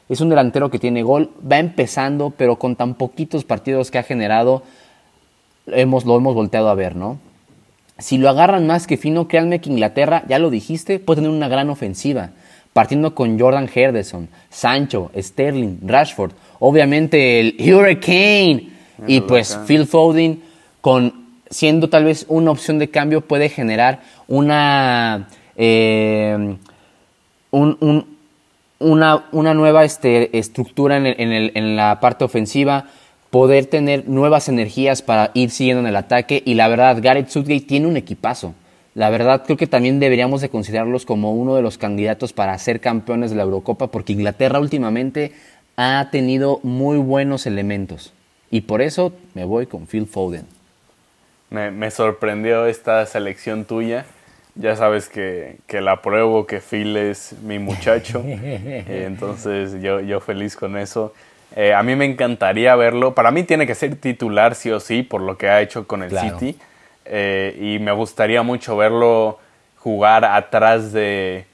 Es 0.09 0.21
un 0.21 0.29
delantero 0.29 0.69
que 0.71 0.79
tiene 0.79 1.03
gol, 1.03 1.29
va 1.49 1.59
empezando, 1.59 2.33
pero 2.35 2.57
con 2.57 2.75
tan 2.75 2.95
poquitos 2.95 3.43
partidos 3.43 3.91
que 3.91 3.99
ha 3.99 4.03
generado, 4.03 4.63
hemos, 5.67 6.05
lo 6.05 6.17
hemos 6.17 6.33
volteado 6.33 6.69
a 6.69 6.75
ver, 6.75 6.95
¿no? 6.95 7.19
Si 7.99 8.17
lo 8.17 8.29
agarran 8.29 8.65
más 8.65 8.87
que 8.87 8.97
fino, 8.97 9.27
créanme 9.27 9.61
que 9.61 9.69
Inglaterra, 9.69 10.23
ya 10.27 10.39
lo 10.39 10.49
dijiste, 10.49 10.99
puede 10.99 11.21
tener 11.21 11.31
una 11.35 11.47
gran 11.47 11.69
ofensiva. 11.69 12.31
partiendo 12.71 13.15
con 13.15 13.37
Jordan 13.37 13.69
Henderson, 13.73 14.29
Sancho, 14.49 15.11
Sterling, 15.17 15.79
Rashford, 15.85 16.31
obviamente 16.59 17.39
el 17.39 17.55
Hurricane 17.59 18.69
y 19.07 19.21
pues 19.21 19.59
Phil 19.65 19.85
Foden 19.87 20.41
con 20.79 21.25
siendo 21.49 21.89
tal 21.89 22.05
vez 22.05 22.25
una 22.29 22.51
opción 22.51 22.79
de 22.79 22.89
cambio 22.89 23.21
puede 23.21 23.49
generar 23.49 24.01
una 24.27 25.27
eh, 25.57 26.55
una, 28.79 29.25
una, 29.31 29.53
nueva 29.53 29.83
este, 29.83 30.37
estructura 30.37 30.97
en, 30.97 31.05
el, 31.05 31.51
en, 31.53 31.75
la 31.75 31.99
parte 31.99 32.23
ofensiva, 32.23 32.85
poder 33.29 33.65
tener 33.65 34.07
nuevas 34.07 34.49
energías 34.49 35.01
para 35.01 35.31
ir 35.33 35.51
siguiendo 35.51 35.81
en 35.81 35.87
el 35.87 35.95
ataque 35.95 36.41
y 36.45 36.55
la 36.55 36.67
verdad, 36.67 36.97
Gareth 37.01 37.29
Southgate 37.29 37.61
tiene 37.61 37.87
un 37.87 37.97
equipazo. 37.97 38.55
La 38.95 39.09
verdad 39.09 39.43
creo 39.45 39.57
que 39.57 39.67
también 39.67 39.99
deberíamos 39.99 40.41
de 40.41 40.49
considerarlos 40.49 41.05
como 41.05 41.33
uno 41.33 41.55
de 41.55 41.61
los 41.61 41.77
candidatos 41.77 42.33
para 42.33 42.57
ser 42.57 42.79
campeones 42.79 43.29
de 43.29 43.37
la 43.37 43.43
Eurocopa 43.43 43.87
porque 43.87 44.13
Inglaterra 44.13 44.59
últimamente 44.59 45.33
ha 45.77 46.09
tenido 46.11 46.59
muy 46.63 46.97
buenos 46.97 47.45
elementos 47.45 48.13
y 48.49 48.61
por 48.61 48.81
eso 48.81 49.13
me 49.35 49.45
voy 49.45 49.67
con 49.67 49.85
Phil 49.85 50.07
Foden. 50.07 50.45
Me, 51.49 51.71
me 51.71 51.91
sorprendió 51.91 52.65
esta 52.65 53.05
selección 53.05 53.65
tuya 53.65 54.05
ya 54.59 54.75
sabes 54.75 55.07
que, 55.07 55.57
que 55.67 55.79
la 55.79 56.01
pruebo, 56.01 56.45
que 56.45 56.59
Phil 56.59 56.95
es 56.97 57.33
mi 57.43 57.59
muchacho. 57.59 58.23
Eh, 58.29 59.05
entonces 59.07 59.81
yo, 59.81 59.99
yo 60.01 60.19
feliz 60.19 60.55
con 60.55 60.77
eso. 60.77 61.13
Eh, 61.55 61.73
a 61.73 61.81
mí 61.81 61.95
me 61.95 62.05
encantaría 62.05 62.75
verlo. 62.75 63.15
Para 63.15 63.31
mí 63.31 63.43
tiene 63.43 63.65
que 63.65 63.75
ser 63.75 63.95
titular 63.95 64.55
sí 64.55 64.69
o 64.71 64.79
sí 64.79 65.03
por 65.03 65.21
lo 65.21 65.37
que 65.37 65.49
ha 65.49 65.61
hecho 65.61 65.87
con 65.87 66.03
el 66.03 66.11
City. 66.17 66.57
Eh, 67.05 67.57
y 67.59 67.79
me 67.79 67.91
gustaría 67.91 68.43
mucho 68.43 68.75
verlo 68.77 69.39
jugar 69.77 70.25
atrás 70.25 70.91
de, 70.91 71.45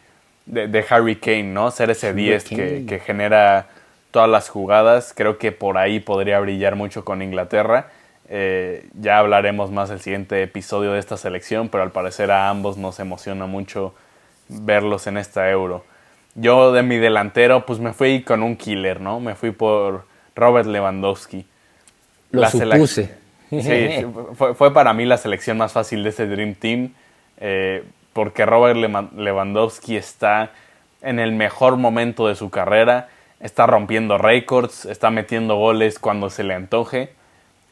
de, 0.45 0.85
Harry 0.89 1.15
Kane, 1.15 1.43
¿no? 1.43 1.71
Ser 1.71 1.91
ese 1.91 2.13
10 2.13 2.43
que, 2.43 2.85
que 2.87 2.99
genera 2.99 3.67
todas 4.11 4.29
las 4.29 4.49
jugadas. 4.49 5.13
Creo 5.15 5.37
que 5.37 5.51
por 5.51 5.77
ahí 5.77 5.99
podría 5.99 6.39
brillar 6.39 6.75
mucho 6.75 7.05
con 7.05 7.21
Inglaterra. 7.21 7.87
Eh, 8.27 8.87
ya 8.99 9.19
hablaremos 9.19 9.71
más 9.71 9.91
el 9.91 9.99
siguiente 9.99 10.41
episodio 10.41 10.93
de 10.93 10.99
esta 10.99 11.15
selección, 11.17 11.69
pero 11.69 11.83
al 11.83 11.91
parecer 11.91 12.31
a 12.31 12.49
ambos 12.49 12.77
nos 12.77 12.99
emociona 12.99 13.45
mucho 13.45 13.93
verlos 14.47 15.07
en 15.07 15.17
esta 15.17 15.49
euro. 15.49 15.85
Yo 16.33 16.71
de 16.71 16.83
mi 16.83 16.97
delantero, 16.97 17.65
pues 17.65 17.79
me 17.79 17.93
fui 17.93 18.23
con 18.23 18.43
un 18.43 18.57
killer, 18.57 18.99
¿no? 18.99 19.19
Me 19.19 19.35
fui 19.35 19.51
por 19.51 20.05
Robert 20.35 20.67
Lewandowski. 20.67 21.45
Lo 22.31 22.49
supuse. 22.49 23.15
Sí, 23.51 24.05
fue, 24.33 24.73
para 24.73 24.93
mí 24.93 25.05
la 25.05 25.17
selección 25.17 25.57
más 25.57 25.71
fácil 25.71 26.03
de 26.03 26.09
este 26.09 26.27
Dream 26.27 26.55
Team, 26.55 26.93
eh, 27.37 27.83
porque 28.11 28.45
Robert 28.45 28.77
Lewandowski 29.15 29.95
está 29.95 30.51
en 31.01 31.19
el 31.19 31.31
mejor 31.31 31.77
momento 31.77 32.27
de 32.27 32.35
su 32.35 32.49
carrera, 32.49 33.07
está 33.39 33.67
rompiendo 33.67 34.17
récords, 34.17 34.85
está 34.85 35.11
metiendo 35.11 35.55
goles 35.55 35.99
cuando 35.99 36.29
se 36.31 36.43
le 36.43 36.55
antoje 36.55 37.13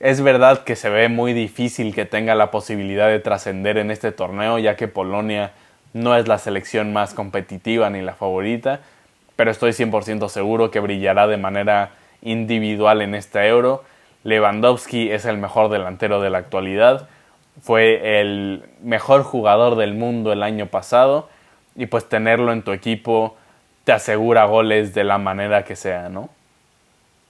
es 0.03 0.19
verdad 0.19 0.65
que 0.65 0.75
se 0.75 0.89
ve 0.89 1.07
muy 1.07 1.31
difícil 1.31 1.95
que 1.95 2.03
tenga 2.03 2.35
la 2.35 2.51
posibilidad 2.51 3.07
de 3.07 3.19
trascender 3.19 3.77
en 3.77 3.89
este 3.89 4.11
torneo, 4.11 4.59
ya 4.59 4.75
que 4.75 4.89
Polonia 4.89 5.53
no 5.93 6.17
es 6.17 6.27
la 6.27 6.39
selección 6.39 6.91
más 6.91 7.13
competitiva 7.13 7.89
ni 7.89 8.01
la 8.01 8.13
favorita, 8.13 8.81
pero 9.37 9.49
estoy 9.49 9.71
100% 9.71 10.27
seguro 10.27 10.71
que 10.71 10.81
brillará 10.81 11.25
de 11.27 11.37
manera 11.37 11.91
individual 12.21 13.01
en 13.01 13.15
este 13.15 13.47
euro. 13.47 13.85
Lewandowski 14.25 15.09
es 15.09 15.23
el 15.23 15.37
mejor 15.37 15.69
delantero 15.69 16.19
de 16.19 16.29
la 16.29 16.39
actualidad, 16.39 17.07
fue 17.61 18.19
el 18.19 18.65
mejor 18.81 19.23
jugador 19.23 19.77
del 19.77 19.93
mundo 19.93 20.33
el 20.33 20.43
año 20.43 20.65
pasado 20.65 21.29
y 21.77 21.85
pues 21.85 22.09
tenerlo 22.09 22.51
en 22.51 22.63
tu 22.63 22.73
equipo 22.73 23.37
te 23.85 23.93
asegura 23.93 24.43
goles 24.43 24.93
de 24.93 25.05
la 25.05 25.17
manera 25.17 25.63
que 25.63 25.77
sea, 25.77 26.09
¿no? 26.09 26.27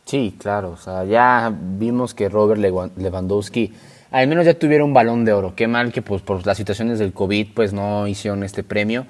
Sí, 0.06 0.36
claro, 0.38 0.72
o 0.72 0.78
sea, 0.78 1.06
ya 1.06 1.54
vimos 1.56 2.14
que 2.14 2.30
Robert 2.30 2.60
Lewandowski 2.60 3.74
al 4.14 4.28
menos 4.28 4.46
ya 4.46 4.54
tuviera 4.54 4.84
un 4.84 4.94
balón 4.94 5.26
de 5.26 5.34
oro. 5.34 5.56
Qué 5.56 5.68
mal 5.68 5.92
que 5.92 6.04
pues, 6.04 6.22
por 6.22 6.46
las 6.46 6.56
situaciones 6.56 7.00
del 7.00 7.14
COVID 7.14 7.48
pues 7.56 7.74
no 7.74 8.08
hicieron 8.08 8.44
este 8.44 8.64
premio, 8.64 9.08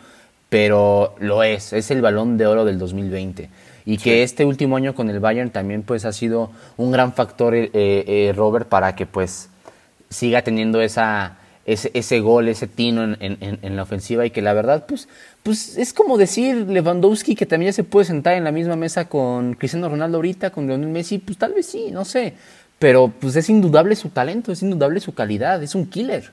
pero 0.48 1.14
lo 1.20 1.44
es, 1.44 1.74
es 1.74 1.92
el 1.92 2.02
balón 2.02 2.38
de 2.38 2.48
oro 2.48 2.64
del 2.64 2.80
2020. 2.80 3.50
Y 3.86 3.98
que 3.98 4.24
este 4.24 4.46
último 4.46 4.78
año 4.78 4.96
con 4.96 5.10
el 5.10 5.20
Bayern 5.20 5.50
también 5.50 5.84
pues 5.84 6.06
ha 6.06 6.14
sido 6.14 6.52
un 6.78 6.94
gran 6.94 7.12
factor 7.12 7.54
eh, 7.54 7.70
eh, 7.74 8.34
Robert 8.34 8.70
para 8.70 8.96
que 8.96 9.06
pues 9.06 9.50
siga 10.10 10.42
teniendo 10.42 10.80
esa, 10.80 11.36
ese, 11.66 11.92
ese 11.94 12.20
gol, 12.20 12.50
ese 12.50 12.68
tino 12.68 13.04
en, 13.04 13.18
en, 13.20 13.60
en, 13.62 13.76
la 13.76 13.84
ofensiva 13.84 14.26
y 14.26 14.32
que 14.32 14.42
la 14.42 14.54
verdad 14.54 14.86
pues 14.86 15.08
pues 15.44 15.78
es 15.78 15.94
como 15.94 16.18
decir 16.18 16.68
Lewandowski 16.68 17.36
que 17.36 17.46
también 17.46 17.72
se 17.74 17.84
puede 17.84 18.06
sentar 18.06 18.36
en 18.36 18.44
la 18.44 18.52
misma 18.52 18.76
mesa 18.76 19.08
con 19.08 19.54
Cristiano 19.54 19.90
Ronaldo 19.90 20.18
ahorita, 20.18 20.50
con 20.50 20.68
Lionel 20.68 20.90
Messi, 20.90 21.20
pues 21.20 21.38
tal 21.38 21.54
vez 21.54 21.66
sí, 21.66 21.90
no 21.92 22.06
sé. 22.06 22.34
Pero 22.80 23.12
pues 23.20 23.36
es 23.38 23.50
indudable 23.50 23.96
su 23.96 24.10
talento, 24.10 24.52
es 24.52 24.62
indudable 24.62 25.00
su 25.00 25.14
calidad, 25.14 25.62
es 25.64 25.74
un 25.74 25.90
killer. 25.90 26.32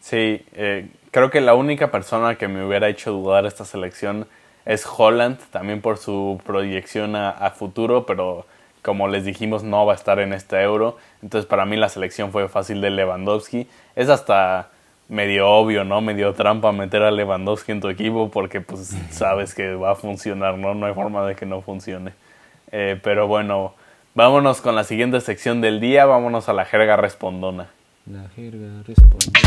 Sí, 0.00 0.44
eh, 0.54 0.88
creo 1.10 1.30
que 1.30 1.40
la 1.40 1.54
única 1.54 1.90
persona 1.90 2.36
que 2.36 2.46
me 2.46 2.64
hubiera 2.64 2.88
hecho 2.88 3.10
dudar 3.10 3.46
esta 3.46 3.64
selección 3.64 4.26
es 4.64 4.86
Holland, 4.86 5.38
también 5.50 5.80
por 5.80 5.98
su 5.98 6.40
proyección 6.44 7.16
a 7.16 7.50
futuro, 7.50 8.06
pero 8.06 8.46
como 8.84 9.08
les 9.08 9.24
dijimos 9.24 9.64
no 9.64 9.86
va 9.86 9.94
a 9.94 9.96
estar 9.96 10.20
en 10.20 10.34
este 10.34 10.60
euro. 10.60 10.98
Entonces 11.22 11.48
para 11.48 11.64
mí 11.64 11.76
la 11.76 11.88
selección 11.88 12.30
fue 12.30 12.48
fácil 12.48 12.82
de 12.82 12.90
Lewandowski. 12.90 13.66
Es 13.96 14.08
hasta 14.08 14.70
medio 15.08 15.48
obvio, 15.48 15.84
¿no? 15.84 16.00
Medio 16.00 16.32
trampa 16.32 16.72
meter 16.72 17.02
a 17.02 17.10
Lewandowski 17.10 17.72
en 17.72 17.80
tu 17.80 17.88
equipo 17.88 18.30
porque 18.30 18.60
pues 18.60 18.96
sabes 19.10 19.54
que 19.54 19.74
va 19.74 19.92
a 19.92 19.94
funcionar, 19.94 20.58
¿no? 20.58 20.74
No 20.74 20.86
hay 20.86 20.94
forma 20.94 21.24
de 21.26 21.36
que 21.36 21.46
no 21.46 21.62
funcione. 21.62 22.12
Eh, 22.72 22.98
pero 23.02 23.28
bueno, 23.28 23.74
vámonos 24.14 24.60
con 24.60 24.74
la 24.74 24.84
siguiente 24.84 25.20
sección 25.20 25.60
del 25.60 25.80
día, 25.80 26.06
vámonos 26.06 26.48
a 26.48 26.52
la 26.52 26.64
jerga 26.64 26.96
respondona. 26.96 27.68
La 28.06 28.28
jerga 28.34 28.82
respondona. 28.86 29.38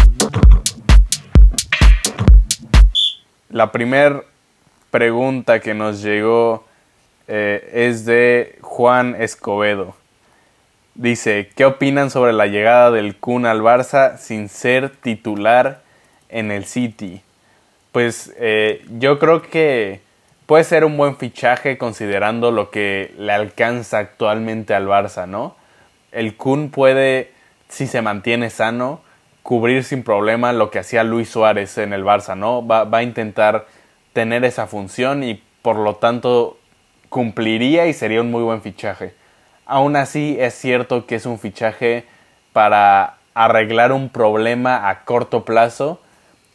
La 3.49 3.71
primera 3.71 4.23
pregunta 4.91 5.59
que 5.59 5.73
nos 5.73 6.01
llegó 6.01 6.65
eh, 7.27 7.69
es 7.73 8.05
de 8.05 8.57
Juan 8.61 9.15
Escobedo. 9.19 9.95
Dice, 10.97 11.51
¿qué 11.55 11.63
opinan 11.63 12.09
sobre 12.09 12.33
la 12.33 12.47
llegada 12.47 12.89
del 12.89 13.17
Kun 13.17 13.45
al 13.45 13.61
Barça 13.61 14.17
sin 14.17 14.49
ser 14.49 14.89
titular 14.89 15.83
en 16.27 16.49
el 16.49 16.65
City? 16.65 17.21
Pues 17.91 18.33
eh, 18.39 18.83
yo 18.97 19.19
creo 19.19 19.43
que 19.43 20.01
puede 20.47 20.63
ser 20.63 20.83
un 20.85 20.97
buen 20.97 21.15
fichaje 21.15 21.77
considerando 21.77 22.49
lo 22.49 22.71
que 22.71 23.13
le 23.15 23.31
alcanza 23.31 23.99
actualmente 23.99 24.73
al 24.73 24.87
Barça, 24.87 25.27
¿no? 25.27 25.55
El 26.11 26.35
Kun 26.35 26.71
puede, 26.71 27.29
si 27.69 27.85
se 27.85 28.01
mantiene 28.01 28.49
sano, 28.49 29.01
cubrir 29.43 29.83
sin 29.83 30.01
problema 30.01 30.51
lo 30.51 30.71
que 30.71 30.79
hacía 30.79 31.03
Luis 31.03 31.29
Suárez 31.29 31.77
en 31.77 31.93
el 31.93 32.03
Barça, 32.03 32.35
¿no? 32.35 32.65
Va, 32.65 32.85
va 32.85 32.97
a 32.97 33.03
intentar 33.03 33.67
tener 34.13 34.43
esa 34.45 34.65
función 34.65 35.23
y 35.23 35.43
por 35.61 35.75
lo 35.75 35.97
tanto 35.97 36.57
cumpliría 37.09 37.85
y 37.85 37.93
sería 37.93 38.19
un 38.21 38.31
muy 38.31 38.41
buen 38.41 38.63
fichaje. 38.63 39.13
Aún 39.67 39.97
así 39.97 40.37
es 40.39 40.53
cierto 40.53 41.05
que 41.05 41.15
es 41.15 41.25
un 41.25 41.39
fichaje 41.39 42.05
para 42.53 43.17
arreglar 43.33 43.91
un 43.91 44.07
problema 44.07 44.89
a 44.89 45.03
corto 45.03 45.43
plazo 45.43 45.99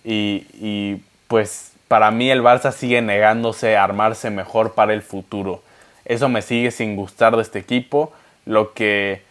y, 0.02 0.96
pues 1.28 1.72
para 1.88 2.10
mí 2.10 2.30
el 2.30 2.42
Barça 2.42 2.72
sigue 2.72 3.02
negándose 3.02 3.76
a 3.76 3.84
armarse 3.84 4.30
mejor 4.30 4.72
para 4.72 4.94
el 4.94 5.02
futuro. 5.02 5.62
Eso 6.06 6.30
me 6.30 6.40
sigue 6.40 6.70
sin 6.70 6.96
gustar 6.96 7.36
de 7.36 7.42
este 7.42 7.58
equipo, 7.58 8.12
lo 8.46 8.72
que 8.72 9.22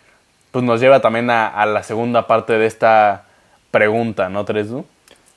pues 0.51 0.63
nos 0.63 0.79
lleva 0.79 1.01
también 1.01 1.31
a, 1.31 1.65
la 1.65 1.81
segunda 1.81 2.27
parte 2.27 2.53
de 2.53 2.67
esta 2.67 3.23
pregunta, 3.71 4.29
¿no, 4.29 4.45
Tresu? 4.45 4.85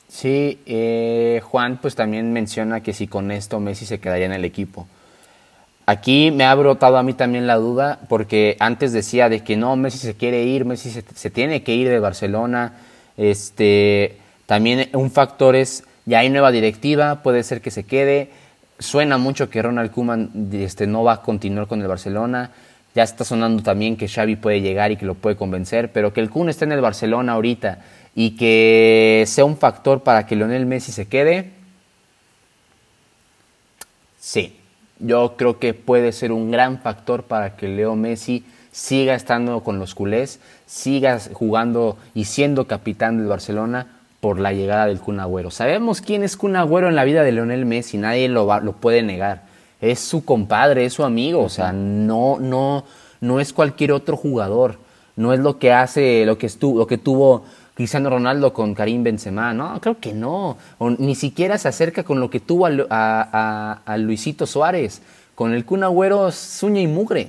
Sí, 0.09 0.61
eh, 0.67 1.41
Juan 1.45 1.79
pues 1.79 1.95
también 1.95 2.33
menciona 2.35 2.83
que 2.83 2.93
si 2.93 3.09
con 3.09 3.31
esto 3.31 3.59
Messi 3.59 3.87
se 3.87 4.01
quedaría 4.01 4.27
en 4.27 4.35
el 4.35 4.45
equipo. 4.45 4.87
Aquí 5.87 6.31
me 6.31 6.45
ha 6.45 6.55
brotado 6.55 6.97
a 6.97 7.03
mí 7.03 7.13
también 7.13 7.47
la 7.47 7.57
duda, 7.57 8.01
porque 8.09 8.57
antes 8.59 8.93
decía 8.93 9.29
de 9.29 9.45
que 9.45 9.57
no, 9.57 9.77
Messi 9.77 9.99
se 9.99 10.15
quiere 10.15 10.45
ir, 10.45 10.65
Messi 10.65 10.91
se, 10.91 11.31
tiene 11.31 11.63
que 11.63 11.75
ir 11.75 11.89
de 11.89 11.99
Barcelona. 11.99 12.73
Este, 13.19 14.17
también 14.47 14.89
un 14.95 15.11
factor 15.11 15.55
es, 15.55 15.85
ya 16.07 16.21
hay 16.21 16.31
nueva 16.31 16.53
directiva, 16.53 17.23
puede 17.23 17.43
ser 17.43 17.61
que 17.61 17.71
se 17.71 17.85
quede. 17.85 18.31
Suena 18.79 19.19
mucho 19.19 19.51
que 19.51 19.61
Ronald 19.61 19.91
Koeman 19.91 20.31
este, 20.53 20.87
no 20.87 21.05
va 21.05 21.15
a 21.15 21.23
continuar 21.23 21.67
con 21.67 21.83
el 21.83 21.89
Barcelona. 21.89 22.51
Ya 22.95 23.03
está 23.03 23.25
sonando 23.25 23.63
también 23.63 23.97
que 23.99 24.09
Xavi 24.09 24.37
puede 24.37 24.63
llegar 24.63 24.91
y 24.91 24.97
que 24.97 25.05
lo 25.05 25.15
puede 25.15 25.37
convencer, 25.37 25.93
pero 25.93 26.15
que 26.15 26.21
el 26.21 26.31
Kun 26.31 26.49
esté 26.49 26.65
en 26.65 26.73
el 26.73 26.81
Barcelona 26.81 27.33
ahorita 27.33 27.81
y 28.15 28.37
que 28.37 29.25
sea 29.27 29.45
un 29.45 29.59
factor 29.59 30.03
para 30.03 30.27
que 30.27 30.37
Lionel 30.37 30.65
Messi 30.65 30.93
se 30.93 31.07
quede, 31.09 31.51
sí, 34.19 34.61
yo 35.05 35.35
creo 35.37 35.59
que 35.59 35.75
puede 35.75 36.13
ser 36.13 36.33
un 36.33 36.51
gran 36.51 36.79
factor 36.81 37.25
para 37.25 37.57
que 37.57 37.69
Leo 37.69 37.95
Messi 37.95 38.45
siga 38.73 39.15
estando 39.15 39.61
con 39.63 39.79
los 39.79 39.95
culés, 39.95 40.41
siga 40.67 41.21
jugando 41.33 41.97
y 42.15 42.25
siendo 42.25 42.67
capitán 42.67 43.19
del 43.19 43.29
Barcelona 43.29 43.87
por 44.21 44.41
la 44.41 44.53
llegada 44.53 44.87
del 44.87 45.01
Kun 45.01 45.21
Agüero. 45.21 45.51
Sabemos 45.51 46.01
quién 46.01 46.23
es 46.23 46.37
Kun 46.37 46.57
Agüero 46.57 46.89
en 46.89 46.97
la 46.97 47.05
vida 47.05 47.23
de 47.23 47.33
Leonel 47.33 47.67
Messi, 47.67 47.99
nadie 47.99 48.29
lo, 48.29 48.61
lo 48.61 48.73
puede 48.73 49.03
negar. 49.03 49.43
Es 49.81 50.01
su 50.01 50.25
compadre, 50.25 50.87
es 50.87 50.95
su 50.95 51.05
amigo, 51.05 51.43
o 51.43 51.51
sea, 51.51 51.73
no, 51.73 52.39
no, 52.41 52.85
no 53.21 53.41
es 53.41 53.53
cualquier 53.53 53.93
otro 53.93 54.17
jugador. 54.17 54.79
No 55.17 55.33
es 55.33 55.41
lo 55.41 55.59
que 55.59 55.73
hace, 55.73 56.25
lo 56.27 56.39
que, 56.39 56.47
estuvo, 56.47 56.79
lo 56.79 56.87
que 56.87 56.99
tuvo 56.99 57.45
Cristiano 57.75 58.11
Ronaldo 58.11 58.53
con 58.53 58.75
Karim 58.75 59.03
Benzema. 59.03 59.53
No, 59.53 59.81
creo 59.81 59.99
que 59.99 60.13
no. 60.13 60.57
ni 60.99 61.15
siquiera 61.15 61.59
se 61.59 61.69
acerca 61.69 62.05
con 62.05 62.21
lo 62.21 62.31
que 62.31 62.41
tuvo 62.41 62.67
a, 62.67 63.97
Luisito 63.99 64.47
Suárez. 64.47 65.03
Con 65.35 65.53
el 65.53 65.65
Kun 65.65 65.83
Agüero 65.83 66.31
suña 66.31 66.81
y 66.81 66.87
mugre. 66.87 67.29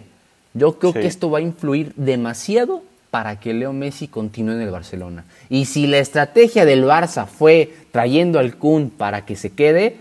Yo 0.54 0.78
creo 0.78 0.94
que 0.94 1.08
esto 1.08 1.30
va 1.30 1.40
a 1.40 1.42
influir 1.42 1.92
demasiado 1.96 2.84
para 3.10 3.40
que 3.40 3.54
Leo 3.54 3.74
Messi 3.74 4.08
continúe 4.08 4.54
en 4.54 4.62
el 4.62 4.72
Barcelona. 4.72 5.24
Y 5.50 5.66
si 5.66 5.88
la 5.88 6.00
estrategia 6.00 6.66
del 6.66 6.84
Barça 6.84 7.26
fue 7.26 7.74
trayendo 7.92 8.40
al 8.40 8.58
Kun 8.58 8.90
para 8.90 9.26
que 9.26 9.36
se 9.36 9.54
quede, 9.54 9.96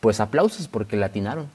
pues 0.00 0.20
aplausos 0.20 0.68
porque 0.68 0.96
latinaron. 0.96 1.48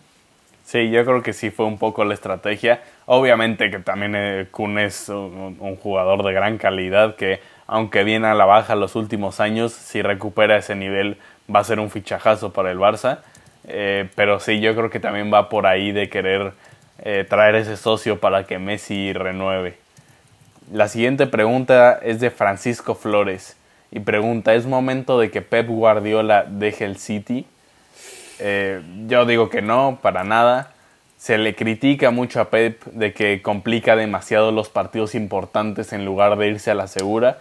Sí, 0.67 0.89
yo 0.89 1.05
creo 1.05 1.21
que 1.21 1.31
sí 1.31 1.49
fue 1.49 1.65
un 1.65 1.77
poco 1.77 2.03
la 2.03 2.13
estrategia. 2.13 2.81
Obviamente 3.05 3.71
que 3.71 3.79
también 3.79 4.15
eh, 4.15 4.47
Kun 4.51 4.79
es 4.79 5.07
un, 5.09 5.77
jugador 5.77 6.25
de 6.25 6.33
gran 6.33 6.57
calidad 6.57 7.15
que 7.15 7.39
aunque 7.67 8.03
viene 8.03 8.27
a 8.27 8.33
la 8.33 8.45
baja 8.45 8.75
los 8.75 8.95
últimos 8.95 9.39
años, 9.39 9.73
si 9.73 10.01
recupera 10.01 10.57
ese 10.57 10.75
nivel 10.75 11.17
va 11.53 11.59
a 11.59 11.63
ser 11.63 11.79
un 11.79 11.89
fichajazo 11.89 12.53
para 12.53 12.71
el 12.71 12.79
Barça. 12.79 13.19
Eh, 13.67 14.09
pero 14.15 14.39
sí, 14.39 14.59
yo 14.61 14.73
creo 14.75 14.89
que 14.89 14.99
también 14.99 15.31
va 15.31 15.49
por 15.49 15.67
ahí 15.67 15.91
de 15.91 16.09
querer 16.09 16.53
eh, 16.99 17.25
traer 17.29 17.55
ese 17.55 17.77
socio 17.77 18.19
para 18.19 18.45
que 18.45 18.59
Messi 18.59 19.13
renueve. 19.13 19.77
La 20.71 20.87
siguiente 20.87 21.27
pregunta 21.27 21.99
es 22.01 22.19
de 22.19 22.31
Francisco 22.31 22.95
Flores 22.95 23.55
y 23.91 23.99
pregunta, 23.99 24.53
¿es 24.53 24.65
momento 24.65 25.19
de 25.19 25.31
que 25.31 25.41
Pep 25.41 25.67
Guardiola 25.67 26.45
deje 26.47 26.85
el 26.85 26.97
City? 26.97 27.45
Eh, 28.39 28.81
yo 29.07 29.25
digo 29.25 29.49
que 29.49 29.61
no, 29.61 29.99
para 30.01 30.23
nada. 30.23 30.73
Se 31.17 31.37
le 31.37 31.55
critica 31.55 32.11
mucho 32.11 32.39
a 32.41 32.49
Pep 32.49 32.83
de 32.85 33.13
que 33.13 33.41
complica 33.41 33.95
demasiado 33.95 34.51
los 34.51 34.69
partidos 34.69 35.15
importantes 35.15 35.93
en 35.93 36.05
lugar 36.05 36.37
de 36.37 36.47
irse 36.47 36.71
a 36.71 36.75
la 36.75 36.87
segura, 36.87 37.39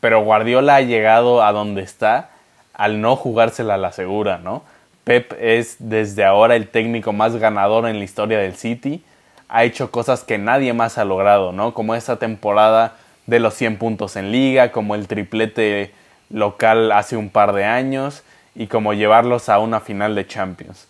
pero 0.00 0.22
Guardiola 0.22 0.76
ha 0.76 0.80
llegado 0.80 1.42
a 1.42 1.52
donde 1.52 1.82
está 1.82 2.30
al 2.74 3.00
no 3.00 3.16
jugársela 3.16 3.74
a 3.74 3.78
la 3.78 3.92
segura, 3.92 4.38
¿no? 4.38 4.62
Pep 5.04 5.32
es 5.40 5.76
desde 5.78 6.24
ahora 6.24 6.56
el 6.56 6.68
técnico 6.68 7.12
más 7.12 7.36
ganador 7.36 7.86
en 7.88 7.98
la 7.98 8.04
historia 8.04 8.38
del 8.38 8.56
City 8.56 9.02
ha 9.48 9.64
hecho 9.64 9.90
cosas 9.90 10.24
que 10.24 10.38
nadie 10.38 10.72
más 10.72 10.98
ha 10.98 11.04
logrado, 11.04 11.52
¿no? 11.52 11.74
Como 11.74 11.94
esta 11.94 12.16
temporada 12.16 12.96
de 13.26 13.40
los 13.40 13.54
100 13.54 13.78
puntos 13.78 14.16
en 14.16 14.32
liga, 14.32 14.72
como 14.72 14.94
el 14.94 15.06
triplete 15.06 15.92
local 16.30 16.92
hace 16.92 17.16
un 17.16 17.30
par 17.30 17.52
de 17.52 17.64
años 17.64 18.22
y 18.54 18.66
como 18.66 18.94
llevarlos 18.94 19.48
a 19.48 19.58
una 19.58 19.80
final 19.80 20.14
de 20.14 20.26
Champions. 20.26 20.88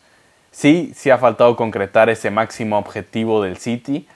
Sí, 0.50 0.92
sí 0.94 1.10
ha 1.10 1.18
faltado 1.18 1.56
concretar 1.56 2.08
ese 2.08 2.30
máximo 2.30 2.78
objetivo 2.78 3.42
del 3.42 3.58
City, 3.58 4.08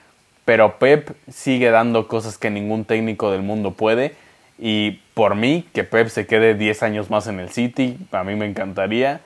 pero 0.45 0.79
Pep 0.79 1.11
sigue 1.31 1.69
dando 1.69 2.07
cosas 2.07 2.37
que 2.37 2.49
ningún 2.49 2.85
técnico 2.85 3.31
del 3.31 3.43
mundo 3.43 3.71
puede 3.71 4.15
y 4.63 4.99
por 5.15 5.33
mí 5.33 5.65
que 5.73 5.83
Pep 5.83 6.09
se 6.09 6.27
quede 6.27 6.53
10 6.53 6.83
años 6.83 7.09
más 7.09 7.25
en 7.25 7.39
el 7.39 7.49
City, 7.49 7.97
a 8.11 8.23
mí 8.23 8.35
me 8.35 8.45
encantaría, 8.45 9.19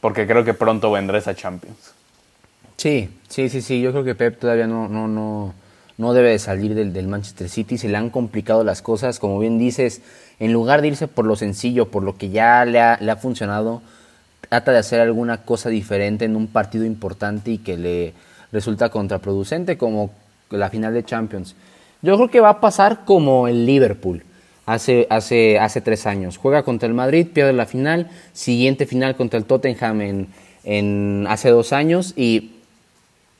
porque 0.00 0.26
creo 0.26 0.44
que 0.44 0.54
pronto 0.54 0.90
vendrá 0.90 1.18
esa 1.18 1.36
Champions. 1.36 1.94
Sí, 2.76 3.08
sí, 3.28 3.48
sí, 3.48 3.62
sí. 3.62 3.80
Yo 3.80 3.92
creo 3.92 4.02
que 4.02 4.16
Pep 4.16 4.40
todavía 4.40 4.66
no, 4.66 4.88
no, 4.88 5.06
no, 5.06 5.54
no 5.98 6.12
debe 6.14 6.30
de 6.30 6.40
salir 6.40 6.74
del, 6.74 7.06
Manchester 7.06 7.48
City. 7.48 7.78
Se 7.78 7.88
le 7.88 7.96
han 7.96 8.10
complicado 8.10 8.64
las 8.64 8.82
cosas. 8.82 9.20
Como 9.20 9.38
bien 9.38 9.56
dices, 9.56 10.02
en 10.40 10.52
lugar 10.52 10.82
de 10.82 10.88
irse 10.88 11.06
por 11.06 11.26
lo 11.26 11.36
sencillo, 11.36 11.86
por 11.88 12.02
lo 12.02 12.16
que 12.16 12.30
ya 12.30 12.64
le 12.64 12.80
ha, 12.80 12.98
le 13.00 13.12
ha 13.12 13.16
funcionado, 13.16 13.82
trata 14.48 14.72
de 14.72 14.78
hacer 14.78 15.00
alguna 15.00 15.44
cosa 15.44 15.68
diferente 15.68 16.24
en 16.24 16.34
un 16.34 16.48
partido 16.48 16.84
importante 16.84 17.52
y 17.52 17.58
que 17.58 17.76
le 17.76 18.14
resulta 18.50 18.88
contraproducente, 18.88 19.78
como 19.78 20.10
la 20.50 20.70
final 20.70 20.92
de 20.92 21.04
Champions. 21.04 21.54
Yo 22.02 22.16
creo 22.16 22.30
que 22.30 22.40
va 22.40 22.48
a 22.48 22.60
pasar 22.60 23.04
como 23.04 23.46
el 23.46 23.64
Liverpool 23.64 24.24
hace, 24.66 25.06
hace, 25.10 25.58
hace 25.58 25.80
tres 25.80 26.06
años. 26.06 26.36
Juega 26.36 26.62
contra 26.62 26.88
el 26.88 26.94
Madrid, 26.94 27.26
pierde 27.32 27.52
la 27.52 27.66
final, 27.66 28.10
siguiente 28.32 28.86
final 28.86 29.16
contra 29.16 29.38
el 29.38 29.44
Tottenham 29.44 30.26
en, 30.64 31.26
hace 31.28 31.50
dos 31.50 31.72
años 31.72 32.14
y 32.16 32.52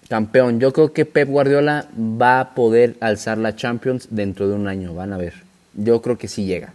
campeón. 0.09 0.61
Yo 0.61 0.73
creo 0.73 0.93
que 0.93 1.05
Pep 1.05 1.29
Guardiola 1.29 1.87
va 1.97 2.41
a 2.41 2.55
poder 2.55 2.97
alzar 3.01 3.39
la 3.39 3.55
Champions 3.55 4.09
dentro 4.11 4.49
de 4.49 4.55
un 4.55 4.68
año, 4.68 4.95
van 4.95 5.12
a 5.12 5.16
ver. 5.16 5.35
Yo 5.75 6.03
creo 6.03 6.18
que 6.18 6.29
sí 6.29 6.45
llega. 6.45 6.73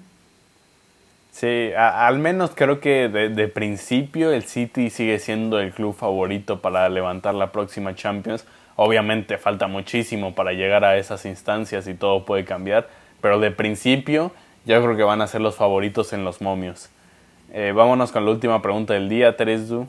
Sí, 1.31 1.69
al 1.77 2.17
menos 2.17 2.51
creo 2.55 2.79
que 2.79 3.09
de, 3.09 3.47
principio 3.47 4.31
el 4.31 4.41
City 4.43 4.89
sigue 4.89 5.19
siendo 5.19 5.59
el 5.59 5.71
club 5.71 5.93
favorito 5.93 6.61
para 6.61 6.89
levantar 6.89 7.35
la 7.35 7.51
próxima 7.51 7.93
Champions. 7.93 8.43
Obviamente 8.75 9.37
falta 9.37 9.67
muchísimo 9.67 10.33
para 10.33 10.53
llegar 10.53 10.83
a 10.83 10.97
esas 10.97 11.27
instancias 11.27 11.87
y 11.87 11.93
todo 11.93 12.25
puede 12.25 12.43
cambiar, 12.43 12.89
pero 13.21 13.39
de 13.39 13.51
principio 13.51 14.31
yo 14.65 14.81
creo 14.81 14.97
que 14.97 15.03
van 15.03 15.21
a 15.21 15.27
ser 15.27 15.41
los 15.41 15.55
favoritos 15.55 16.13
en 16.13 16.23
los 16.23 16.41
momios. 16.41 16.89
Eh, 17.53 17.71
vámonos 17.75 18.11
con 18.11 18.25
la 18.25 18.31
última 18.31 18.61
pregunta 18.61 18.93
del 18.93 19.07
día, 19.09 19.35
Teresu. 19.37 19.87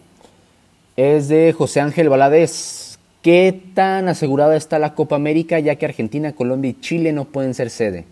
Es 0.97 1.29
de 1.29 1.53
José 1.53 1.81
Ángel 1.81 2.09
Valadez. 2.09 2.99
¿Qué 3.23 3.61
tan 3.75 4.09
asegurada 4.09 4.57
está 4.57 4.79
la 4.79 4.95
Copa 4.95 5.17
América 5.17 5.59
ya 5.59 5.75
que 5.75 5.87
Argentina, 5.87 6.33
Colombia 6.33 6.71
y 6.71 6.81
Chile 6.81 7.13
no 7.13 7.25
pueden 7.25 7.55
ser 7.55 7.71
sede? 7.71 8.05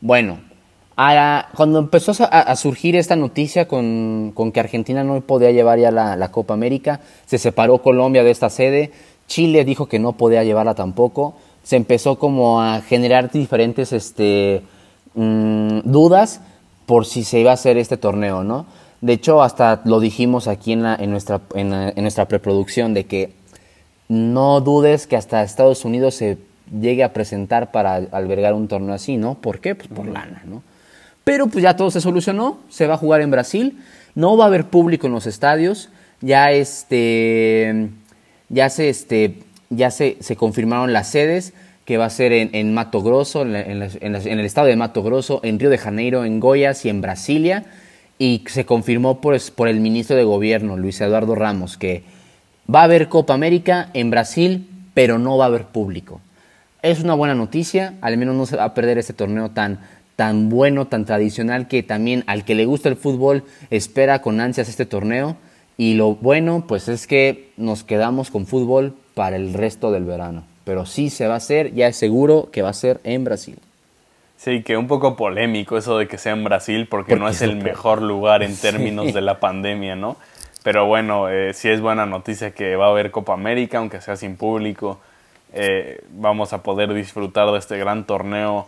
Bueno, 0.00 0.40
cuando 1.54 1.78
empezó 1.78 2.12
a, 2.30 2.56
surgir 2.56 2.94
esta 2.96 3.16
noticia 3.16 3.66
con, 3.66 4.34
que 4.52 4.60
Argentina 4.60 5.02
no 5.02 5.20
podía 5.22 5.50
llevar 5.50 5.78
ya 5.78 5.90
la, 5.90 6.30
Copa 6.30 6.54
América, 6.54 7.00
se 7.26 7.38
separó 7.38 7.78
Colombia 7.78 8.22
de 8.22 8.30
esta 8.30 8.50
sede, 8.50 8.90
Chile 9.26 9.64
dijo 9.64 9.86
que 9.86 9.98
no 9.98 10.12
podía 10.12 10.44
llevarla 10.44 10.74
tampoco, 10.74 11.36
se 11.62 11.76
empezó 11.76 12.18
como 12.18 12.62
a 12.62 12.80
generar 12.80 13.30
diferentes 13.30 13.92
este, 13.92 14.62
mm, 15.14 15.80
dudas 15.84 16.40
por 16.86 17.06
si 17.06 17.24
se 17.24 17.40
iba 17.40 17.50
a 17.50 17.54
hacer 17.54 17.76
este 17.76 17.96
torneo, 17.96 18.42
¿no? 18.42 18.66
De 19.00 19.14
hecho, 19.14 19.42
hasta 19.42 19.80
lo 19.84 20.00
dijimos 20.00 20.48
aquí 20.48 20.72
en, 20.72 20.84
en, 20.84 21.10
nuestra, 21.10 21.40
en 21.54 22.02
nuestra 22.02 22.26
preproducción 22.26 22.92
de 22.92 23.06
que 23.06 23.32
no 24.08 24.60
dudes 24.60 25.06
que 25.06 25.16
hasta 25.16 25.42
Estados 25.42 25.84
Unidos 25.84 26.16
se 26.16 26.38
llegue 26.70 27.04
a 27.04 27.12
presentar 27.12 27.70
para 27.70 27.94
albergar 27.94 28.54
un 28.54 28.68
torneo 28.68 28.94
así, 28.94 29.16
¿no? 29.16 29.34
¿Por 29.34 29.60
qué? 29.60 29.74
Pues 29.74 29.88
por 29.88 30.06
lana, 30.06 30.42
¿no? 30.46 30.62
Pero 31.24 31.46
pues 31.48 31.62
ya 31.62 31.76
todo 31.76 31.90
se 31.90 32.00
solucionó, 32.00 32.58
se 32.68 32.86
va 32.86 32.94
a 32.94 32.98
jugar 32.98 33.20
en 33.20 33.30
Brasil, 33.30 33.78
no 34.14 34.36
va 34.36 34.44
a 34.44 34.46
haber 34.48 34.66
público 34.66 35.06
en 35.06 35.12
los 35.12 35.26
estadios, 35.26 35.90
ya 36.20 36.50
este, 36.50 37.90
ya 38.48 38.68
se, 38.70 38.88
este, 38.88 39.38
ya 39.70 39.90
se, 39.90 40.16
se 40.20 40.36
confirmaron 40.36 40.92
las 40.92 41.10
sedes, 41.10 41.54
que 41.84 41.96
va 41.96 42.04
a 42.04 42.10
ser 42.10 42.32
en, 42.32 42.74
Mato 42.74 43.02
Grosso, 43.02 43.42
en, 43.42 43.56
en, 43.56 44.12
el 44.12 44.44
estado 44.44 44.68
de 44.68 44.76
Mato 44.76 45.02
Grosso, 45.02 45.40
en 45.42 45.58
Río 45.58 45.70
de 45.70 45.78
Janeiro, 45.78 46.24
en 46.24 46.38
Goiás 46.38 46.84
y 46.84 46.88
en 46.88 47.00
Brasilia, 47.00 47.64
y 48.18 48.44
se 48.46 48.64
confirmó 48.64 49.20
por, 49.20 49.36
por 49.52 49.66
el 49.66 49.80
ministro 49.80 50.14
de 50.14 50.22
Gobierno, 50.22 50.76
Luis 50.76 51.00
Eduardo 51.00 51.34
Ramos, 51.34 51.76
que 51.76 52.04
Va 52.72 52.82
a 52.82 52.84
haber 52.84 53.08
Copa 53.08 53.34
América 53.34 53.90
en 53.94 54.10
Brasil, 54.10 54.68
pero 54.94 55.18
no 55.18 55.36
va 55.36 55.46
a 55.46 55.48
haber 55.48 55.66
público. 55.66 56.20
Es 56.82 57.02
una 57.02 57.14
buena 57.14 57.34
noticia, 57.34 57.94
al 58.00 58.16
menos 58.16 58.36
no 58.36 58.46
se 58.46 58.56
va 58.56 58.64
a 58.64 58.74
perder 58.74 58.96
este 58.98 59.12
torneo 59.12 59.50
tan, 59.50 59.80
tan 60.14 60.48
bueno, 60.48 60.86
tan 60.86 61.04
tradicional, 61.04 61.66
que 61.66 61.82
también 61.82 62.22
al 62.28 62.44
que 62.44 62.54
le 62.54 62.66
gusta 62.66 62.88
el 62.88 62.96
fútbol 62.96 63.42
espera 63.70 64.22
con 64.22 64.40
ansias 64.40 64.68
este 64.68 64.86
torneo. 64.86 65.36
Y 65.78 65.94
lo 65.94 66.14
bueno, 66.14 66.66
pues 66.68 66.88
es 66.88 67.08
que 67.08 67.50
nos 67.56 67.82
quedamos 67.82 68.30
con 68.30 68.46
fútbol 68.46 68.94
para 69.14 69.36
el 69.36 69.54
resto 69.54 69.90
del 69.90 70.04
verano. 70.04 70.44
Pero 70.64 70.86
sí 70.86 71.10
se 71.10 71.26
va 71.26 71.34
a 71.34 71.38
hacer, 71.38 71.74
ya 71.74 71.88
es 71.88 71.96
seguro 71.96 72.48
que 72.52 72.62
va 72.62 72.70
a 72.70 72.74
ser 72.74 73.00
en 73.04 73.24
Brasil. 73.24 73.58
Sí, 74.36 74.62
que 74.62 74.78
un 74.78 74.86
poco 74.86 75.16
polémico 75.16 75.76
eso 75.76 75.98
de 75.98 76.08
que 76.08 76.16
sea 76.16 76.32
en 76.32 76.44
Brasil, 76.44 76.86
porque, 76.88 77.14
no 77.14 77.28
es 77.28 77.42
el 77.42 77.56
mejor 77.56 78.00
lugar 78.00 78.42
en 78.42 78.56
términos 78.60 79.12
de 79.12 79.20
la 79.20 79.38
pandemia, 79.38 79.96
¿no? 79.96 80.16
Pero 80.62 80.86
bueno, 80.86 81.28
eh, 81.28 81.52
sí 81.54 81.68
es 81.68 81.80
buena 81.80 82.06
noticia 82.06 82.52
que 82.52 82.76
va 82.76 82.86
a 82.86 82.88
haber 82.90 83.10
Copa 83.10 83.32
América, 83.32 83.78
aunque 83.78 84.00
sea 84.00 84.16
sin 84.16 84.36
público. 84.36 84.98
Eh, 85.52 86.02
vamos 86.12 86.52
a 86.52 86.62
poder 86.62 86.92
disfrutar 86.94 87.50
de 87.50 87.58
este 87.58 87.78
gran 87.78 88.06
torneo 88.06 88.66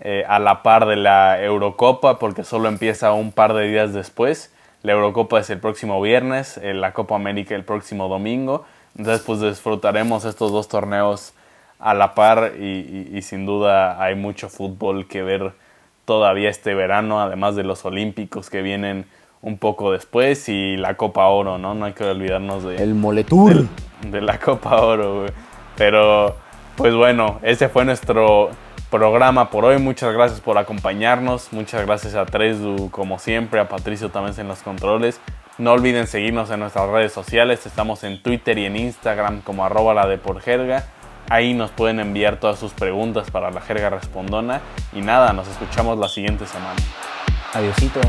eh, 0.00 0.24
a 0.26 0.38
la 0.38 0.62
par 0.62 0.86
de 0.86 0.96
la 0.96 1.42
Eurocopa, 1.42 2.18
porque 2.18 2.44
solo 2.44 2.68
empieza 2.68 3.12
un 3.12 3.32
par 3.32 3.54
de 3.54 3.68
días 3.68 3.92
después. 3.92 4.52
La 4.82 4.92
Eurocopa 4.92 5.40
es 5.40 5.48
el 5.48 5.58
próximo 5.58 6.02
viernes, 6.02 6.60
la 6.62 6.92
Copa 6.92 7.14
América 7.14 7.54
el 7.54 7.64
próximo 7.64 8.08
domingo. 8.08 8.66
Entonces, 8.96 9.24
pues 9.24 9.40
disfrutaremos 9.40 10.24
estos 10.24 10.52
dos 10.52 10.68
torneos 10.68 11.34
a 11.78 11.94
la 11.94 12.14
par 12.14 12.52
y, 12.58 13.08
y 13.12 13.22
sin 13.22 13.46
duda 13.46 14.02
hay 14.02 14.14
mucho 14.14 14.48
fútbol 14.48 15.06
que 15.08 15.22
ver 15.22 15.52
todavía 16.04 16.50
este 16.50 16.74
verano, 16.74 17.20
además 17.20 17.56
de 17.56 17.64
los 17.64 17.84
Olímpicos 17.84 18.50
que 18.50 18.62
vienen 18.62 19.06
un 19.42 19.58
poco 19.58 19.92
después 19.92 20.48
y 20.48 20.76
la 20.76 20.94
Copa 20.94 21.26
Oro, 21.26 21.58
¿no? 21.58 21.74
No 21.74 21.84
hay 21.84 21.92
que 21.92 22.04
olvidarnos 22.04 22.64
de... 22.64 22.76
El 22.76 22.94
Moletour. 22.94 23.66
De, 24.00 24.10
de 24.10 24.20
la 24.22 24.38
Copa 24.38 24.80
Oro, 24.80 25.20
güey. 25.20 25.30
Pero, 25.76 26.36
pues 26.76 26.94
bueno, 26.94 27.40
ese 27.42 27.68
fue 27.68 27.84
nuestro 27.84 28.50
programa 28.90 29.50
por 29.50 29.66
hoy. 29.66 29.78
Muchas 29.78 30.14
gracias 30.14 30.40
por 30.40 30.56
acompañarnos. 30.56 31.52
Muchas 31.52 31.84
gracias 31.84 32.14
a 32.14 32.24
Tresdu 32.24 32.90
como 32.90 33.18
siempre, 33.18 33.60
a 33.60 33.68
Patricio 33.68 34.08
también 34.08 34.38
en 34.40 34.48
los 34.48 34.62
controles. 34.62 35.20
No 35.56 35.70
olviden 35.70 36.08
seguirnos 36.08 36.50
en 36.50 36.58
nuestras 36.58 36.88
redes 36.88 37.12
sociales. 37.12 37.64
Estamos 37.64 38.02
en 38.02 38.20
Twitter 38.20 38.58
y 38.58 38.64
en 38.66 38.74
Instagram 38.74 39.40
como 39.42 39.64
arroba 39.64 39.94
la 39.94 40.08
de 40.08 40.18
por 40.18 40.40
jerga. 40.40 40.84
Ahí 41.30 41.54
nos 41.54 41.70
pueden 41.70 42.00
enviar 42.00 42.40
todas 42.40 42.58
sus 42.58 42.72
preguntas 42.72 43.30
para 43.30 43.52
la 43.52 43.60
jerga 43.60 43.88
respondona. 43.88 44.60
Y 44.92 45.00
nada, 45.00 45.32
nos 45.32 45.46
escuchamos 45.46 45.96
la 45.96 46.08
siguiente 46.08 46.44
semana. 46.46 46.74
Adiosito. 47.52 48.00